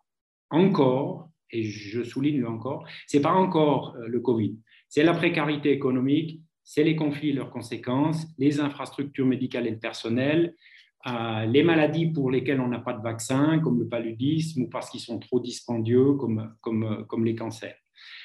encore 0.50 1.29
et 1.52 1.64
je 1.64 2.04
souligne 2.04 2.46
encore, 2.46 2.88
ce 3.08 3.18
n'est 3.18 3.24
pas 3.24 3.34
encore 3.34 3.96
euh, 3.96 4.08
le 4.08 4.20
Covid, 4.20 4.58
c'est 4.88 5.04
la 5.04 5.14
précarité 5.14 5.72
économique, 5.72 6.42
c'est 6.64 6.84
les 6.84 6.96
conflits 6.96 7.30
et 7.30 7.34
leurs 7.34 7.52
conséquences, 7.52 8.28
les 8.38 8.60
infrastructures 8.60 9.26
médicales 9.26 9.68
et 9.68 9.72
le 9.72 9.80
personnel, 9.80 10.56
euh, 11.08 11.46
les 11.46 11.64
maladies 11.64 12.08
pour 12.08 12.30
lesquelles 12.30 12.60
on 12.60 12.68
n'a 12.68 12.80
pas 12.80 12.94
de 12.94 13.02
vaccin, 13.02 13.60
comme 13.60 13.80
le 13.80 13.88
paludisme, 13.88 14.64
ou 14.64 14.70
parce 14.70 14.90
qu'ils 14.90 15.00
sont 15.00 15.18
trop 15.20 15.40
dispendieux, 15.40 16.14
comme, 16.14 16.54
comme, 16.62 16.84
euh, 16.84 17.04
comme 17.06 17.26
les 17.26 17.36
cancers. 17.36 17.78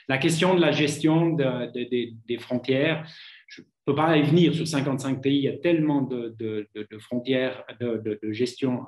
La 0.08 0.18
question 0.18 0.54
de 0.54 0.60
la 0.60 0.72
gestion 0.72 1.32
des 1.34 2.38
frontières, 2.38 3.08
je 3.48 3.62
ne 3.62 3.66
peux 3.86 3.94
pas 3.94 4.16
y 4.16 4.22
venir. 4.22 4.54
Sur 4.54 4.68
55 4.68 5.20
pays, 5.20 5.38
il 5.38 5.44
y 5.44 5.48
a 5.48 5.56
tellement 5.56 6.02
de, 6.02 6.68
frontières 7.00 7.64
de, 7.80 8.18
gestion 8.30 8.84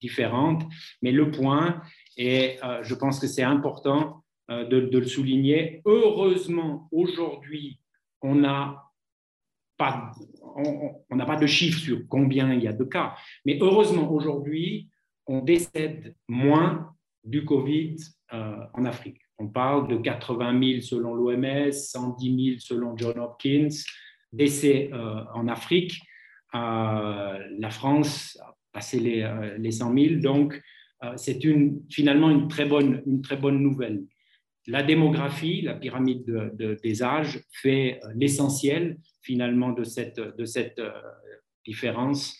différentes, 0.00 0.62
mais 1.02 1.10
le 1.10 1.30
point, 1.30 1.82
et 2.16 2.58
euh, 2.64 2.82
je 2.82 2.94
pense 2.94 3.20
que 3.20 3.26
c'est 3.26 3.42
important 3.42 4.24
euh, 4.50 4.64
de, 4.64 4.98
le 4.98 5.06
souligner. 5.06 5.82
Heureusement, 5.84 6.88
aujourd'hui, 6.90 7.80
on 8.22 8.34
n'a 8.36 8.82
pas, 9.76 10.12
on, 10.42 11.16
de 11.16 11.46
chiffres 11.46 11.78
sur 11.78 12.08
combien 12.08 12.52
il 12.54 12.62
y 12.62 12.68
a 12.68 12.72
de 12.72 12.84
cas, 12.84 13.14
mais 13.44 13.58
heureusement, 13.60 14.10
aujourd'hui, 14.10 14.88
on 15.26 15.42
décède 15.42 16.14
moins 16.28 16.94
du 17.24 17.44
Covid 17.44 17.96
euh, 18.32 18.56
en 18.72 18.84
Afrique. 18.84 19.20
On 19.38 19.48
parle 19.48 19.88
de 19.88 19.96
80 19.98 20.62
000 20.62 20.80
selon 20.80 21.14
l'OMS, 21.14 21.72
110 21.72 22.44
000 22.44 22.58
selon 22.58 22.96
John 22.96 23.18
Hopkins, 23.18 23.68
décès 24.32 24.90
en 25.34 25.46
Afrique. 25.46 26.00
la 26.54 27.68
France 27.70 28.38
a 28.42 28.56
passé 28.72 28.98
les, 28.98 29.56
les 29.58 29.72
100 29.72 29.94
000, 29.94 30.20
donc 30.22 30.58
c'est 31.16 31.44
une, 31.44 31.82
finalement 31.90 32.30
une 32.30 32.48
très, 32.48 32.64
bonne, 32.64 33.02
une 33.06 33.22
très 33.22 33.36
bonne 33.36 33.60
nouvelle. 33.60 34.04
La 34.68 34.82
démographie, 34.82 35.62
la 35.62 35.74
pyramide 35.74 36.24
des 36.82 37.02
âges, 37.02 37.40
fait 37.52 38.00
euh, 38.02 38.08
l'essentiel 38.16 38.98
finalement 39.22 39.70
de 39.70 39.84
cette, 39.84 40.18
de 40.18 40.44
cette 40.44 40.80
euh, 40.80 40.90
différence. 41.64 42.36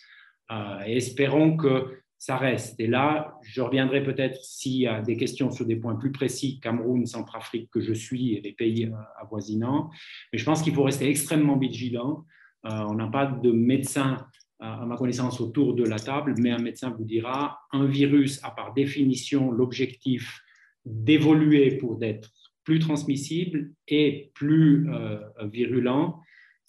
et 0.85 0.95
espérons 0.97 1.57
que 1.57 2.01
ça 2.17 2.37
reste. 2.37 2.79
Et 2.79 2.87
là, 2.87 3.37
je 3.43 3.61
reviendrai 3.61 4.03
peut-être 4.03 4.43
s'il 4.43 4.81
y 4.81 4.87
a 4.87 5.01
des 5.01 5.15
questions 5.17 5.51
sur 5.51 5.65
des 5.65 5.75
points 5.75 5.95
plus 5.95 6.11
précis, 6.11 6.59
Cameroun, 6.59 7.05
Centrafrique, 7.05 7.69
que 7.69 7.81
je 7.81 7.93
suis, 7.93 8.33
et 8.33 8.41
les 8.41 8.53
pays 8.53 8.89
avoisinants. 9.21 9.89
Mais 10.31 10.39
je 10.39 10.45
pense 10.45 10.61
qu'il 10.61 10.73
faut 10.73 10.83
rester 10.83 11.09
extrêmement 11.09 11.57
vigilant. 11.57 12.25
on 12.63 12.95
n'a 12.95 13.07
pas 13.07 13.25
de 13.25 13.51
médecin 13.51 14.25
à 14.59 14.85
ma 14.85 14.97
connaissance, 14.97 15.39
autour 15.39 15.75
de 15.75 15.83
la 15.83 15.99
table, 15.99 16.33
mais 16.39 16.51
un 16.51 16.59
médecin 16.59 16.89
vous 16.89 17.05
dira, 17.05 17.59
un 17.71 17.85
virus 17.85 18.43
a 18.43 18.51
par 18.51 18.73
définition 18.73 19.51
l'objectif 19.51 20.41
d'évoluer 20.85 21.77
pour 21.77 22.01
être 22.01 22.31
plus 22.63 22.79
transmissible 22.79 23.71
et 23.87 24.31
plus 24.33 24.89
euh, 24.89 25.19
virulent. 25.43 26.21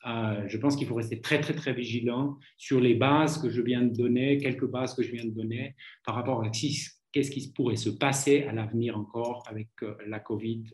Euh, 0.06 0.44
je 0.46 0.58
pense 0.58 0.76
qu'il 0.76 0.86
faut 0.86 0.94
rester 0.94 1.20
très, 1.20 1.40
très, 1.40 1.54
très 1.54 1.72
vigilant 1.72 2.38
sur 2.56 2.80
les 2.80 2.94
bases 2.94 3.40
que 3.40 3.48
je 3.50 3.62
viens 3.62 3.82
de 3.82 3.96
donner, 3.96 4.38
quelques 4.38 4.66
bases 4.66 4.94
que 4.94 5.02
je 5.02 5.10
viens 5.10 5.24
de 5.24 5.30
donner 5.30 5.74
par 6.04 6.14
rapport 6.14 6.42
à 6.42 6.50
qu'est-ce 6.50 7.30
qui 7.30 7.52
pourrait 7.52 7.76
se 7.76 7.90
passer 7.90 8.44
à 8.44 8.52
l'avenir 8.52 8.96
encore 8.98 9.42
avec 9.48 9.68
euh, 9.82 9.96
la 10.06 10.20
COVID 10.20 10.64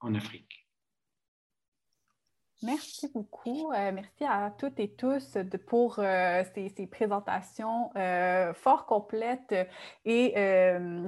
en 0.00 0.14
Afrique. 0.14 0.65
Merci 2.62 3.10
beaucoup. 3.12 3.70
Euh, 3.72 3.92
merci 3.92 4.24
à 4.24 4.50
toutes 4.56 4.80
et 4.80 4.88
tous 4.88 5.34
de, 5.34 5.58
pour 5.58 5.96
euh, 5.98 6.42
ces, 6.54 6.86
présentations 6.86 7.90
euh, 7.96 8.54
fort 8.54 8.86
complètes 8.86 9.54
et 10.06 10.32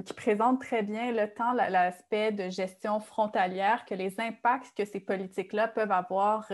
qui 0.05 0.13
présentent 0.13 0.61
très 0.61 0.83
bien 0.83 1.11
le 1.11 1.27
temps 1.33 1.53
l'aspect 1.53 2.31
de 2.31 2.49
gestion 2.49 2.99
frontalière, 2.99 3.85
que 3.85 3.95
les 3.95 4.19
impacts 4.19 4.77
que 4.77 4.85
ces 4.85 4.99
politiques-là 4.99 5.67
peuvent 5.69 5.91
avoir 5.91 6.47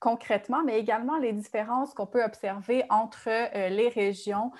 concrètement, 0.00 0.62
mais 0.64 0.78
également 0.78 1.16
les 1.16 1.32
différences 1.32 1.94
qu'on 1.94 2.06
peut 2.06 2.22
observer 2.22 2.84
entre 2.90 3.28
les 3.68 3.88
régions 3.88 4.52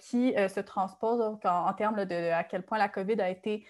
qui 0.00 0.34
se 0.34 0.60
transposent 0.60 1.38
en, 1.44 1.72
termes 1.72 2.04
de 2.04 2.32
à 2.32 2.44
quel 2.44 2.62
point 2.62 2.78
la 2.78 2.88
COVID 2.88 3.20
a 3.20 3.30
été 3.30 3.64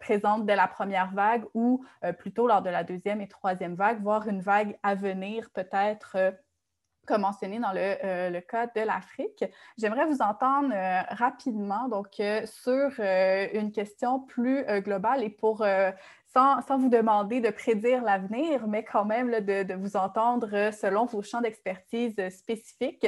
présente 0.00 0.46
dès 0.46 0.56
la 0.56 0.68
première 0.68 1.12
vague 1.12 1.44
ou 1.54 1.84
plutôt 2.18 2.46
lors 2.46 2.62
de 2.62 2.70
la 2.70 2.84
deuxième 2.84 3.20
et 3.20 3.28
troisième 3.28 3.74
vague, 3.74 4.00
voire 4.02 4.26
une 4.28 4.37
vague 4.40 4.78
à 4.82 4.94
venir 4.94 5.50
peut-être 5.50 6.16
euh, 6.16 6.30
comme 7.06 7.22
mentionné 7.22 7.58
dans 7.58 7.72
le, 7.72 7.96
euh, 8.04 8.28
le, 8.28 8.40
cas 8.42 8.66
de 8.66 8.82
l'Afrique. 8.82 9.42
J'aimerais 9.78 10.04
vous 10.04 10.20
entendre 10.20 10.74
euh, 10.74 11.00
rapidement 11.08 11.88
donc, 11.88 12.20
sur 12.44 13.00
une 13.00 13.72
question 13.72 14.20
plus 14.20 14.62
globale 14.82 15.24
et 15.24 15.30
pour 15.30 15.64
sans, 16.26 16.60
vous 16.76 16.90
demander 16.90 17.40
de 17.40 17.48
prédire 17.48 18.02
l'avenir, 18.02 18.66
mais 18.66 18.84
quand 18.84 19.06
même 19.06 19.30
de, 19.30 19.62
de, 19.62 19.72
vous 19.72 19.96
entendre 19.96 20.70
selon 20.70 21.06
vos 21.06 21.22
champs 21.22 21.40
d'expertise 21.40 22.14
spécifiques, 22.28 23.06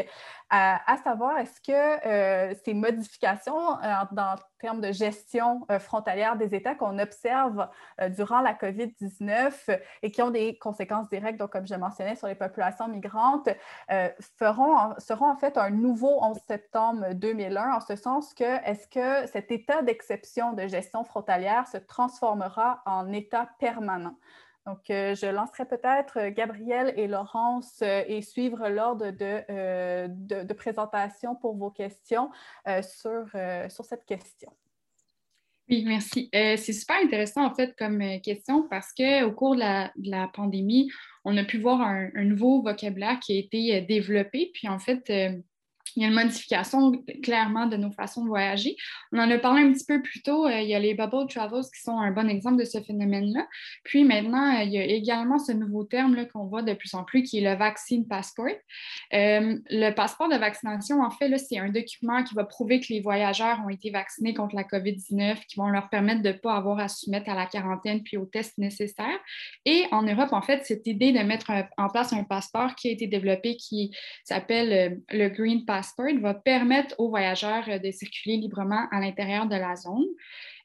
à, 0.48 0.96
savoir 1.04 1.36
est-ce 1.36 1.60
que 1.60 2.54
ces 2.64 2.72
modifications 2.72 3.76
dans 4.12 4.36
termes 4.60 4.80
de 4.80 4.92
gestion 4.92 5.66
euh, 5.70 5.78
frontalière 5.78 6.36
des 6.36 6.54
États 6.54 6.74
qu'on 6.74 6.98
observe 6.98 7.68
euh, 8.00 8.08
durant 8.08 8.40
la 8.40 8.54
COVID-19 8.54 9.80
et 10.02 10.10
qui 10.10 10.22
ont 10.22 10.30
des 10.30 10.58
conséquences 10.58 11.08
directes, 11.08 11.38
donc 11.38 11.50
comme 11.50 11.66
je 11.66 11.74
mentionnais, 11.74 12.16
sur 12.16 12.28
les 12.28 12.34
populations 12.34 12.88
migrantes, 12.88 13.48
euh, 13.90 14.08
seront 14.38 15.30
en 15.30 15.36
fait 15.36 15.56
un 15.56 15.70
nouveau 15.70 16.22
11 16.22 16.38
septembre 16.46 17.14
2001, 17.14 17.74
en 17.74 17.80
ce 17.80 17.96
sens 17.96 18.34
que 18.34 18.44
est-ce 18.44 18.86
que 18.86 19.26
cet 19.30 19.50
état 19.50 19.82
d'exception 19.82 20.52
de 20.52 20.66
gestion 20.66 21.04
frontalière 21.04 21.66
se 21.66 21.78
transformera 21.78 22.82
en 22.86 23.12
état 23.12 23.48
permanent? 23.58 24.14
Donc, 24.70 24.84
je 24.88 25.26
lancerai 25.26 25.64
peut-être 25.64 26.28
Gabriel 26.28 26.94
et 26.96 27.08
Laurence 27.08 27.82
et 27.82 28.22
suivre 28.22 28.68
l'ordre 28.68 29.10
de, 29.10 30.44
de, 30.44 30.52
présentation 30.52 31.34
pour 31.34 31.56
vos 31.56 31.70
questions 31.70 32.30
sur, 32.82 33.26
sur 33.68 33.84
cette 33.84 34.04
question. 34.04 34.52
Oui, 35.68 35.82
merci. 35.84 36.28
c'est 36.32 36.72
super 36.72 36.96
intéressant 37.02 37.44
en 37.44 37.52
fait 37.52 37.74
comme 37.76 38.00
question 38.20 38.68
parce 38.68 38.92
qu'au 38.92 39.32
cours 39.32 39.56
de 39.56 39.60
la, 39.60 40.28
pandémie, 40.32 40.88
on 41.24 41.36
a 41.36 41.42
pu 41.42 41.58
voir 41.58 41.80
un, 41.80 42.10
nouveau 42.22 42.62
vocabulaire 42.62 43.18
qui 43.18 43.32
a 43.32 43.38
été 43.40 43.80
développé. 43.80 44.52
Puis 44.54 44.68
en 44.68 44.78
fait, 44.78 45.10
il 45.96 46.02
y 46.02 46.06
a 46.06 46.08
une 46.08 46.14
modification 46.14 46.92
clairement 47.22 47.66
de 47.66 47.76
nos 47.76 47.90
façons 47.90 48.24
de 48.24 48.28
voyager. 48.28 48.76
On 49.12 49.18
en 49.18 49.30
a 49.30 49.38
parlé 49.38 49.62
un 49.62 49.72
petit 49.72 49.84
peu 49.86 50.00
plus 50.02 50.22
tôt. 50.22 50.46
Euh, 50.46 50.60
il 50.60 50.68
y 50.68 50.74
a 50.74 50.78
les 50.78 50.94
bubble 50.94 51.26
travels 51.28 51.62
qui 51.62 51.80
sont 51.82 51.98
un 51.98 52.10
bon 52.10 52.28
exemple 52.28 52.58
de 52.58 52.64
ce 52.64 52.80
phénomène-là. 52.80 53.46
Puis 53.84 54.04
maintenant, 54.04 54.58
euh, 54.58 54.62
il 54.62 54.72
y 54.72 54.78
a 54.78 54.84
également 54.84 55.38
ce 55.38 55.52
nouveau 55.52 55.84
terme 55.84 56.26
qu'on 56.28 56.46
voit 56.46 56.62
de 56.62 56.74
plus 56.74 56.94
en 56.94 57.04
plus 57.04 57.22
qui 57.22 57.38
est 57.38 57.50
le 57.50 57.56
vaccine 57.56 58.06
passport. 58.06 58.46
Euh, 59.12 59.58
le 59.70 59.90
passeport 59.90 60.28
de 60.28 60.36
vaccination, 60.36 61.00
en 61.02 61.10
fait, 61.10 61.36
c'est 61.38 61.58
un 61.58 61.68
document 61.68 62.22
qui 62.22 62.34
va 62.34 62.44
prouver 62.44 62.80
que 62.80 62.86
les 62.90 63.00
voyageurs 63.00 63.60
ont 63.64 63.68
été 63.68 63.90
vaccinés 63.90 64.34
contre 64.34 64.54
la 64.54 64.64
COVID-19, 64.64 65.46
qui 65.46 65.56
vont 65.56 65.68
leur 65.68 65.88
permettre 65.88 66.22
de 66.22 66.28
ne 66.28 66.34
pas 66.34 66.54
avoir 66.54 66.78
à 66.78 66.88
se 66.88 67.04
soumettre 67.04 67.28
à 67.28 67.34
la 67.34 67.46
quarantaine 67.46 68.02
puis 68.02 68.16
aux 68.16 68.26
tests 68.26 68.56
nécessaires. 68.58 69.18
Et 69.64 69.84
en 69.90 70.02
Europe, 70.02 70.32
en 70.32 70.42
fait, 70.42 70.64
cette 70.64 70.86
idée 70.86 71.12
de 71.12 71.18
mettre 71.20 71.50
en 71.76 71.88
place 71.88 72.12
un 72.12 72.24
passeport 72.24 72.74
qui 72.74 72.88
a 72.88 72.92
été 72.92 73.06
développé 73.06 73.56
qui 73.56 73.94
s'appelle 74.24 75.02
le 75.10 75.28
Green 75.28 75.64
Passport 75.64 75.79
Va 76.20 76.34
permettre 76.34 76.94
aux 76.98 77.08
voyageurs 77.08 77.80
de 77.80 77.90
circuler 77.90 78.36
librement 78.36 78.86
à 78.90 79.00
l'intérieur 79.00 79.46
de 79.46 79.56
la 79.56 79.76
zone. 79.76 80.06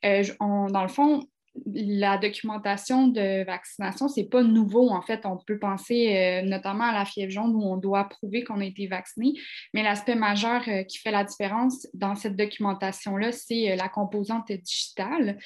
dans 0.01 0.81
le 0.81 0.87
fond, 0.87 1.27
la 1.73 2.17
documentation 2.17 3.07
de 3.07 3.45
vaccination, 3.45 4.07
ce 4.07 4.19
n'est 4.19 4.27
pas 4.27 4.43
nouveau. 4.43 4.89
En 4.89 5.01
fait, 5.01 5.25
on 5.25 5.37
peut 5.37 5.57
penser 5.57 6.15
euh, 6.15 6.41
notamment 6.47 6.85
à 6.85 6.93
la 6.93 7.05
fièvre 7.05 7.31
jaune 7.31 7.55
où 7.55 7.63
on 7.63 7.77
doit 7.77 8.05
prouver 8.05 8.43
qu'on 8.43 8.59
a 8.59 8.65
été 8.65 8.87
vacciné. 8.87 9.33
Mais 9.73 9.83
l'aspect 9.83 10.15
majeur 10.15 10.61
euh, 10.67 10.83
qui 10.83 10.97
fait 10.97 11.11
la 11.11 11.23
différence 11.23 11.87
dans 11.93 12.15
cette 12.15 12.35
documentation-là, 12.35 13.31
c'est 13.31 13.71
euh, 13.71 13.75
la 13.75 13.89
composante 13.89 14.51
digitale. 14.51 15.37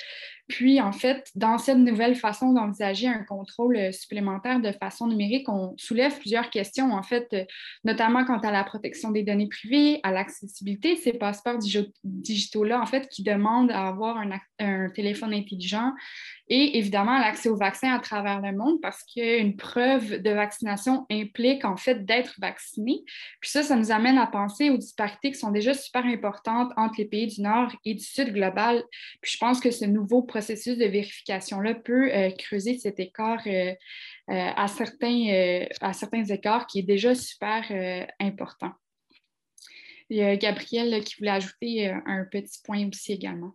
Puis, 0.49 0.81
en 0.81 0.91
fait, 0.91 1.29
dans 1.35 1.59
cette 1.59 1.77
nouvelle 1.77 2.15
façon 2.15 2.53
d'envisager 2.53 3.07
un 3.07 3.23
contrôle 3.23 3.93
supplémentaire 3.93 4.59
de 4.59 4.71
façon 4.71 5.05
numérique, 5.05 5.47
on 5.47 5.75
soulève 5.77 6.17
plusieurs 6.17 6.49
questions, 6.49 6.91
en 6.91 7.03
fait, 7.03 7.47
notamment 7.83 8.25
quant 8.25 8.39
à 8.39 8.51
la 8.51 8.63
protection 8.63 9.11
des 9.11 9.21
données 9.21 9.47
privées, 9.47 9.99
à 10.01 10.11
l'accessibilité 10.11 10.95
ces 10.95 11.13
passeports 11.13 11.59
digitaux-là, 12.03 12.81
en 12.81 12.87
fait, 12.87 13.07
qui 13.09 13.21
demandent 13.21 13.71
à 13.71 13.87
avoir 13.87 14.17
un 14.57 14.89
téléphone 14.89 15.35
intelligent 15.35 15.93
et 16.49 16.77
évidemment 16.79 17.19
l'accès 17.19 17.47
au 17.47 17.55
vaccin 17.55 17.93
à 17.93 17.99
travers 17.99 18.41
le 18.41 18.51
monde 18.51 18.81
parce 18.81 19.03
qu'une 19.03 19.55
preuve 19.55 20.21
de 20.21 20.31
vaccination 20.31 21.05
implique 21.11 21.63
en 21.63 21.77
fait 21.77 22.05
d'être 22.05 22.33
vacciné. 22.39 23.03
Puis 23.39 23.51
ça, 23.51 23.61
ça 23.61 23.75
nous 23.75 23.91
amène 23.91 24.17
à 24.17 24.25
penser 24.25 24.71
aux 24.71 24.77
disparités 24.77 25.31
qui 25.31 25.37
sont 25.37 25.51
déjà 25.51 25.73
super 25.73 26.05
importantes 26.05 26.71
entre 26.75 26.95
les 26.97 27.05
pays 27.05 27.27
du 27.27 27.41
Nord 27.41 27.71
et 27.85 27.93
du 27.93 28.03
Sud 28.03 28.33
global. 28.33 28.83
Puis 29.21 29.33
je 29.33 29.37
pense 29.37 29.59
que 29.59 29.69
ce 29.69 29.85
nouveau 29.85 30.23
processus 30.23 30.77
de 30.77 30.85
vérification-là 30.85 31.75
peut 31.75 32.11
euh, 32.11 32.31
creuser 32.31 32.77
cet 32.79 32.99
écart 32.99 33.41
euh, 33.45 33.71
euh, 33.71 33.73
à, 34.55 34.67
certains, 34.67 35.65
à 35.81 35.93
certains 35.93 36.23
écarts 36.25 36.65
qui 36.65 36.79
est 36.79 36.83
déjà 36.83 37.13
super 37.13 37.63
important. 38.19 38.71
Il 40.09 40.17
y 40.17 40.23
a 40.23 40.35
Gabriel 40.35 41.03
qui 41.03 41.15
voulait 41.17 41.31
ajouter 41.31 41.87
un 41.87 42.25
petit 42.25 42.59
point 42.63 42.87
aussi 42.87 43.13
également. 43.13 43.53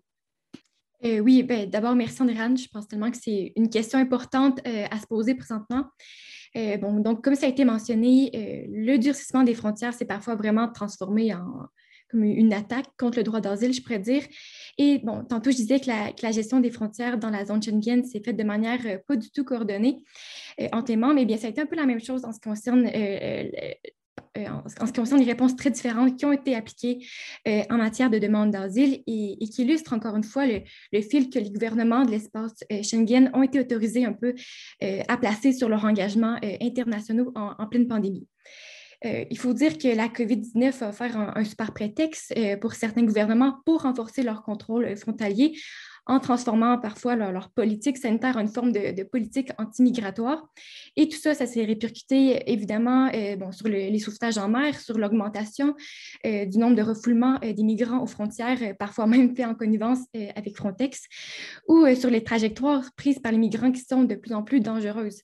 Euh, 1.05 1.18
oui, 1.18 1.42
ben, 1.42 1.68
d'abord, 1.68 1.94
merci 1.94 2.22
Andréane. 2.22 2.57
Je 2.57 2.68
pense 2.68 2.88
tellement 2.88 3.11
que 3.11 3.18
c'est 3.20 3.52
une 3.57 3.68
question 3.68 3.98
importante 3.98 4.61
euh, 4.66 4.86
à 4.90 4.98
se 4.98 5.07
poser 5.07 5.34
présentement. 5.34 5.84
Euh, 6.57 6.76
bon, 6.78 7.00
donc, 7.00 7.22
comme 7.22 7.34
ça 7.34 7.46
a 7.46 7.48
été 7.48 7.64
mentionné, 7.64 8.30
le 8.70 8.96
durcissement 8.96 9.42
des 9.42 9.55
frontières 9.55 9.92
s'est 9.92 10.07
parfois 10.07 10.34
vraiment 10.36 10.70
transformé 10.70 11.34
en 11.34 11.66
comme 12.11 12.22
une 12.22 12.52
attaque 12.52 12.86
contre 12.98 13.18
le 13.18 13.24
droit 13.24 13.40
d'asile, 13.40 13.72
je 13.72 13.82
pourrais 13.82 13.98
dire. 13.98 14.22
Et 14.78 14.98
bon, 14.98 15.24
tantôt, 15.24 15.50
je 15.50 15.57
disais 15.57 15.80
que 15.80 15.88
la, 15.88 16.30
gestion 16.30 16.61
des 16.61 16.70
frontières 16.70 17.18
dans 17.18 17.30
la 17.30 17.44
zone 17.44 17.62
Schengen 17.62 18.05
s'est 18.05 18.20
faite 18.20 18.36
de 18.36 18.44
manière 18.44 18.78
pas 19.09 19.16
du 19.16 19.30
tout 19.30 19.42
coordonnée 19.42 20.05
entre 20.72 20.92
les. 20.92 21.12
Mais 21.14 21.24
bien, 21.24 21.38
ça 21.38 21.48
a 21.48 21.50
été 21.50 21.62
un 21.62 21.66
peu 21.66 21.76
la 21.76 21.86
même 21.86 22.00
chose 22.00 22.24
en 22.24 22.32
ce 22.32 22.38
qui 22.38 22.48
concerne 22.48 22.86
en, 24.37 24.68
ce 24.68 24.93
qui 24.93 25.01
concerne 25.01 25.20
les 25.20 25.26
réponses 25.26 25.57
très 25.57 25.70
différentes 25.70 26.16
qui 26.16 26.24
ont 26.24 26.32
été 26.32 26.55
appliquées 26.55 27.07
euh, 27.47 27.62
en 27.70 27.76
matière 27.76 28.11
de 28.11 28.18
demande 28.18 28.51
d'asile 28.51 29.03
et, 29.07 29.39
qui 29.49 29.62
illustrent 29.62 29.93
encore 29.93 30.16
une 30.16 30.24
fois 30.24 30.47
le, 30.47 31.01
fil 31.01 31.30
que 31.30 31.39
les 31.39 31.51
gouvernements 31.51 32.05
de 32.05 32.11
l'espace 32.11 32.53
euh, 32.72 32.82
Schengen 32.82 33.30
ont 33.35 33.43
été 33.43 33.61
autorisés 33.61 34.05
un 34.05 34.12
peu 34.12 34.35
à 35.09 35.16
placer 35.16 35.53
sur 35.53 35.68
leurs 35.68 35.85
engagements 35.85 36.37
internationaux 36.61 37.32
en, 37.35 37.66
pleine 37.66 37.87
pandémie. 37.87 38.26
il 39.05 39.39
faut 39.39 39.55
dire 39.55 39.78
que 39.78 39.89
la 39.89 40.09
COVID-19 40.09 40.85
a 40.85 40.89
offert 40.89 41.16
un 41.35 41.45
super 41.45 41.72
prétexte 41.72 42.35
pour 42.61 42.74
certains 42.74 43.03
gouvernements 43.03 43.61
pour 43.64 43.82
renforcer 43.82 44.22
leur 44.22 44.43
contrôle 44.43 44.97
frontalier 44.97 45.55
en 46.07 46.20
transformant 46.20 46.78
parfois 46.78 47.16
leur, 47.16 47.50
politique 47.50 47.98
sanitaire 47.98 48.36
en 48.36 48.40
une 48.40 48.48
forme 48.48 48.72
de, 48.72 49.02
politique 49.05 49.50
anti-migratoire. 49.59 50.48
Et 50.96 51.09
tout 51.09 51.16
ça, 51.16 51.34
ça 51.34 51.46
s'est 51.46 51.64
répercuté 51.64 52.50
évidemment 52.50 53.11
euh, 53.14 53.36
bon, 53.36 53.52
sur 53.52 53.68
les 53.68 53.98
sauvetages 53.98 54.38
en 54.38 54.48
mer, 54.48 54.78
sur 54.78 54.98
l'augmentation 54.98 55.74
euh, 56.26 56.44
du 56.46 56.59
nombre 56.59 56.76
de 56.76 56.82
refoulements 56.82 57.38
euh, 57.44 57.52
des 57.52 57.62
migrants 57.62 58.02
aux 58.02 58.07
frontières, 58.07 58.76
parfois 58.78 59.07
même 59.07 59.34
fait 59.34 59.44
en 59.44 59.55
connivence 59.55 60.00
avec 60.34 60.57
Frontex, 60.57 61.05
ou 61.68 61.86
sur 61.94 62.11
les 62.11 62.22
trajectoires 62.22 62.84
prises 62.96 63.18
par 63.18 63.32
les 63.32 63.38
migrants 63.38 63.72
qui 63.72 63.82
sont 63.82 64.05
de 64.05 64.14
plus 64.14 64.34
en 64.34 64.42
plus 64.42 64.61
dangereuses. 64.61 65.22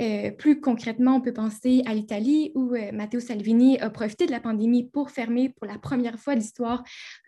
Euh, 0.00 0.30
plus 0.30 0.60
concrètement, 0.60 1.16
on 1.16 1.20
peut 1.20 1.32
penser 1.32 1.82
à 1.86 1.94
l'Italie 1.94 2.52
où 2.54 2.74
euh, 2.74 2.92
Matteo 2.92 3.20
Salvini 3.20 3.78
a 3.78 3.90
profité 3.90 4.26
de 4.26 4.30
la 4.30 4.40
pandémie 4.40 4.84
pour 4.84 5.10
fermer 5.10 5.48
pour 5.50 5.66
la 5.66 5.78
première 5.78 6.18
fois 6.18 6.34
de 6.34 6.40
l'histoire 6.40 6.82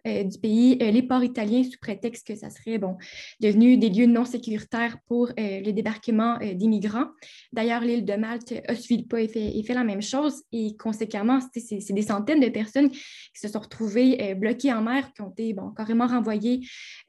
euh, 0.06 0.24
du 0.24 0.38
pays 0.38 0.76
les 0.76 1.02
ports 1.02 1.24
italiens 1.24 1.62
sous 1.62 1.78
prétexte 1.80 2.26
que 2.26 2.34
ça 2.34 2.50
serait 2.50 2.78
bon, 2.78 2.96
devenu 3.40 3.76
des 3.76 3.88
lieux 3.88 4.06
non 4.06 4.24
sécuritaires 4.24 4.98
pour 5.06 5.30
le 5.36 5.70
débarquement 5.70 6.38
des 6.38 6.66
migrants. 6.66 7.06
D'ailleurs, 7.52 7.80
l'île 7.80 8.04
de 8.04 8.14
Malte 8.14 8.54
a 8.68 8.74
suivi 8.74 9.02
le 9.02 9.08
pas 9.08 9.20
et 9.20 9.28
fait, 9.28 9.62
fait 9.62 9.74
la 9.74 9.84
même 9.84 10.02
chose 10.02 10.42
et 10.52 10.76
conséquemment, 10.76 11.40
c'est 11.54 11.92
des 11.92 12.02
centaines 12.02 12.40
de 12.40 12.48
personnes 12.48 12.90
qui 12.90 13.00
se 13.34 13.48
sont 13.48 13.60
retrouvées 13.60 14.34
bloquées 14.34 14.72
en 14.72 14.82
mer, 14.82 15.12
qui 15.12 15.22
ont 15.22 15.30
été 15.30 15.52
bon, 15.52 15.70
carrément 15.70 16.06
renvoyées 16.06 16.60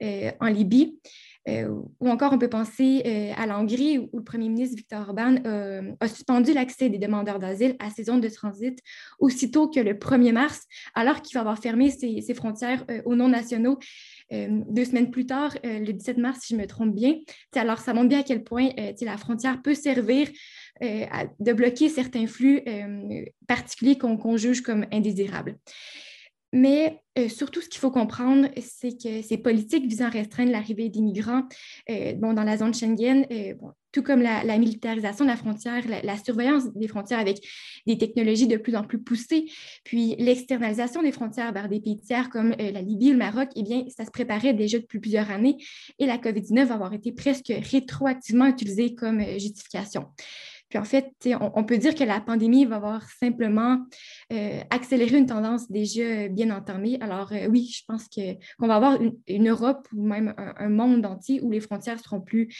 en 0.01 0.47
Libye. 0.47 0.99
Euh, 1.47 1.69
ou 1.99 2.09
encore, 2.09 2.33
on 2.33 2.39
peut 2.39 2.49
penser 2.49 3.03
euh, 3.05 3.31
à 3.37 3.45
la 3.45 3.59
Hongrie 3.59 3.99
où, 3.99 4.17
le 4.17 4.23
premier 4.23 4.49
ministre 4.49 4.75
Viktor 4.75 5.01
Orban 5.01 5.35
euh, 5.45 5.91
a 5.99 6.07
suspendu 6.07 6.53
l'accès 6.53 6.89
des 6.89 6.97
demandeurs 6.97 7.39
d'asile 7.39 7.75
à 7.79 7.89
ces 7.91 8.05
zones 8.05 8.21
de 8.21 8.29
transit 8.29 8.79
aussitôt 9.19 9.69
que 9.69 9.79
le 9.79 9.93
1er 9.93 10.31
mars, 10.31 10.63
alors 10.95 11.21
qu'il 11.21 11.35
va 11.35 11.41
avoir 11.41 11.59
fermé 11.59 11.91
ses, 11.91 12.33
frontières 12.33 12.85
aux 13.05 13.15
non-nationaux 13.15 13.79
deux 14.31 14.85
semaines 14.85 15.11
plus 15.11 15.25
tard, 15.25 15.55
le 15.63 15.91
17 15.91 16.17
mars, 16.17 16.39
si 16.41 16.55
je 16.55 16.59
me 16.59 16.65
trompe 16.65 16.93
bien. 16.93 17.15
alors, 17.55 17.79
ça 17.79 17.93
montre 17.93 18.09
bien 18.09 18.19
à 18.19 18.23
quel 18.23 18.43
point 18.43 18.69
la 19.01 19.17
frontière 19.17 19.61
peut 19.61 19.75
servir 19.75 20.27
de 20.81 21.53
bloquer 21.53 21.89
certains 21.89 22.27
flux 22.27 22.61
particuliers 23.47 23.97
qu'on 23.97 24.37
juge 24.37 24.61
comme 24.61 24.85
indésirables. 24.91 25.57
Mais 26.55 27.01
euh, 27.19 27.27
surtout, 27.27 27.59
ce 27.59 27.67
qu'il 27.67 27.81
faut 27.81 27.91
comprendre, 27.91 28.47
c'est 28.61 28.97
que 28.97 29.21
ces 29.21 29.37
politiques 29.37 29.87
visant 29.87 30.05
à 30.05 30.09
restreindre 30.09 30.53
l'arrivée 30.53 30.87
des 30.87 31.01
migrants 31.01 31.43
euh, 31.89 32.13
bon, 32.13 32.31
dans 32.31 32.45
la 32.45 32.55
zone 32.55 32.73
Schengen, 32.73 33.27
euh, 33.29 33.53
tout 33.91 34.01
comme 34.01 34.21
la, 34.21 34.57
militarisation 34.57 35.25
de 35.25 35.29
la 35.29 35.35
frontière, 35.35 35.83
la, 36.01 36.17
surveillance 36.17 36.73
des 36.73 36.87
frontières 36.87 37.19
avec 37.19 37.45
des 37.85 37.97
technologies 37.97 38.47
de 38.47 38.55
plus 38.55 38.77
en 38.77 38.85
plus 38.85 38.99
poussées, 38.99 39.47
puis 39.83 40.15
l'externalisation 40.17 41.03
des 41.03 41.11
frontières 41.11 41.51
vers 41.51 41.67
des 41.67 41.81
pays 41.81 41.99
tiers 41.99 42.29
comme 42.29 42.51
la 42.57 42.81
Libye 42.81 43.11
le 43.11 43.17
Maroc, 43.17 43.49
eh 43.57 43.63
bien, 43.63 43.83
ça 43.89 44.05
se 44.05 44.11
préparait 44.11 44.53
déjà 44.53 44.79
depuis 44.79 44.99
plusieurs 44.99 45.31
années 45.31 45.57
et 45.99 46.05
la 46.05 46.17
COVID-19 46.17 46.65
va 46.65 46.75
avoir 46.75 46.93
été 46.93 47.11
presque 47.11 47.51
rétroactivement 47.71 48.47
utilisée 48.47 48.95
comme 48.95 49.21
justification. 49.37 50.05
En 50.77 50.83
fait, 50.83 51.11
on, 51.39 51.63
peut 51.63 51.77
dire 51.77 51.95
que 51.95 52.03
la 52.03 52.19
pandémie 52.19 52.65
va 52.65 52.77
avoir 52.77 53.09
simplement 53.09 53.85
euh, 54.31 54.59
accéléré 54.69 55.17
une 55.17 55.25
tendance 55.25 55.71
déjà 55.71 56.27
bien 56.27 56.55
entamée. 56.55 56.97
Alors 57.01 57.31
euh, 57.31 57.47
oui, 57.47 57.71
je 57.73 57.83
pense 57.87 58.07
qu'on 58.07 58.67
va 58.67 58.75
avoir 58.75 58.99
une, 59.27 59.49
Europe 59.49 59.87
ou 59.93 60.05
même 60.05 60.33
un, 60.37 60.69
monde 60.69 61.05
entier 61.05 61.41
où 61.41 61.51
les 61.51 61.59
frontières 61.59 61.99
seront 61.99 62.21
plus 62.21 62.53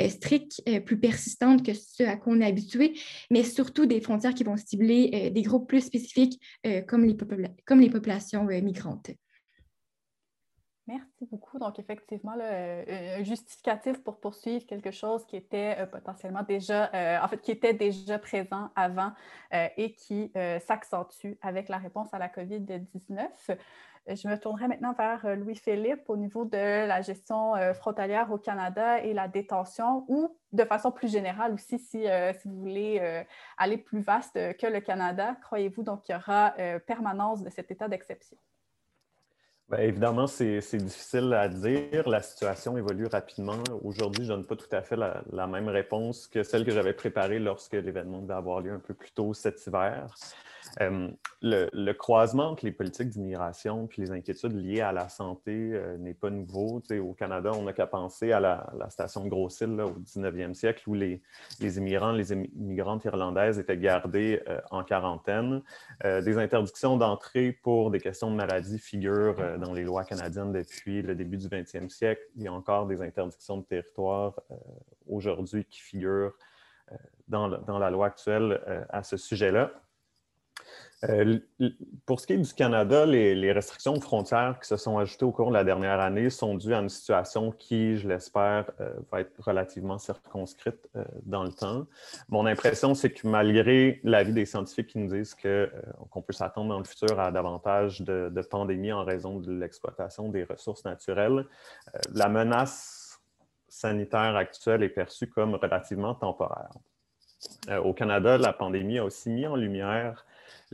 euh, 0.00 0.08
strictes, 0.08 0.62
plus 0.84 0.98
persistantes 0.98 1.64
que 1.64 1.72
ce 1.74 2.02
à 2.02 2.16
quoi 2.16 2.32
on 2.34 2.40
est 2.40 2.46
habitué, 2.46 2.98
mais 3.30 3.44
surtout 3.44 3.86
des 3.86 4.00
frontières 4.00 4.34
qui 4.34 4.44
vont 4.44 4.56
cibler 4.56 5.30
des 5.30 5.42
groupes 5.42 5.68
plus 5.68 5.80
spécifiques 5.80 6.40
comme 6.86 7.04
les, 7.04 7.16
comme 7.64 7.80
les 7.80 7.90
populations 7.90 8.44
migrantes. 8.44 9.10
Merci 10.92 11.26
beaucoup. 11.30 11.58
Donc, 11.58 11.78
effectivement, 11.78 12.34
euh, 12.38 13.18
un 13.18 13.24
justificatif 13.24 14.02
pour 14.04 14.20
poursuivre 14.20 14.66
quelque 14.66 14.90
chose 14.90 15.24
qui 15.24 15.36
était 15.36 15.76
euh, 15.78 15.86
potentiellement 15.86 16.42
déjà, 16.42 16.90
euh, 16.92 17.18
en 17.22 17.28
fait, 17.28 17.40
qui 17.40 17.50
était 17.50 17.72
déjà 17.72 18.18
présent 18.18 18.68
avant 18.76 19.12
et 19.76 19.94
qui 19.94 20.32
s'accentue 20.66 21.32
avec 21.42 21.68
la 21.68 21.78
réponse 21.78 22.12
à 22.12 22.18
la 22.18 22.28
COVID-19. 22.28 23.26
Je 24.08 24.28
me 24.28 24.36
tournerai 24.36 24.66
maintenant 24.68 24.92
vers 24.94 25.36
Louis-Philippe 25.36 26.08
au 26.08 26.16
niveau 26.16 26.44
de 26.44 26.86
la 26.86 27.02
gestion 27.02 27.52
frontalière 27.74 28.32
au 28.32 28.38
Canada 28.38 29.00
et 29.00 29.12
la 29.12 29.28
détention 29.28 30.04
ou 30.08 30.36
de 30.52 30.64
façon 30.64 30.90
plus 30.90 31.12
générale 31.12 31.52
aussi, 31.52 31.78
si, 31.78 32.06
si 32.40 32.48
vous 32.48 32.56
voulez 32.56 33.24
aller 33.58 33.76
plus 33.76 34.00
vaste 34.00 34.34
que 34.56 34.66
le 34.66 34.80
Canada. 34.80 35.36
Croyez-vous 35.42 35.82
donc 35.82 36.02
qu'il 36.02 36.14
y 36.14 36.18
aura 36.18 36.54
permanence 36.86 37.42
de 37.42 37.50
cet 37.50 37.70
état 37.70 37.88
d'exception? 37.88 38.38
Bien, 39.72 39.84
évidemment, 39.84 40.26
c'est 40.26 40.76
difficile 40.76 41.32
à 41.32 41.48
dire. 41.48 42.06
La 42.06 42.20
situation 42.20 42.76
évolue 42.76 43.06
rapidement. 43.06 43.56
Aujourd'hui, 43.82 44.24
je 44.24 44.28
donne 44.28 44.44
pas 44.44 44.54
tout 44.54 44.68
à 44.70 44.82
fait 44.82 44.96
la, 44.96 45.22
la 45.32 45.46
même 45.46 45.68
réponse 45.68 46.26
que 46.26 46.42
celle 46.42 46.66
que 46.66 46.72
j'avais 46.72 46.92
préparée 46.92 47.38
lorsque 47.38 47.72
l'événement 47.72 48.20
devait 48.20 48.34
avoir 48.34 48.60
lieu 48.60 48.72
un 48.72 48.80
peu 48.80 48.92
plus 48.92 49.12
tôt 49.12 49.32
cet 49.32 49.66
hiver. 49.66 50.14
Euh, 50.80 51.08
le, 51.42 51.92
croisement 51.92 52.50
entre 52.50 52.64
les 52.64 52.72
politiques 52.72 53.08
d'immigration 53.08 53.88
et 53.96 54.00
les 54.00 54.10
inquiétudes 54.10 54.54
liées 54.54 54.80
à 54.80 54.92
la 54.92 55.08
santé 55.08 55.70
euh, 55.72 55.96
n'est 55.98 56.14
pas 56.14 56.30
nouveau. 56.30 56.82
au 56.90 57.12
Canada, 57.12 57.52
on 57.54 57.64
n'a 57.64 57.72
qu'à 57.72 57.86
penser 57.86 58.32
à 58.32 58.40
la, 58.40 58.88
station 58.88 59.24
de 59.24 59.28
Gros-Île 59.28 59.80
au 59.80 59.98
19e 59.98 60.54
siècle 60.54 60.88
où 60.88 60.94
les, 60.94 61.20
immigrants, 61.60 62.12
les 62.12 62.32
immigrantes 62.32 63.04
irlandaises 63.04 63.58
étaient 63.58 63.76
gardées 63.76 64.42
euh, 64.48 64.60
en 64.70 64.84
quarantaine. 64.84 65.62
des 66.04 66.38
interdictions 66.38 66.96
d'entrée 66.96 67.52
pour 67.52 67.90
des 67.90 68.00
questions 68.00 68.30
de 68.30 68.36
maladie 68.36 68.78
figurent 68.78 69.58
dans 69.58 69.72
les 69.72 69.84
lois 69.84 70.04
canadiennes 70.04 70.52
depuis 70.52 71.02
le 71.02 71.14
début 71.14 71.36
du 71.36 71.48
20e 71.48 71.88
siècle. 71.88 72.22
Il 72.36 72.42
y 72.42 72.48
a 72.48 72.52
encore 72.52 72.86
des 72.86 73.02
interdictions 73.02 73.58
de 73.58 73.64
territoire 73.64 74.40
aujourd'hui 75.08 75.64
qui 75.64 75.80
figurent 75.80 76.32
dans, 77.28 77.48
la 77.48 77.90
loi 77.90 78.06
actuelle 78.06 78.60
à 78.90 79.02
ce 79.02 79.16
sujet-là. 79.16 79.72
Euh, 81.08 81.40
pour 82.06 82.20
ce 82.20 82.26
qui 82.28 82.34
est 82.34 82.38
du 82.38 82.54
Canada, 82.54 83.06
les, 83.06 83.52
restrictions 83.52 83.94
de 83.94 84.00
frontières 84.02 84.58
qui 84.60 84.68
se 84.68 84.76
sont 84.76 84.98
ajoutées 84.98 85.24
au 85.24 85.32
cours 85.32 85.48
de 85.48 85.54
la 85.54 85.64
dernière 85.64 85.98
année 86.00 86.30
sont 86.30 86.54
dues 86.54 86.74
à 86.74 86.78
une 86.78 86.88
situation 86.88 87.50
qui, 87.50 87.96
je 87.96 88.06
l'espère, 88.06 88.70
euh, 88.80 88.94
va 89.10 89.20
être 89.20 89.32
relativement 89.38 89.98
circonscrite 89.98 90.88
euh, 90.94 91.04
dans 91.24 91.42
le 91.42 91.52
temps. 91.52 91.86
Mon 92.28 92.46
impression, 92.46 92.94
c'est 92.94 93.10
que 93.10 93.26
malgré 93.26 94.00
l'avis 94.04 94.32
des 94.32 94.46
scientifiques 94.46 94.88
qui 94.88 94.98
nous 94.98 95.12
disent 95.12 95.34
qu'on 95.34 96.22
peut 96.22 96.32
s'attendre 96.32 96.68
dans 96.68 96.78
le 96.78 96.84
futur 96.84 97.18
à 97.18 97.32
davantage 97.32 98.00
de, 98.02 98.30
de 98.32 98.42
pandémies 98.42 98.92
en 98.92 99.04
raison 99.04 99.40
de 99.40 99.52
l'exploitation 99.52 100.28
des 100.28 100.44
ressources 100.44 100.84
naturelles, 100.84 101.46
la 102.12 102.28
menace 102.28 103.20
sanitaire 103.68 104.36
actuelle 104.36 104.84
est 104.84 104.88
perçue 104.88 105.28
comme 105.28 105.54
relativement 105.56 106.14
temporaire. 106.14 106.70
au 107.84 107.92
Canada, 107.92 108.38
la 108.38 108.52
pandémie 108.52 108.98
a 108.98 109.04
aussi 109.04 109.30
mis 109.30 109.46
en 109.46 109.56
lumière 109.56 110.24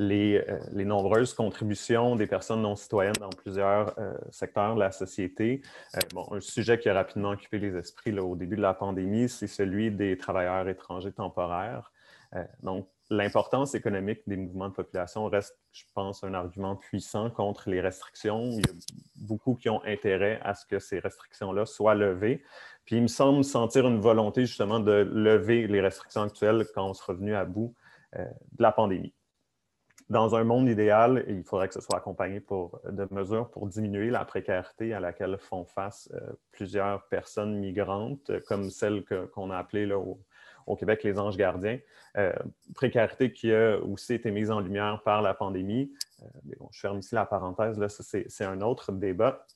euh, 0.01 0.59
les, 0.73 0.85
nombreuses 0.85 1.35
contributions 1.35 2.15
des 2.15 2.27
personnes 2.27 2.63
non 2.63 2.77
citoyennes 2.77 3.17
dans 3.19 3.31
plusieurs 3.31 3.99
euh, 3.99 4.15
secteurs 4.31 4.75
de 4.75 4.81
la 4.81 4.93
société. 4.93 5.61
Euh, 5.97 6.01
bon, 6.15 6.27
un 6.31 6.41
sujet 6.41 6.79
qui 6.79 6.89
a 6.89 6.95
rapidement 6.95 7.31
occupé 7.31 7.59
les 7.59 7.77
esprits 7.77 8.17
au 8.19 8.37
début 8.37 8.57
de 8.57 8.63
la 8.63 8.75
pandémie, 8.75 9.29
c'est 9.29 9.49
celui 9.49 9.91
des 9.91 10.17
travailleurs 10.17 10.69
étrangers 10.69 11.13
temporaires. 11.13 11.91
donc, 12.63 12.87
l'importance 13.11 13.75
économique 13.75 14.21
des 14.27 14.37
mouvements 14.37 14.69
de 14.69 14.75
population 14.75 15.27
reste, 15.27 15.59
je 15.73 15.85
pense, 15.95 16.23
un 16.23 16.35
argument 16.35 16.77
puissant 16.77 17.31
contre 17.31 17.71
les 17.71 17.81
restrictions. 17.81 18.51
Il 18.53 18.59
y 18.59 18.69
a 18.69 18.75
beaucoup 19.17 19.55
qui 19.55 19.71
ont 19.71 19.83
intérêt 19.85 20.39
à 20.45 20.55
ce 20.55 20.67
que 20.67 20.79
ces 20.79 20.99
restrictions-là 20.99 21.65
soient 21.65 21.95
levées. 21.95 22.45
Puis 22.85 22.97
il 22.97 23.03
me 23.03 23.09
semble 23.09 23.45
sentir 23.45 23.89
une 23.89 24.01
volonté 24.01 24.45
justement 24.45 24.79
de 24.79 24.93
lever 25.11 25.67
les 25.67 25.81
restrictions 25.81 26.23
actuelles 26.23 26.67
quand 26.75 26.91
on 26.91 26.95
sera 26.95 27.15
venu 27.15 27.35
à 27.35 27.47
bout 27.47 27.75
de 28.15 28.63
la 28.63 28.73
pandémie 28.73 29.15
dans 30.11 30.35
un 30.35 30.45
monde 30.45 30.69
idéal, 30.69 31.25
il 31.29 31.45
faudrait 31.45 31.69
que 31.69 31.75
ce 31.75 31.81
soit 31.81 31.99
accompagné 31.99 32.41
de 32.41 33.09
mesures 33.11 33.51
pour 33.51 33.67
diminuer 33.67 34.11
la 34.11 34.25
précarité 34.25 34.95
à 34.95 35.01
laquelle 35.01 35.37
font 35.39 35.67
face 35.67 36.11
euh, 36.15 36.33
plusieurs 36.51 37.07
personnes 37.09 37.59
migrantes, 37.59 38.31
comme 38.47 38.71
celle 38.71 39.05
qu'on 39.05 39.51
a 39.51 39.59
appelée 39.59 39.93
au, 39.93 40.19
Québec 40.77 41.03
les 41.03 41.19
anges 41.19 41.37
gardiens. 41.37 41.79
Euh, 42.17 42.33
précarité 42.75 43.33
qui 43.33 43.53
a 43.53 43.79
aussi 43.79 44.15
été 44.15 44.31
mise 44.31 44.51
en 44.51 44.61
lumière 44.61 45.03
par 45.03 45.23
la 45.23 45.35
pandémie. 45.35 45.93
Euh, 46.23 46.27
je 46.71 46.81
ferme 46.81 46.99
ici 46.99 47.15
la 47.15 47.27
parenthèse, 47.27 47.79
là, 47.79 47.89
c'est 47.89 48.45
un 48.45 48.61
autre 48.61 48.93
débat. 48.93 49.47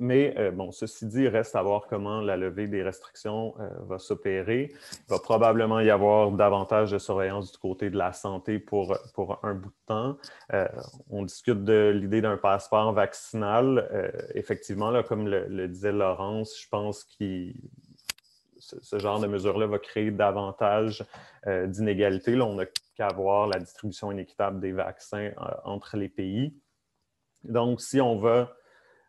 Mais 0.00 0.34
euh, 0.36 0.50
bon, 0.50 0.72
ceci 0.72 1.06
dit, 1.06 1.22
il 1.22 1.28
reste 1.28 1.54
à 1.54 1.62
voir 1.62 1.86
comment 1.88 2.20
la 2.20 2.36
levée 2.36 2.66
des 2.66 2.82
restrictions 2.82 3.54
euh, 3.60 3.68
va 3.86 3.98
s'opérer. 3.98 4.72
Il 4.72 5.10
va 5.10 5.20
probablement 5.20 5.78
y 5.78 5.90
avoir 5.90 6.32
davantage 6.32 6.90
de 6.90 6.98
surveillance 6.98 7.52
du 7.52 7.58
côté 7.58 7.88
de 7.88 7.96
la 7.96 8.12
santé 8.12 8.58
pour, 8.58 8.98
pour 9.14 9.38
un 9.44 9.54
bout 9.54 9.68
de 9.68 9.86
temps. 9.86 10.16
Euh, 10.52 10.66
on 11.08 11.22
discute 11.22 11.62
de 11.64 11.92
l'idée 11.94 12.20
d'un 12.20 12.36
passeport 12.36 12.92
vaccinal. 12.92 13.88
effectivement, 14.34 14.90
là, 14.90 15.04
comme 15.04 15.28
le, 15.28 15.68
disait 15.68 15.92
Laurence, 15.92 16.60
je 16.60 16.68
pense 16.68 17.04
que 17.04 17.52
ce, 18.58 18.98
genre 18.98 19.20
de 19.20 19.28
mesure-là 19.28 19.66
va 19.66 19.78
créer 19.78 20.10
davantage 20.10 21.04
d'inégalités. 21.46 22.38
On 22.40 22.54
n'a 22.54 22.66
qu'à 22.96 23.08
voir 23.08 23.46
la 23.46 23.60
distribution 23.60 24.10
inéquitable 24.10 24.58
des 24.58 24.72
vaccins 24.72 25.30
entre 25.64 25.96
les 25.96 26.08
pays. 26.08 26.52
Donc, 27.44 27.80
si 27.80 28.00
on 28.00 28.18
va 28.18 28.50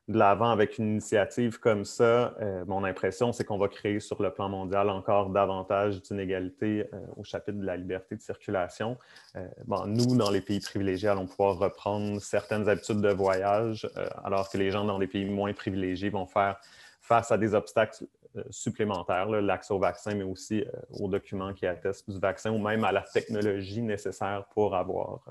de 0.07 0.17
l'avant 0.17 0.49
avec 0.51 0.77
une 0.77 0.87
initiative 0.87 1.59
comme 1.59 1.83
ça, 1.83 2.33
euh, 2.39 2.63
mon 2.65 2.85
impression, 2.85 3.33
c'est 3.33 3.43
qu'on 3.43 3.57
va 3.57 3.67
créer 3.67 3.99
sur 3.99 4.21
le 4.21 4.31
plan 4.31 4.47
mondial 4.47 4.89
encore 4.89 5.29
davantage 5.29 6.01
d'inégalités 6.01 6.89
euh, 6.93 6.99
au 7.17 7.25
chapitre 7.25 7.57
de 7.57 7.65
la 7.65 7.75
liberté 7.75 8.15
de 8.15 8.21
circulation. 8.21 8.97
Euh, 9.35 9.45
nous, 9.85 10.15
dans 10.15 10.29
les 10.29 10.39
pays 10.39 10.61
privilégiés, 10.61 11.09
allons 11.09 11.27
pouvoir 11.27 11.57
reprendre 11.57 12.21
certaines 12.21 12.69
habitudes 12.69 13.01
de 13.01 13.11
voyage, 13.11 13.89
alors 14.23 14.49
que 14.49 14.57
les 14.57 14.71
gens 14.71 14.85
dans 14.85 14.97
les 14.97 15.07
pays 15.07 15.25
moins 15.25 15.53
privilégiés 15.53 16.09
vont 16.09 16.25
faire 16.25 16.57
face 17.01 17.31
à 17.31 17.37
des 17.37 17.53
obstacles 17.53 18.05
supplémentaires, 18.49 19.27
l'accès 19.29 19.73
au 19.73 19.79
vaccin, 19.79 20.15
mais 20.15 20.23
aussi 20.23 20.63
aux 20.99 21.07
documents 21.07 21.53
qui 21.53 21.65
attestent 21.65 22.09
du 22.09 22.19
vaccin 22.19 22.51
ou 22.51 22.59
même 22.59 22.83
à 22.83 22.91
la 22.91 23.01
technologie 23.01 23.81
nécessaire 23.81 24.45
pour 24.53 24.75
avoir 24.75 25.25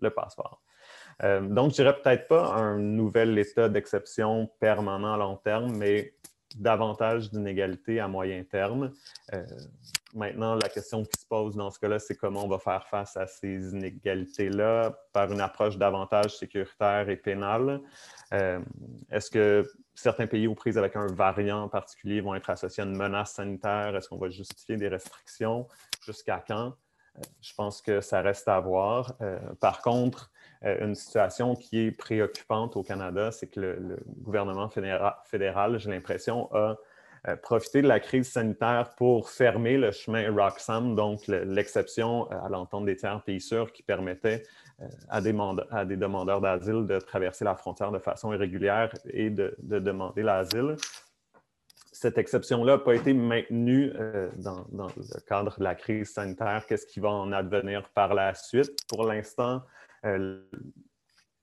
le 0.00 0.10
passeport. 0.10 0.60
Euh, 1.24 1.40
donc, 1.40 1.70
je 1.70 1.76
dirais 1.76 1.96
peut-être 2.00 2.28
pas 2.28 2.54
un 2.54 2.78
nouvel 2.78 3.38
état 3.38 3.68
d'exception 3.68 4.50
permanent 4.60 5.14
à 5.14 5.16
long 5.16 5.36
terme, 5.36 5.72
mais 5.76 6.14
davantage 6.56 7.30
d'inégalités 7.30 8.00
à 8.00 8.08
moyen 8.08 8.42
terme. 8.44 8.92
Euh, 9.34 9.44
maintenant, 10.14 10.54
la 10.54 10.68
question 10.68 11.04
qui 11.04 11.20
se 11.20 11.26
pose 11.26 11.56
dans 11.56 11.70
ce 11.70 11.78
cas-là, 11.78 11.98
c'est 11.98 12.16
comment 12.16 12.44
on 12.44 12.48
va 12.48 12.58
faire 12.58 12.86
face 12.86 13.16
à 13.16 13.26
ces 13.26 13.72
inégalités-là 13.72 14.98
par 15.12 15.30
une 15.30 15.40
approche 15.40 15.76
davantage 15.76 16.36
sécuritaire 16.36 17.08
et 17.10 17.16
pénale. 17.16 17.80
Euh, 18.32 18.60
est-ce 19.10 19.30
que 19.30 19.70
certains 19.94 20.26
pays 20.26 20.46
aux 20.46 20.54
prises 20.54 20.78
avec 20.78 20.96
un 20.96 21.06
variant 21.06 21.68
particulier 21.68 22.20
vont 22.20 22.34
être 22.34 22.48
associés 22.48 22.82
à 22.82 22.86
une 22.86 22.96
menace 22.96 23.32
sanitaire? 23.32 23.94
Est-ce 23.94 24.08
qu'on 24.08 24.18
va 24.18 24.30
justifier 24.30 24.76
des 24.76 24.88
restrictions? 24.88 25.66
Jusqu'à 26.04 26.42
quand? 26.46 26.74
je 27.40 27.52
pense 27.52 27.82
que 27.82 28.00
ça 28.00 28.22
reste 28.22 28.46
à 28.46 28.60
voir. 28.60 29.18
par 29.60 29.82
contre, 29.82 30.30
une 30.62 30.94
situation 30.94 31.54
qui 31.54 31.86
est 31.86 31.90
préoccupante 31.92 32.76
au 32.76 32.82
Canada, 32.82 33.30
c'est 33.30 33.46
que 33.46 33.60
le, 33.60 33.98
gouvernement 34.22 34.68
fédéral, 34.68 35.78
j'ai 35.78 35.90
l'impression, 35.90 36.52
a 36.52 36.76
euh, 37.26 37.36
profité 37.36 37.82
de 37.82 37.88
la 37.88 37.98
crise 37.98 38.30
sanitaire 38.30 38.90
pour 38.96 39.30
fermer 39.30 39.76
le 39.76 39.90
chemin 39.90 40.30
Roxham, 40.30 40.94
donc 40.94 41.26
l'exception 41.26 42.30
euh, 42.30 42.44
à 42.44 42.48
l'entente 42.48 42.84
des 42.84 42.96
tiers 42.96 43.22
pays 43.22 43.40
sûrs 43.40 43.72
qui 43.72 43.82
permettait 43.82 44.44
à 45.08 45.20
des, 45.20 45.32
demandeurs 45.32 46.40
d'asile 46.40 46.86
de 46.86 47.00
traverser 47.00 47.44
la 47.44 47.56
frontière 47.56 47.90
de 47.90 47.98
façon 47.98 48.32
irrégulière 48.32 48.94
et 49.10 49.28
de, 49.28 49.56
demander 49.60 50.22
l'asile 50.22 50.76
cette 51.90 52.16
exception-là 52.16 52.74
n'a 52.74 52.78
pas 52.78 52.94
été 52.94 53.12
maintenue 53.12 53.92
dans, 54.36 54.64
le 54.70 55.20
cadre 55.26 55.58
de 55.58 55.64
la 55.64 55.74
crise 55.74 56.12
sanitaire. 56.12 56.64
Qu'est-ce 56.68 56.86
qui 56.86 57.00
va 57.00 57.08
en 57.08 57.32
advenir 57.32 57.88
par 57.88 58.14
la 58.14 58.34
suite? 58.34 58.86
Pour 58.88 59.04
l'instant, 59.04 59.56
euh, 59.56 59.58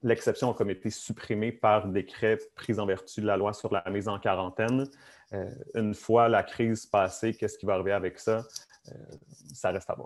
l'exception 0.02 0.52
a 0.52 0.54
comme 0.54 0.70
été 0.70 0.90
supprimée 0.90 1.52
par 1.52 1.88
décret 1.88 2.38
pris 2.56 2.80
en 2.80 2.86
vertu 2.86 3.22
de 3.22 3.26
la 3.26 3.38
loi 3.38 3.54
sur 3.54 3.74
la 3.74 3.84
mise 3.90 4.08
en 4.08 4.20
quarantaine. 4.20 4.88
Euh, 5.34 5.50
une 5.74 5.96
fois 5.96 6.30
la 6.30 6.44
crise 6.44 6.86
passée, 6.86 7.34
qu'est-ce 7.34 7.58
qui 7.58 7.66
va 7.66 7.74
arriver 7.74 7.92
avec 7.92 8.20
ça? 8.20 8.44
Euh, 8.90 8.94
ça 9.54 9.72
reste 9.72 9.90
à 9.90 9.96
voir. 9.96 10.06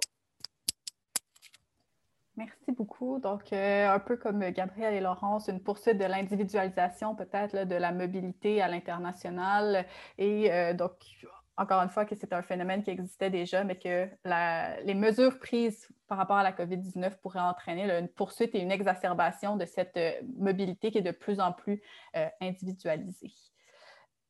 Merci 2.37 2.71
beaucoup. 2.71 3.19
Donc, 3.19 3.51
un 3.51 3.99
peu 3.99 4.15
comme 4.15 4.39
Gabriel 4.51 4.93
et 4.93 5.01
Laurence, 5.01 5.49
une 5.49 5.59
poursuite 5.59 5.97
de 5.97 6.05
l'individualisation 6.05 7.13
peut-être 7.13 7.67
de 7.67 7.75
la 7.75 7.91
mobilité 7.91 8.61
à 8.61 8.69
l'international. 8.69 9.85
Et 10.17 10.49
donc, 10.73 10.93
encore 11.59 11.81
une 11.81 11.89
fois, 11.89 12.05
que 12.05 12.15
c'est 12.15 12.31
un 12.31 12.41
phénomène 12.41 12.83
qui 12.83 12.89
existait 12.89 13.29
déjà, 13.29 13.65
mais 13.65 13.77
que 13.77 14.07
les 14.85 14.93
mesures 14.95 15.37
prises 15.39 15.89
par 16.07 16.17
rapport 16.17 16.37
à 16.37 16.43
la 16.43 16.53
COVID-19 16.53 17.19
pourraient 17.21 17.41
entraîner 17.41 17.83
une 17.99 18.07
poursuite 18.07 18.55
et 18.55 18.61
une 18.61 18.71
exacerbation 18.71 19.57
de 19.57 19.65
cette 19.65 19.97
euh, 19.97 20.13
mobilité 20.37 20.89
qui 20.89 20.99
est 20.99 21.03
de 21.03 21.11
plus 21.11 21.39
en 21.41 21.51
plus 21.51 21.81
euh, 22.15 22.27
individualisée. 22.39 23.33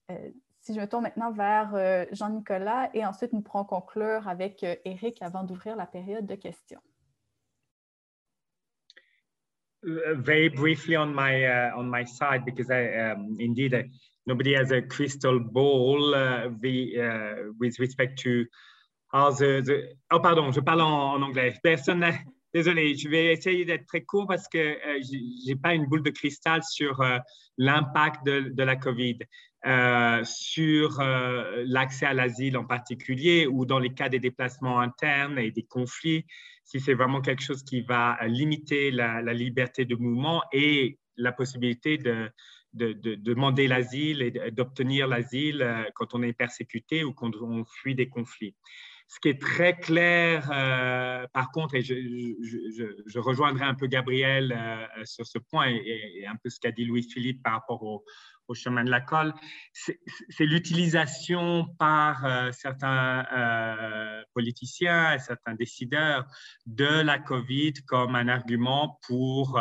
Euh, 0.10 0.16
si 0.60 0.74
je 0.74 0.80
me 0.80 0.88
tourne 0.88 1.04
maintenant 1.04 1.32
vers 1.32 1.72
Jean-Nicolas 2.12 2.90
et 2.94 3.06
ensuite 3.06 3.32
nous 3.32 3.42
pourrons 3.42 3.64
conclure 3.64 4.28
avec 4.28 4.64
Eric 4.84 5.22
avant 5.22 5.44
d'ouvrir 5.44 5.78
la 5.78 5.86
période 5.86 6.26
de 6.26 6.36
questions. 6.36 6.82
very 9.82 10.50
briefly 10.50 10.98
on 10.98 11.14
my 11.14 11.46
uh, 11.46 11.72
on 11.78 11.90
my 11.90 12.06
side 12.06 12.44
because 12.44 12.70
I 12.70 13.12
um, 13.12 13.38
indeed 13.40 13.74
nobody 14.30 14.54
has 14.54 14.72
a 14.72 14.82
crystal 14.82 15.40
ball 15.40 16.14
uh, 16.14 16.50
the, 16.62 16.78
uh, 17.02 17.36
with 17.60 17.80
respect 17.80 18.20
to 18.20 18.46
how 19.12 19.32
the, 19.32 19.96
oh 20.12 20.20
pardon 20.20 20.52
je 20.52 20.62
parle 20.62 20.82
en, 20.82 21.22
anglais. 21.22 21.56
Personne 21.64 22.06
désolé 22.54 22.96
je 22.96 23.10
vais 23.10 23.34
essayer 23.34 23.66
d'être 23.66 23.88
très 23.88 24.02
court 24.02 24.28
parce 24.28 24.48
que 24.48 24.58
euh, 24.58 25.00
j'ai 25.46 25.56
pas 25.56 25.74
une 25.74 25.88
boule 25.88 26.04
de 26.04 26.12
cristal 26.12 26.62
sur 26.64 27.02
euh, 27.02 27.18
l'impact 27.58 28.26
de, 28.26 28.64
la 28.64 28.76
Covid. 28.76 29.20
Euh, 29.66 30.24
sur 30.24 31.02
l'accès 31.66 32.06
à 32.06 32.14
l'asile 32.14 32.56
en 32.56 32.64
particulier 32.64 33.46
ou 33.46 33.66
dans 33.66 33.80
les 33.80 33.94
cas 33.94 34.08
des 34.08 34.20
déplacements 34.20 34.80
internes 34.80 35.38
et 35.38 35.52
des 35.52 35.64
conflits 35.64 36.26
si 36.64 36.80
c'est 36.80 36.94
vraiment 36.94 37.20
quelque 37.20 37.44
chose 37.44 37.64
qui 37.64 37.82
va 37.82 38.18
limiter 38.26 38.90
la 38.90 39.34
liberté 39.34 39.84
de 39.84 39.96
mouvement 39.96 40.42
et 40.54 40.98
la 41.18 41.34
possibilité 41.34 41.98
de, 41.98 42.32
de, 42.74 43.16
demander 43.16 43.68
l'asile 43.68 44.22
et 44.22 44.52
d'obtenir 44.52 45.08
l'asile 45.08 45.62
euh, 45.62 45.84
quand 45.96 46.14
on 46.14 46.22
est 46.22 46.34
persécuté 46.34 47.04
ou 47.04 47.14
quand 47.14 47.36
on 47.42 47.66
fuit 47.66 47.96
des 47.96 48.10
conflits. 48.10 48.56
Ce 49.08 49.20
qui 49.20 49.30
est 49.30 49.42
très 49.42 49.76
clair, 49.76 50.48
euh, 50.54 51.26
par 51.34 51.50
contre, 51.52 51.74
et 51.74 51.82
je, 51.82 53.20
rejoindrai 53.20 53.66
un 53.66 53.74
peu 53.74 53.88
Gabriel 53.88 54.52
euh, 54.56 55.04
sur 55.04 55.26
ce 55.26 55.40
point 55.40 55.68
et, 55.68 56.26
un 56.28 56.36
peu 56.36 56.50
ce 56.52 56.60
qu'a 56.60 56.72
dit 56.72 56.86
Louis-Philippe 56.86 57.42
par 57.42 57.54
rapport 57.54 57.82
au, 57.82 58.06
au 58.48 58.54
chemin 58.54 58.84
de 58.84 58.92
la 58.92 59.02
colle, 59.02 59.34
c'est 59.74 60.46
l'utilisation 60.46 61.68
par 61.80 62.54
certains 62.54 63.26
politiciens 64.34 65.14
et 65.14 65.20
certains 65.20 65.54
décideurs 65.54 66.26
de 66.66 67.02
la 67.02 67.20
COVID 67.20 67.74
comme 67.88 68.16
un 68.16 68.28
argument 68.28 69.00
pour 69.08 69.60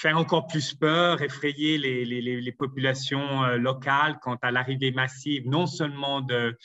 faire 0.00 0.16
encore 0.16 0.46
plus 0.46 0.74
peur, 0.74 1.22
effrayer 1.22 1.76
les, 1.78 2.52
populations 2.52 3.46
locales 3.56 4.18
quant 4.22 4.36
à 4.42 4.50
l'arrivée 4.50 4.92
massive, 4.92 5.46
non 5.46 5.66
seulement 5.66 6.20
de, 6.20 6.56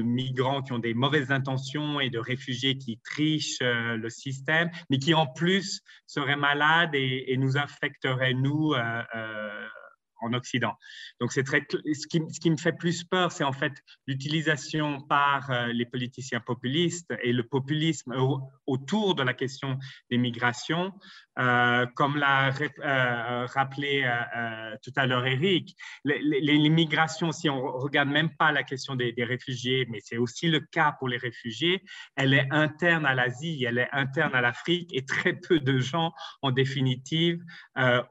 migrants 0.00 0.62
qui 0.62 0.72
ont 0.72 0.78
des 0.78 0.94
mauvaises 0.94 1.32
intentions 1.32 2.00
et 2.00 2.10
de 2.10 2.18
réfugiés 2.18 2.78
qui 2.78 2.98
trichent 3.04 3.58
le 3.60 4.08
système, 4.10 4.70
mais 4.90 4.98
qui 4.98 5.14
en 5.14 5.26
plus 5.26 5.80
seraient 6.06 6.36
malades 6.36 6.94
et, 6.94 7.36
nous 7.36 7.56
affecteraient, 7.56 8.34
nous, 8.34 8.74
en 10.24 10.32
Occident. 10.32 10.74
Donc, 11.20 11.32
ce 11.32 11.40
qui, 11.40 12.50
me 12.50 12.56
fait 12.56 12.72
plus 12.72 13.04
peur, 13.04 13.30
c'est 13.32 13.44
en 13.44 13.52
fait 13.52 13.72
l'utilisation 14.06 15.00
par 15.02 15.50
euh, 15.50 15.66
les 15.66 15.86
politiciens 15.86 16.40
populistes 16.40 17.12
et 17.22 17.32
le 17.32 17.42
populisme 17.44 18.14
autour 18.66 19.14
de 19.14 19.22
la 19.22 19.34
question 19.34 19.78
des 20.10 20.18
migrations, 20.18 20.92
euh, 21.38 21.86
comme 21.94 22.16
l'a 22.16 22.50
euh, 22.50 23.46
rappelé 23.46 24.10
tout 24.82 24.92
à 24.96 25.06
l'heure 25.06 25.26
Eric. 25.26 25.76
Les, 26.04 26.68
migrations, 26.68 27.32
si 27.32 27.48
on 27.48 27.60
regarde 27.78 28.08
même 28.08 28.34
pas 28.36 28.50
la 28.52 28.62
question 28.62 28.96
des 28.96 29.14
réfugiés, 29.18 29.86
mais 29.90 29.98
c'est 30.02 30.16
aussi 30.16 30.48
le 30.48 30.60
cas 30.60 30.92
pour 30.98 31.08
les 31.08 31.18
réfugiés, 31.18 31.82
elle 32.16 32.34
est 32.34 32.48
interne 32.50 33.06
à 33.06 33.14
l'Asie, 33.14 33.64
elle 33.64 33.78
est 33.78 33.88
interne 33.92 34.34
à 34.34 34.40
l'Afrique 34.40 34.90
et 34.92 35.04
très 35.04 35.34
peu 35.34 35.60
de 35.60 35.78
gens, 35.78 36.12
en 36.42 36.50
définitive, 36.50 37.40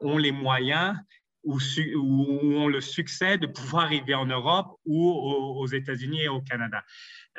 ont 0.00 0.18
les 0.18 0.32
moyens 0.32 0.96
où, 1.44 1.58
ont 2.56 2.68
le 2.68 2.80
succès 2.80 3.38
de 3.38 3.46
pouvoir 3.46 3.84
arriver 3.84 4.14
en 4.14 4.26
Europe 4.26 4.78
ou 4.84 5.10
aux, 5.10 5.66
États-Unis 5.66 6.22
et 6.22 6.28
au 6.28 6.40
Canada. 6.40 6.82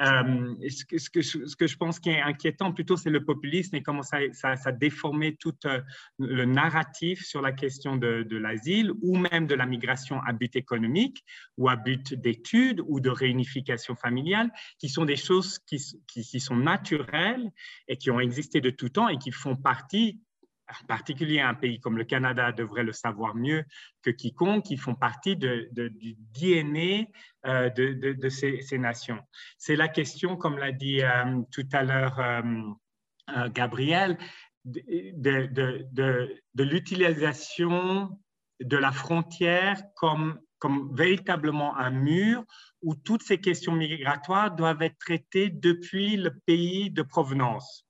Euh, 0.02 0.54
ce, 0.70 1.10
que, 1.10 1.68
je 1.68 1.78
pense 1.78 2.00
qui 2.00 2.10
est 2.10 2.22
inquiétant 2.22 2.74
plutôt, 2.74 2.98
c'est 2.98 3.10
le 3.10 3.24
populisme 3.24 3.76
et 3.76 3.82
comment 3.82 4.04
ça, 4.04 4.18
ça, 4.34 4.72
déformé 4.72 5.36
tout 5.36 5.56
euh, 5.66 5.82
le 6.20 6.46
narratif 6.46 7.24
sur 7.24 7.42
la 7.42 7.52
question 7.52 7.96
de, 7.96 8.26
l'asile 8.36 8.92
ou 9.02 9.18
même 9.18 9.48
de 9.48 9.56
la 9.56 9.66
migration 9.66 10.20
à 10.28 10.34
but 10.34 10.56
économique 10.56 11.24
ou 11.58 11.70
à 11.70 11.76
but 11.76 12.14
d'études 12.14 12.82
ou 12.86 13.00
de 13.00 13.10
réunification 13.10 13.96
familiale, 13.96 14.52
qui 14.80 14.90
sont 14.90 15.06
des 15.06 15.16
choses 15.16 15.60
qui 15.60 16.40
sont 16.40 16.58
naturelles 16.58 17.52
et 17.88 17.98
qui 17.98 18.12
ont 18.12 18.20
existé 18.20 18.60
de 18.60 18.70
tout 18.70 18.90
temps 18.90 19.08
et 19.08 19.18
qui 19.18 19.32
font 19.32 19.56
partie 19.56 20.20
en 20.68 20.86
particulier 20.88 21.40
un 21.42 21.54
pays 21.54 21.80
comme 21.80 21.98
le 21.98 22.04
Canada 22.06 22.52
devrait 22.52 22.84
le 22.84 22.94
savoir 22.94 23.36
mieux 23.36 23.64
que 24.02 24.10
quiconque, 24.10 24.66
qui 24.66 24.78
font 24.78 24.96
partie 24.96 25.36
du 25.36 25.70
DNA 26.34 27.06
euh, 27.46 27.70
de, 27.70 28.30
ces, 28.30 28.78
nations. 28.78 29.20
C'est 29.58 29.76
la 29.76 29.88
question, 29.88 30.36
comme 30.38 30.58
l'a 30.58 30.72
dit 30.72 31.02
euh, 31.02 31.42
tout 31.52 31.68
à 31.72 31.84
l'heure 31.84 32.20
euh, 32.20 33.50
Gabriel, 33.50 34.18
de, 34.66 35.04
l'utilisation 36.56 38.20
de 38.60 38.78
la 38.78 38.92
frontière 38.92 39.82
comme 39.96 40.40
véritablement 40.94 41.78
un 41.78 41.92
mur 41.92 42.44
où 42.82 42.96
toutes 42.96 43.22
ces 43.22 43.40
questions 43.40 43.74
migratoires 43.74 44.56
doivent 44.56 44.82
être 44.82 44.98
traitées 44.98 45.50
depuis 45.50 46.18
le 46.18 46.32
pays 46.46 46.90
de 46.90 47.04
provenance 47.04 47.85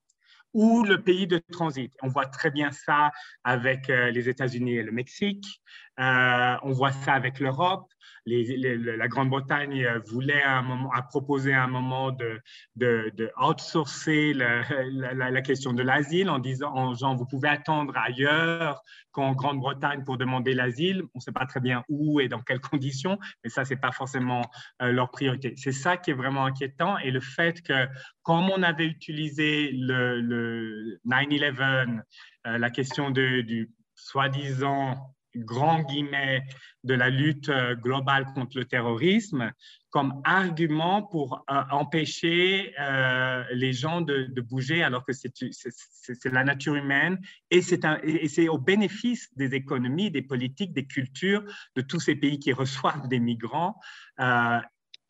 ou 0.55 0.83
le 0.83 1.03
pays 1.03 1.27
de 1.27 1.37
transit. 1.51 1.93
On 2.01 2.07
voit 2.07 2.27
très 2.27 2.49
bien 2.49 2.71
ça 2.71 3.11
avec 3.43 3.89
euh, 3.89 4.09
les 4.09 4.29
États-Unis 4.29 4.77
et 4.77 4.83
le 4.83 4.93
Mexique. 4.93 5.61
Euh, 5.99 6.55
on 6.63 6.71
voit 6.71 6.91
ça 6.91 7.13
avec 7.13 7.39
l'Europe 7.39 7.87
la 8.25 9.07
Grande-Bretagne 9.07 9.85
euh, 9.85 9.99
voulait 10.07 10.41
un 10.41 10.63
moment, 10.63 10.91
a 10.91 11.03
proposé 11.03 11.53
à 11.53 11.63
un 11.63 11.67
moment 11.67 12.11
de, 12.11 12.41
de, 12.75 13.11
de 13.15 13.31
outsourcer 13.39 14.33
la, 14.33 15.41
question 15.41 15.73
de 15.73 15.83
l'asile 15.83 16.29
en 16.29 16.39
disant, 16.39 16.73
en 16.73 16.93
genre, 16.95 17.15
vous 17.15 17.27
pouvez 17.27 17.49
attendre 17.49 17.95
ailleurs 17.95 18.81
qu'en 19.11 19.33
Grande-Bretagne 19.33 20.03
pour 20.03 20.17
demander 20.17 20.53
l'asile. 20.53 21.03
On 21.13 21.17
ne 21.17 21.21
sait 21.21 21.31
pas 21.31 21.45
très 21.45 21.59
bien 21.59 21.83
où 21.87 22.19
et 22.19 22.27
dans 22.27 22.41
quelles 22.41 22.59
conditions, 22.71 23.19
mais 23.43 23.49
ça, 23.49 23.63
c'est 23.63 23.75
pas 23.75 23.91
forcément 23.91 24.41
euh, 24.81 24.91
leur 24.91 25.11
priorité. 25.11 25.53
C'est 25.55 25.71
ça 25.71 25.97
qui 25.97 26.11
est 26.11 26.15
vraiment 26.15 26.45
inquiétant 26.45 26.97
et 26.97 27.11
le 27.11 27.19
fait 27.19 27.61
que, 27.61 27.87
comme 28.23 28.49
on 28.49 28.63
avait 28.63 28.87
utilisé 28.87 29.71
le, 29.71 30.99
9-11, 31.05 32.01
euh, 32.47 32.57
la 32.57 32.69
question 32.71 33.11
de, 33.11 33.41
du 33.41 33.69
soi-disant 33.93 35.14
grand 35.35 35.83
guillemets, 35.83 36.43
de 36.85 36.93
la 36.93 37.09
lutte 37.09 37.49
euh, 37.49 37.75
globale 37.75 38.25
contre 38.33 38.57
le 38.57 38.65
terrorisme 38.65 39.51
comme 39.89 40.21
argument 40.23 41.01
pour 41.01 41.43
euh, 41.49 41.61
empêcher 41.71 42.73
euh, 42.79 43.43
les 43.51 43.73
gens 43.73 44.01
de, 44.01 44.29
bouger 44.41 44.83
alors 44.83 45.03
que 45.05 45.13
c'est 45.13 46.25
la 46.25 46.43
nature 46.43 46.75
humaine 46.75 47.19
et 47.49 47.61
c'est 47.61 48.47
au 48.47 48.57
bénéfice 48.57 49.29
des 49.35 49.55
économies, 49.55 50.11
des 50.11 50.21
politiques, 50.21 50.73
des 50.73 50.85
cultures 50.85 51.43
de 51.75 51.81
tous 51.81 51.99
ces 51.99 52.15
pays 52.15 52.39
qui 52.39 52.53
reçoivent 52.53 53.07
des 53.07 53.19
migrants. 53.19 53.79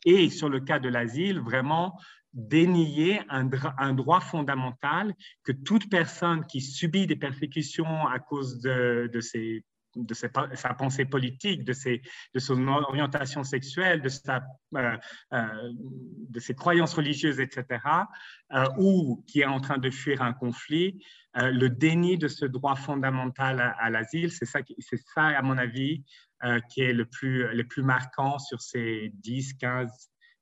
et 0.06 0.30
sur 0.30 0.48
le 0.48 0.60
cas 0.60 0.78
de 0.78 0.88
l'asile, 0.88 1.40
vraiment 1.40 1.98
dénier 2.32 3.20
un, 3.28 3.92
droit 3.94 4.20
fondamental 4.20 5.14
que 5.42 5.52
toute 5.52 5.90
personne 5.90 6.46
qui 6.46 6.60
subit 6.60 7.06
des 7.06 7.16
persécutions 7.16 8.06
à 8.06 8.18
cause 8.18 8.60
de, 8.60 9.10
de 9.12 9.20
ces 9.20 9.64
de 9.96 10.14
sa, 10.14 10.28
pensée 10.74 11.04
politique, 11.04 11.64
de, 11.64 11.72
ses, 11.72 12.02
son 12.36 12.68
orientation 12.68 13.42
sexuelle, 13.44 14.02
de, 14.02 14.10
euh, 14.76 14.96
euh, 15.32 15.72
ses 16.38 16.54
croyances 16.54 16.94
religieuses, 16.94 17.40
etc., 17.40 17.80
euh, 18.52 18.66
ou 18.78 19.24
qui 19.26 19.40
est 19.40 19.46
en 19.46 19.60
train 19.60 19.78
de 19.78 19.90
fuir 19.90 20.22
un 20.22 20.32
conflit, 20.32 21.02
le 21.34 21.68
déni 21.68 22.16
de 22.16 22.28
ce 22.28 22.46
droit 22.46 22.76
fondamental 22.76 23.74
à, 23.78 23.90
l'asile, 23.90 24.32
c'est 24.32 24.46
ça, 24.46 24.60
c'est 24.78 25.00
ça, 25.14 25.26
à 25.26 25.42
mon 25.42 25.58
avis, 25.58 26.02
qui 26.70 26.80
est 26.80 26.94
le 26.94 27.04
plus, 27.04 27.54
le 27.54 27.64
plus 27.64 27.82
marquant 27.82 28.38
sur 28.38 28.62
ces 28.62 29.10
10, 29.16 29.52
15 29.58 29.90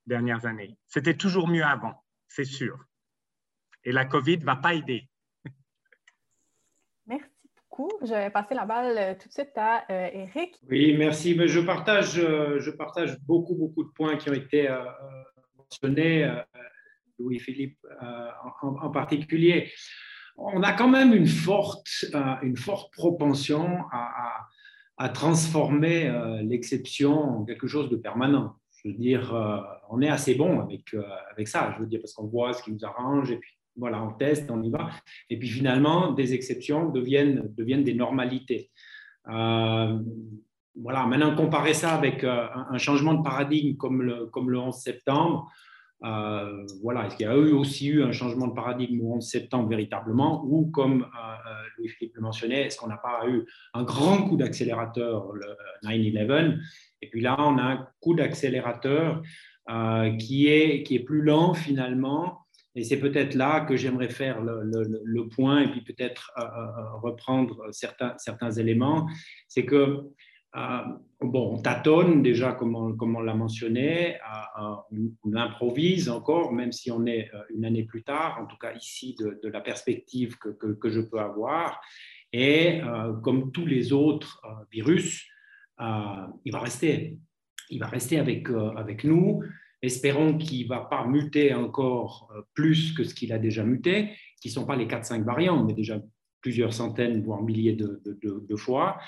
dernières 0.07 0.46
années. 0.46 0.76
C'était 0.86 1.16
toujours 1.16 1.48
mieux 1.48 1.64
avant, 1.64 2.05
c'est 2.28 2.44
sûr. 2.44 2.78
Et 3.82 3.90
la 3.90 4.05
COVID 4.05 4.38
ne 4.38 4.44
va 4.44 4.55
pas 4.55 4.74
aider. 4.74 5.09
Je 8.02 8.12
vais 8.12 8.30
passer 8.30 8.54
la 8.54 8.66
balle 8.66 8.96
euh, 8.98 9.14
tout 9.14 9.28
de 9.28 9.32
suite 9.32 9.56
à 9.56 9.84
euh, 9.90 10.08
Eric. 10.12 10.54
Oui, 10.70 10.94
merci. 10.96 11.34
Mais 11.34 11.48
je, 11.48 11.60
partage, 11.60 12.18
euh, 12.18 12.60
je 12.60 12.70
partage 12.70 13.18
beaucoup, 13.20 13.54
beaucoup 13.54 13.84
de 13.84 13.90
points 13.90 14.16
qui 14.16 14.30
ont 14.30 14.34
été 14.34 14.68
mentionnés, 15.56 16.30
Louis-Philippe 17.18 17.78
en, 18.62 18.90
particulier. 18.90 19.70
On 20.36 20.62
a 20.62 20.72
quand 20.72 20.88
même 20.88 21.14
une 21.14 21.26
forte, 21.26 21.88
une 22.42 22.56
forte 22.56 22.92
propension 22.92 23.84
à, 23.92 24.46
à, 24.96 25.08
transformer 25.08 26.12
l'exception 26.42 27.12
en 27.12 27.44
quelque 27.44 27.66
chose 27.66 27.88
de 27.88 27.96
permanent. 27.96 28.56
Je 28.78 28.88
veux 28.88 28.94
dire, 28.94 29.32
on 29.90 30.02
est 30.02 30.08
assez 30.08 30.34
bon 30.34 30.60
avec, 30.60 30.94
avec 31.30 31.48
ça, 31.48 31.72
je 31.74 31.80
veux 31.80 31.86
dire, 31.86 32.00
parce 32.00 32.12
qu'on 32.12 32.26
voit 32.26 32.52
ce 32.52 32.62
qui 32.62 32.72
nous 32.72 32.84
arrange 32.84 33.30
et 33.30 33.36
puis 33.36 33.56
voilà, 33.76 34.02
on 34.02 34.12
teste, 34.12 34.50
on 34.50 34.62
y 34.62 34.70
va. 34.70 34.90
Et 35.30 35.38
puis 35.38 35.48
finalement, 35.48 36.12
des 36.12 36.34
exceptions 36.34 36.90
deviennent, 36.90 37.52
des 37.56 37.94
normalités. 37.94 38.70
Euh, 39.28 39.98
voilà, 40.76 41.06
maintenant, 41.06 41.34
comparer 41.34 41.74
ça 41.74 41.94
avec 41.94 42.24
euh, 42.24 42.46
un 42.52 42.78
changement 42.78 43.14
de 43.14 43.22
paradigme 43.22 43.76
comme 43.76 44.02
le, 44.02 44.26
comme 44.26 44.50
le 44.50 44.58
11 44.58 44.74
septembre, 44.74 45.50
euh, 46.04 46.66
voilà, 46.82 47.06
est-ce 47.06 47.16
qu'il 47.16 47.26
y 47.26 47.28
a 47.28 47.36
eu 47.36 47.52
aussi 47.52 47.88
eu 47.88 48.02
un 48.02 48.12
changement 48.12 48.48
de 48.48 48.54
paradigme 48.54 49.00
au 49.00 49.14
11 49.14 49.26
septembre 49.26 49.68
véritablement 49.68 50.44
Ou 50.44 50.66
comme 50.66 51.06
Louis-Philippe 51.78 52.16
le 52.16 52.22
mentionnait, 52.22 52.66
est-ce 52.66 52.78
qu'on 52.78 52.88
n'a 52.88 52.98
pas 52.98 53.26
eu 53.26 53.46
un 53.72 53.84
grand 53.84 54.28
coup 54.28 54.36
d'accélérateur, 54.36 55.32
le 55.32 55.46
9-11 55.84 56.58
Et 57.00 57.08
puis 57.08 57.22
là, 57.22 57.36
on 57.38 57.56
a 57.56 57.62
un 57.62 57.88
coup 58.00 58.14
d'accélérateur 58.14 59.22
qui 60.18 60.46
est 60.46 61.04
plus 61.06 61.22
lent 61.22 61.54
finalement 61.54 62.43
et 62.76 62.82
c'est 62.82 62.98
peut-être 62.98 63.34
là 63.34 63.60
que 63.60 63.76
j'aimerais 63.76 64.08
faire 64.08 64.40
le, 64.40 65.28
point 65.28 65.62
et 65.62 65.68
puis 65.68 65.82
peut-être 65.82 66.32
euh, 66.38 66.42
euh, 66.42 66.46
euh, 66.46 66.96
reprendre 66.96 67.68
certains, 67.72 68.14
certains 68.18 68.50
éléments. 68.50 69.08
C'est 69.48 69.64
que, 69.64 70.00
bon, 71.20 71.54
on 71.54 71.62
tâtonne 71.62 72.22
déjà, 72.22 72.52
comme 72.52 72.74
on, 72.74 73.20
l'a 73.20 73.34
mentionné, 73.34 74.18
on, 74.58 75.34
improvise 75.34 76.08
encore, 76.08 76.52
même 76.52 76.72
si 76.72 76.90
on 76.90 77.06
est 77.06 77.30
une 77.54 77.64
année 77.64 77.84
plus 77.84 78.02
tard, 78.02 78.38
en 78.40 78.46
tout 78.46 78.58
cas 78.58 78.72
ici, 78.74 79.14
de, 79.18 79.38
de 79.42 79.48
la 79.48 79.60
perspective 79.60 80.36
que, 80.38 80.48
que, 80.50 80.74
que, 80.74 80.90
je 80.90 81.00
peux 81.00 81.18
avoir. 81.18 81.80
Et 82.32 82.80
comme 83.22 83.52
tous 83.52 83.66
les 83.66 83.92
autres 83.92 84.42
virus, 84.70 85.28
il 85.80 86.52
va 86.52 86.58
rester. 86.58 87.18
Il 87.70 87.80
va 87.80 87.86
rester 87.86 88.18
avec, 88.18 88.48
avec 88.76 89.04
nous. 89.04 89.42
Espérons 89.85 90.39
qu'il 90.39 90.64
ne 90.64 90.68
va 90.68 90.80
pas 90.80 91.07
muter 91.07 91.53
encore 91.53 92.30
euh, 92.35 92.41
plus 92.55 92.93
que 92.93 93.05
ce 93.05 93.14
qu'il 93.14 93.32
a 93.32 93.39
déjà 93.39 93.64
muté, 93.64 94.16
qui 94.41 94.49
ne 94.49 94.53
sont 94.53 94.66
pas 94.66 94.76
les 94.76 94.87
4-5 94.87 95.24
variants, 95.24 95.62
mais 95.62 95.74
déjà 95.74 96.01
plusieurs 96.41 96.72
centaines, 96.72 97.22
voire 97.22 97.43
milliers 97.43 97.72
de, 97.74 98.57
fois. 98.57 98.99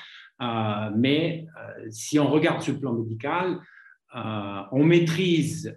mais 0.96 1.46
si 1.90 2.18
on 2.18 2.28
regarde 2.28 2.62
sur 2.62 2.72
le 2.72 2.80
plan 2.80 2.94
médical, 2.94 3.60
on 4.72 4.82
maîtrise 4.82 5.76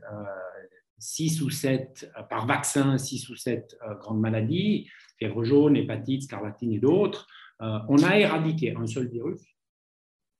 6 0.99 1.41
ou 1.41 1.49
7, 1.49 2.13
par 2.29 2.47
vaccin, 2.47 2.97
6 2.97 3.27
ou 3.27 3.35
7 3.35 3.77
grandes 3.99 4.21
maladies, 4.21 4.89
fièvre 5.17 5.43
jaune, 5.43 5.75
hépatite, 5.75 6.23
scarlatine 6.23 6.71
et 6.71 6.79
d'autres. 6.79 7.27
on 7.59 8.01
a 8.03 8.17
éradiqué 8.17 8.73
un 8.77 8.87
seul 8.87 9.09
virus, 9.09 9.43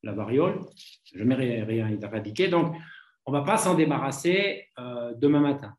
la 0.04 0.14
variole, 0.14 0.62
jamais 1.14 1.36
rien 1.36 1.90
éradiqué. 2.02 2.48
Donc, 2.48 2.76
on 3.30 3.32
ne 3.32 3.38
va 3.38 3.44
pas 3.44 3.58
s'en 3.58 3.76
débarrasser 3.76 4.68
demain 5.18 5.40
matin. 5.40 5.76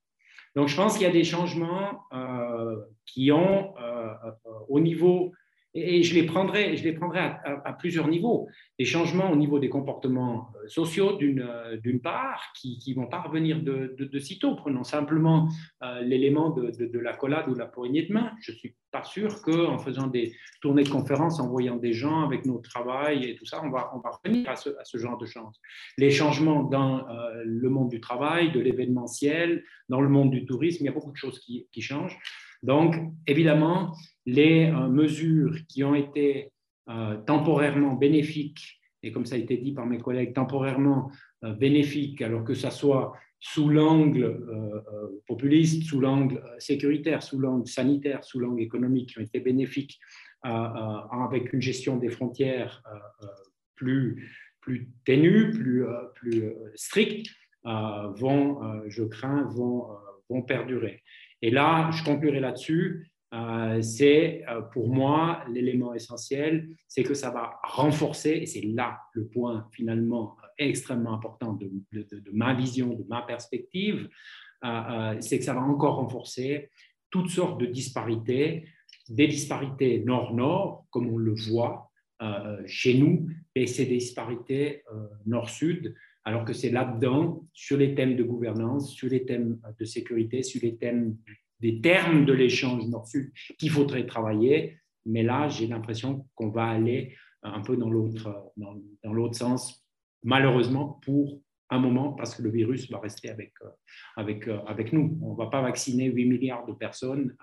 Donc, 0.57 0.69
je 0.69 0.77
pense 0.77 0.95
qu'il 0.95 1.03
y 1.03 1.07
a 1.07 1.13
des 1.13 1.25
changements 1.25 2.05
euh, 2.13 2.77
qui 3.07 3.31
ont, 3.31 3.75
euh, 3.79 4.15
euh, 4.25 4.51
au 4.69 4.81
niveau 4.81 5.33
et 5.75 6.03
je 6.03 6.15
les 6.15 6.25
prendrai, 6.25 6.77
je 6.77 6.83
les 6.83 6.93
prendrai 6.93 7.21
à, 7.21 7.73
plusieurs 7.79 8.09
niveaux. 8.09 8.49
Des 8.79 8.85
changements 8.85 9.31
au 9.31 9.37
niveau 9.37 9.61
des 9.61 9.69
comportements 9.69 10.51
euh, 10.57 10.69
sociaux, 10.69 11.17
d'une 11.17 11.43
euh, 11.43 11.99
part, 12.03 12.53
qui 12.57 12.83
ne 12.89 12.95
vont 12.95 13.07
pas 13.07 13.21
revenir 13.21 13.63
de, 13.63 13.95
de, 13.97 14.19
sitôt. 14.19 14.57
Prenons 14.57 14.83
simplement 14.83 15.49
euh, 15.83 16.01
l'élément 16.01 16.51
de, 16.51 16.71
de, 16.71 16.99
la 16.99 17.13
collade 17.13 17.49
ou 17.49 17.55
de 17.55 17.59
la 17.59 17.67
poignée 17.67 18.03
de 18.03 18.13
main. 18.13 18.33
Je 18.41 18.51
ne 18.51 18.57
suis 18.57 18.75
pas 18.91 19.05
sûr 19.05 19.43
qu'en 19.43 19.79
faisant 19.79 20.09
des 20.09 20.35
tournées 20.61 20.83
de 20.83 20.89
conférences, 20.89 21.39
en 21.39 21.49
voyant 21.49 21.77
des 21.77 21.93
gens 21.93 22.23
avec 22.23 22.47
nos 22.47 22.59
travail 22.59 23.25
et 23.25 23.37
tout 23.37 23.47
ça, 23.47 23.63
on 23.63 23.71
va, 23.71 23.93
on 23.95 24.01
va 24.01 24.11
revenir 24.11 24.51
à 24.51 24.57
ce, 24.57 24.71
à 24.71 24.85
ce 24.85 24.99
genre 24.99 25.19
de 25.19 25.27
choses. 25.27 25.61
Les 25.99 26.11
changements 26.11 26.65
dans 26.65 27.07
le 27.45 27.69
monde 27.69 27.91
du 27.91 28.01
travail, 28.01 28.51
de 28.51 28.59
l'événementiel, 28.59 29.63
dans 29.89 30.01
le 30.01 30.09
monde 30.09 30.31
du 30.33 30.45
tourisme, 30.45 30.79
il 30.83 30.87
y 30.87 30.89
a 30.89 30.93
beaucoup 30.93 31.13
de 31.13 31.17
choses 31.17 31.39
qui, 31.39 31.69
qui 31.71 31.81
changent. 31.81 32.19
Donc, 32.63 32.97
évidemment, 33.27 33.97
les 34.27 34.67
euh, 34.67 34.89
mesures 34.89 35.57
qui 35.69 35.83
ont 35.85 35.95
été 35.95 36.53
euh, 36.89 37.17
temporairement 37.27 37.95
bénéfiques, 37.95 38.81
et 39.03 39.13
comme 39.13 39.25
ça 39.25 39.37
a 39.37 39.39
été 39.39 39.57
dit 39.57 39.73
par 39.73 39.87
mes 39.87 39.99
collègues, 39.99 40.35
temporairement 40.35 41.11
euh, 41.45 41.55
bénéfiques, 41.55 42.21
alors 42.21 42.45
que 42.45 42.55
ça 42.55 42.71
soit 42.71 43.15
sous 43.43 43.71
l'angle 43.71 44.39
populiste, 45.27 45.85
sous 45.85 45.99
l'angle 45.99 46.45
sécuritaire, 46.59 47.23
sous 47.23 47.39
l'angle 47.39 47.67
sanitaire, 47.67 48.23
sous 48.23 48.39
l'angle 48.39 48.61
économique, 48.61 49.09
qui 49.09 49.19
ont 49.19 49.23
été 49.23 49.41
bénéfiques 49.41 49.99
avec 50.43 51.55
une 51.55 51.63
gestion 51.63 51.97
des 51.97 52.11
frontières 52.11 52.83
plus, 53.77 54.29
ténue, 55.07 55.53
plus, 55.53 55.87
plus 56.17 56.53
stricte, 56.75 57.31
vont, 57.65 58.61
je 58.89 59.05
crains, 59.05 59.45
vont, 59.45 59.87
vont 60.29 60.43
perdurer. 60.43 61.03
Et 61.43 61.51
là, 61.51 61.91
je 61.93 62.05
conclurai 62.05 62.41
là-dessus. 62.41 63.11
Euh, 63.33 63.81
c'est 63.81 64.45
euh, 64.49 64.61
pour 64.61 64.89
moi 64.89 65.45
l'élément 65.49 65.95
essentiel, 65.95 66.69
c'est 66.89 67.05
que 67.05 67.15
ça 67.15 67.31
va 67.31 67.61
renforcer, 67.63 68.31
et 68.31 68.47
c'est 68.47 68.63
là 68.63 68.99
le 69.13 69.29
point 69.29 69.69
finalement 69.71 70.37
extrêmement 70.59 71.15
important 71.15 71.53
de, 71.53 71.71
ma 72.33 72.55
vision, 72.55 72.89
de 72.93 73.05
ma 73.09 73.23
perspective, 73.23 74.09
euh, 74.65 75.17
c'est 75.21 75.39
que 75.39 75.45
ça 75.45 75.55
va 75.55 75.63
encore 75.63 75.97
renforcer 75.97 76.71
toutes 77.09 77.31
sortes 77.31 77.61
de 77.61 77.67
disparités, 77.67 78.67
des 79.09 79.29
disparités 79.29 80.01
nord-nord, 80.01 80.87
comme 80.91 81.09
on 81.09 81.19
le 81.19 81.35
voit 81.35 81.87
chez 82.67 82.99
nous, 82.99 83.31
et 83.55 83.65
des 83.65 83.87
disparités 83.87 84.85
nord-sud, 85.25 85.95
alors 86.25 86.45
que 86.45 86.53
c'est 86.53 86.71
là-dedans, 86.71 87.47
sur 87.53 87.77
les 87.77 87.95
thèmes 87.95 88.17
de 88.17 88.23
gouvernance, 88.23 88.93
sur 88.93 89.09
les 89.09 89.25
thèmes 89.25 89.59
de 89.79 89.85
sécurité, 89.85 90.43
sur 90.43 90.61
les 90.63 90.77
thèmes 90.77 91.17
des 91.61 91.81
termes 91.81 92.25
de 92.25 92.33
l'échange 92.33 92.87
nord-sud 92.87 93.33
qu'il 93.59 93.71
faudrait 93.71 94.07
travailler. 94.07 94.79
Mais 95.07 95.23
là, 95.23 95.49
j'ai 95.49 95.67
l'impression 95.67 96.27
qu'on 96.35 96.51
va 96.51 96.65
aller 96.65 97.17
un 97.43 97.61
peu 97.61 97.77
dans 97.77 97.91
l'autre, 97.91 98.53
dans, 98.57 99.33
sens, 99.33 99.87
malheureusement, 100.23 101.01
pour 101.03 101.41
un 101.71 101.79
moment, 101.79 102.13
parce 102.13 102.35
que 102.35 102.43
le 102.43 102.51
virus 102.51 102.91
va 102.91 102.99
rester 102.99 103.31
avec, 103.31 103.55
avec, 104.17 104.49
avec 104.67 104.93
nous. 104.93 105.19
On 105.23 105.33
ne 105.33 105.37
va 105.37 105.47
pas 105.47 105.63
vacciner 105.63 106.07
8 106.07 106.27
milliards 106.27 106.67
de 106.67 106.73
personnes 106.73 107.35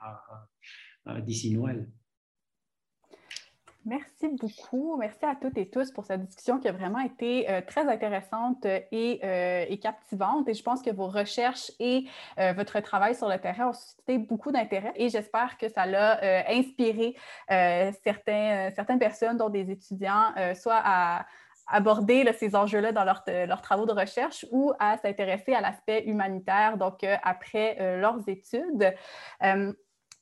d'ici 1.23 1.53
Noël. 1.53 1.89
Merci 3.87 4.27
beaucoup. 4.27 4.97
Merci 4.97 5.23
à 5.23 5.33
toutes 5.33 5.57
et 5.57 5.69
tous 5.69 5.91
pour 5.91 6.03
cette 6.03 6.21
discussion 6.25 6.59
qui 6.59 6.67
a 6.67 6.73
vraiment 6.73 6.99
été 6.99 7.49
euh, 7.49 7.61
très 7.65 7.87
intéressante 7.87 8.65
et, 8.65 9.21
euh, 9.23 9.65
et, 9.69 9.79
captivante. 9.79 10.49
Et 10.49 10.53
je 10.53 10.61
pense 10.61 10.81
que 10.81 10.89
vos 10.89 11.07
recherches 11.07 11.71
et 11.79 12.03
euh, 12.37 12.51
votre 12.51 12.81
travail 12.81 13.15
sur 13.15 13.29
le 13.29 13.37
terrain 13.39 13.69
ont 13.69 13.73
suscité 13.73 14.17
beaucoup 14.17 14.51
d'intérêt. 14.51 14.91
Et 14.97 15.07
j'espère 15.07 15.57
que 15.57 15.69
ça 15.69 15.85
l'a 15.85 16.19
inspiré 16.49 17.15
certaines 17.47 18.99
personnes, 18.99 19.37
dont 19.37 19.47
des 19.47 19.71
étudiants, 19.71 20.33
soit 20.53 20.81
à 20.83 21.25
aborder 21.67 22.29
ces 22.33 22.57
enjeux-là 22.57 22.91
dans 22.91 23.05
leurs 23.05 23.61
travaux 23.61 23.85
de 23.85 23.93
recherche 23.93 24.45
ou 24.51 24.73
à 24.79 24.97
s'intéresser 24.97 25.53
à 25.53 25.61
l'aspect 25.61 26.03
humanitaire, 26.05 26.77
donc 26.77 27.05
après 27.23 27.97
leurs 27.97 28.27
études. 28.27 28.93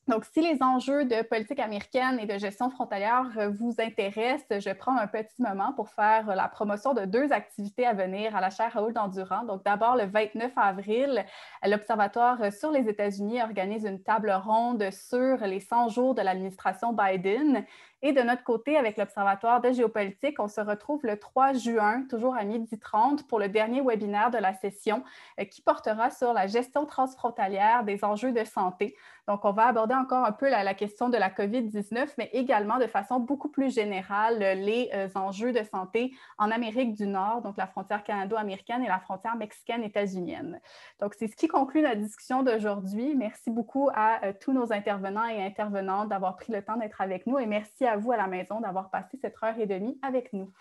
Donc, 0.07 0.23
si 0.25 0.39
les 0.39 0.61
enjeux 0.61 1.05
de 1.05 1.23
politique 1.23 1.59
américaine 1.59 2.19
et 2.19 2.27
de 2.27 2.37
gestion 2.37 2.69
frontalière 2.69 3.27
euh, 3.37 3.49
vous 3.49 3.73
intéressent, 3.79 4.59
je 4.63 4.71
prends 4.71 4.95
un 4.95 5.07
petit 5.07 5.41
moment 5.41 5.73
pour 5.73 5.89
faire 5.89 6.27
la 6.27 6.47
promotion 6.47 6.93
de 6.93 7.05
deux 7.05 7.31
activités 7.31 7.87
à 7.87 7.93
venir 7.93 8.35
à 8.35 8.41
la 8.41 8.51
chaire 8.51 8.71
Raoul 8.73 8.93
d'Endurant. 8.93 9.43
Donc, 9.45 9.63
d'abord, 9.65 9.95
le 9.95 10.05
29 10.05 10.51
avril, 10.57 11.25
l'Observatoire 11.65 12.53
sur 12.53 12.69
les 12.69 12.87
États-Unis 12.87 13.41
organise 13.41 13.83
une 13.83 13.99
table 13.99 14.31
ronde 14.31 14.91
sur 14.91 15.37
les 15.37 15.59
100 15.59 15.89
jours 15.89 16.13
de 16.13 16.21
l'administration 16.21 16.93
Biden. 16.93 17.65
Et 18.01 18.11
de 18.11 18.21
notre 18.21 18.43
côté, 18.43 18.77
avec 18.77 18.97
l'Observatoire 18.97 19.61
de 19.61 19.71
géopolitique, 19.71 20.39
on 20.39 20.47
se 20.47 20.61
retrouve 20.61 20.99
le 21.03 21.17
3 21.17 21.53
juin, 21.53 22.03
toujours 22.09 22.35
à 22.35 22.43
midi 22.43 22.77
30, 22.77 23.27
pour 23.27 23.39
le 23.39 23.49
dernier 23.49 23.81
webinaire 23.81 24.31
de 24.31 24.37
la 24.37 24.53
session 24.53 25.03
euh, 25.39 25.45
qui 25.45 25.61
portera 25.61 26.09
sur 26.09 26.33
la 26.33 26.47
gestion 26.47 26.85
transfrontalière 26.85 27.83
des 27.83 28.03
enjeux 28.03 28.31
de 28.31 28.43
santé. 28.43 28.95
Donc, 29.27 29.43
on 29.43 29.51
va 29.51 29.67
aborder 29.67 29.95
encore 29.95 30.23
un 30.23 30.31
peu 30.31 30.49
la, 30.49 30.73
question 30.75 31.09
de 31.09 31.17
la 31.17 31.29
COVID-19, 31.29 32.09
mais 32.17 32.29
également 32.33 32.77
de 32.77 32.85
façon 32.85 33.19
beaucoup 33.19 33.49
plus 33.49 33.73
générale 33.73 34.37
les 34.39 34.89
euh, 34.93 35.07
enjeux 35.15 35.51
de 35.51 35.63
santé 35.63 36.13
en 36.37 36.51
Amérique 36.51 36.93
du 36.93 37.07
Nord, 37.07 37.41
donc 37.41 37.57
la 37.57 37.65
frontière 37.65 38.03
canado-américaine 38.03 38.83
et 38.83 38.87
la 38.87 38.99
frontière 38.99 39.35
mexicaine-états-unienne. 39.35 40.59
Donc, 40.99 41.15
c'est 41.17 41.27
ce 41.27 41.35
qui 41.35 41.47
conclut 41.47 41.81
notre 41.81 42.01
discussion 42.01 42.43
d'aujourd'hui. 42.43 43.15
Merci 43.15 43.49
beaucoup 43.49 43.89
à 43.95 44.23
euh, 44.25 44.33
tous 44.39 44.53
nos 44.53 44.71
intervenants 44.71 45.27
et 45.27 45.43
intervenantes 45.43 46.09
d'avoir 46.09 46.35
pris 46.35 46.51
le 46.51 46.61
temps 46.61 46.77
d'être 46.77 47.01
avec 47.01 47.25
nous 47.25 47.39
et 47.39 47.45
merci 47.45 47.84
à 47.87 47.97
vous 47.97 48.11
à 48.11 48.17
la 48.17 48.27
maison 48.27 48.59
d'avoir 48.61 48.89
passé 48.89 49.17
cette 49.21 49.35
heure 49.43 49.59
et 49.59 49.65
demie 49.65 49.97
avec 50.01 50.33
nous. 50.33 50.51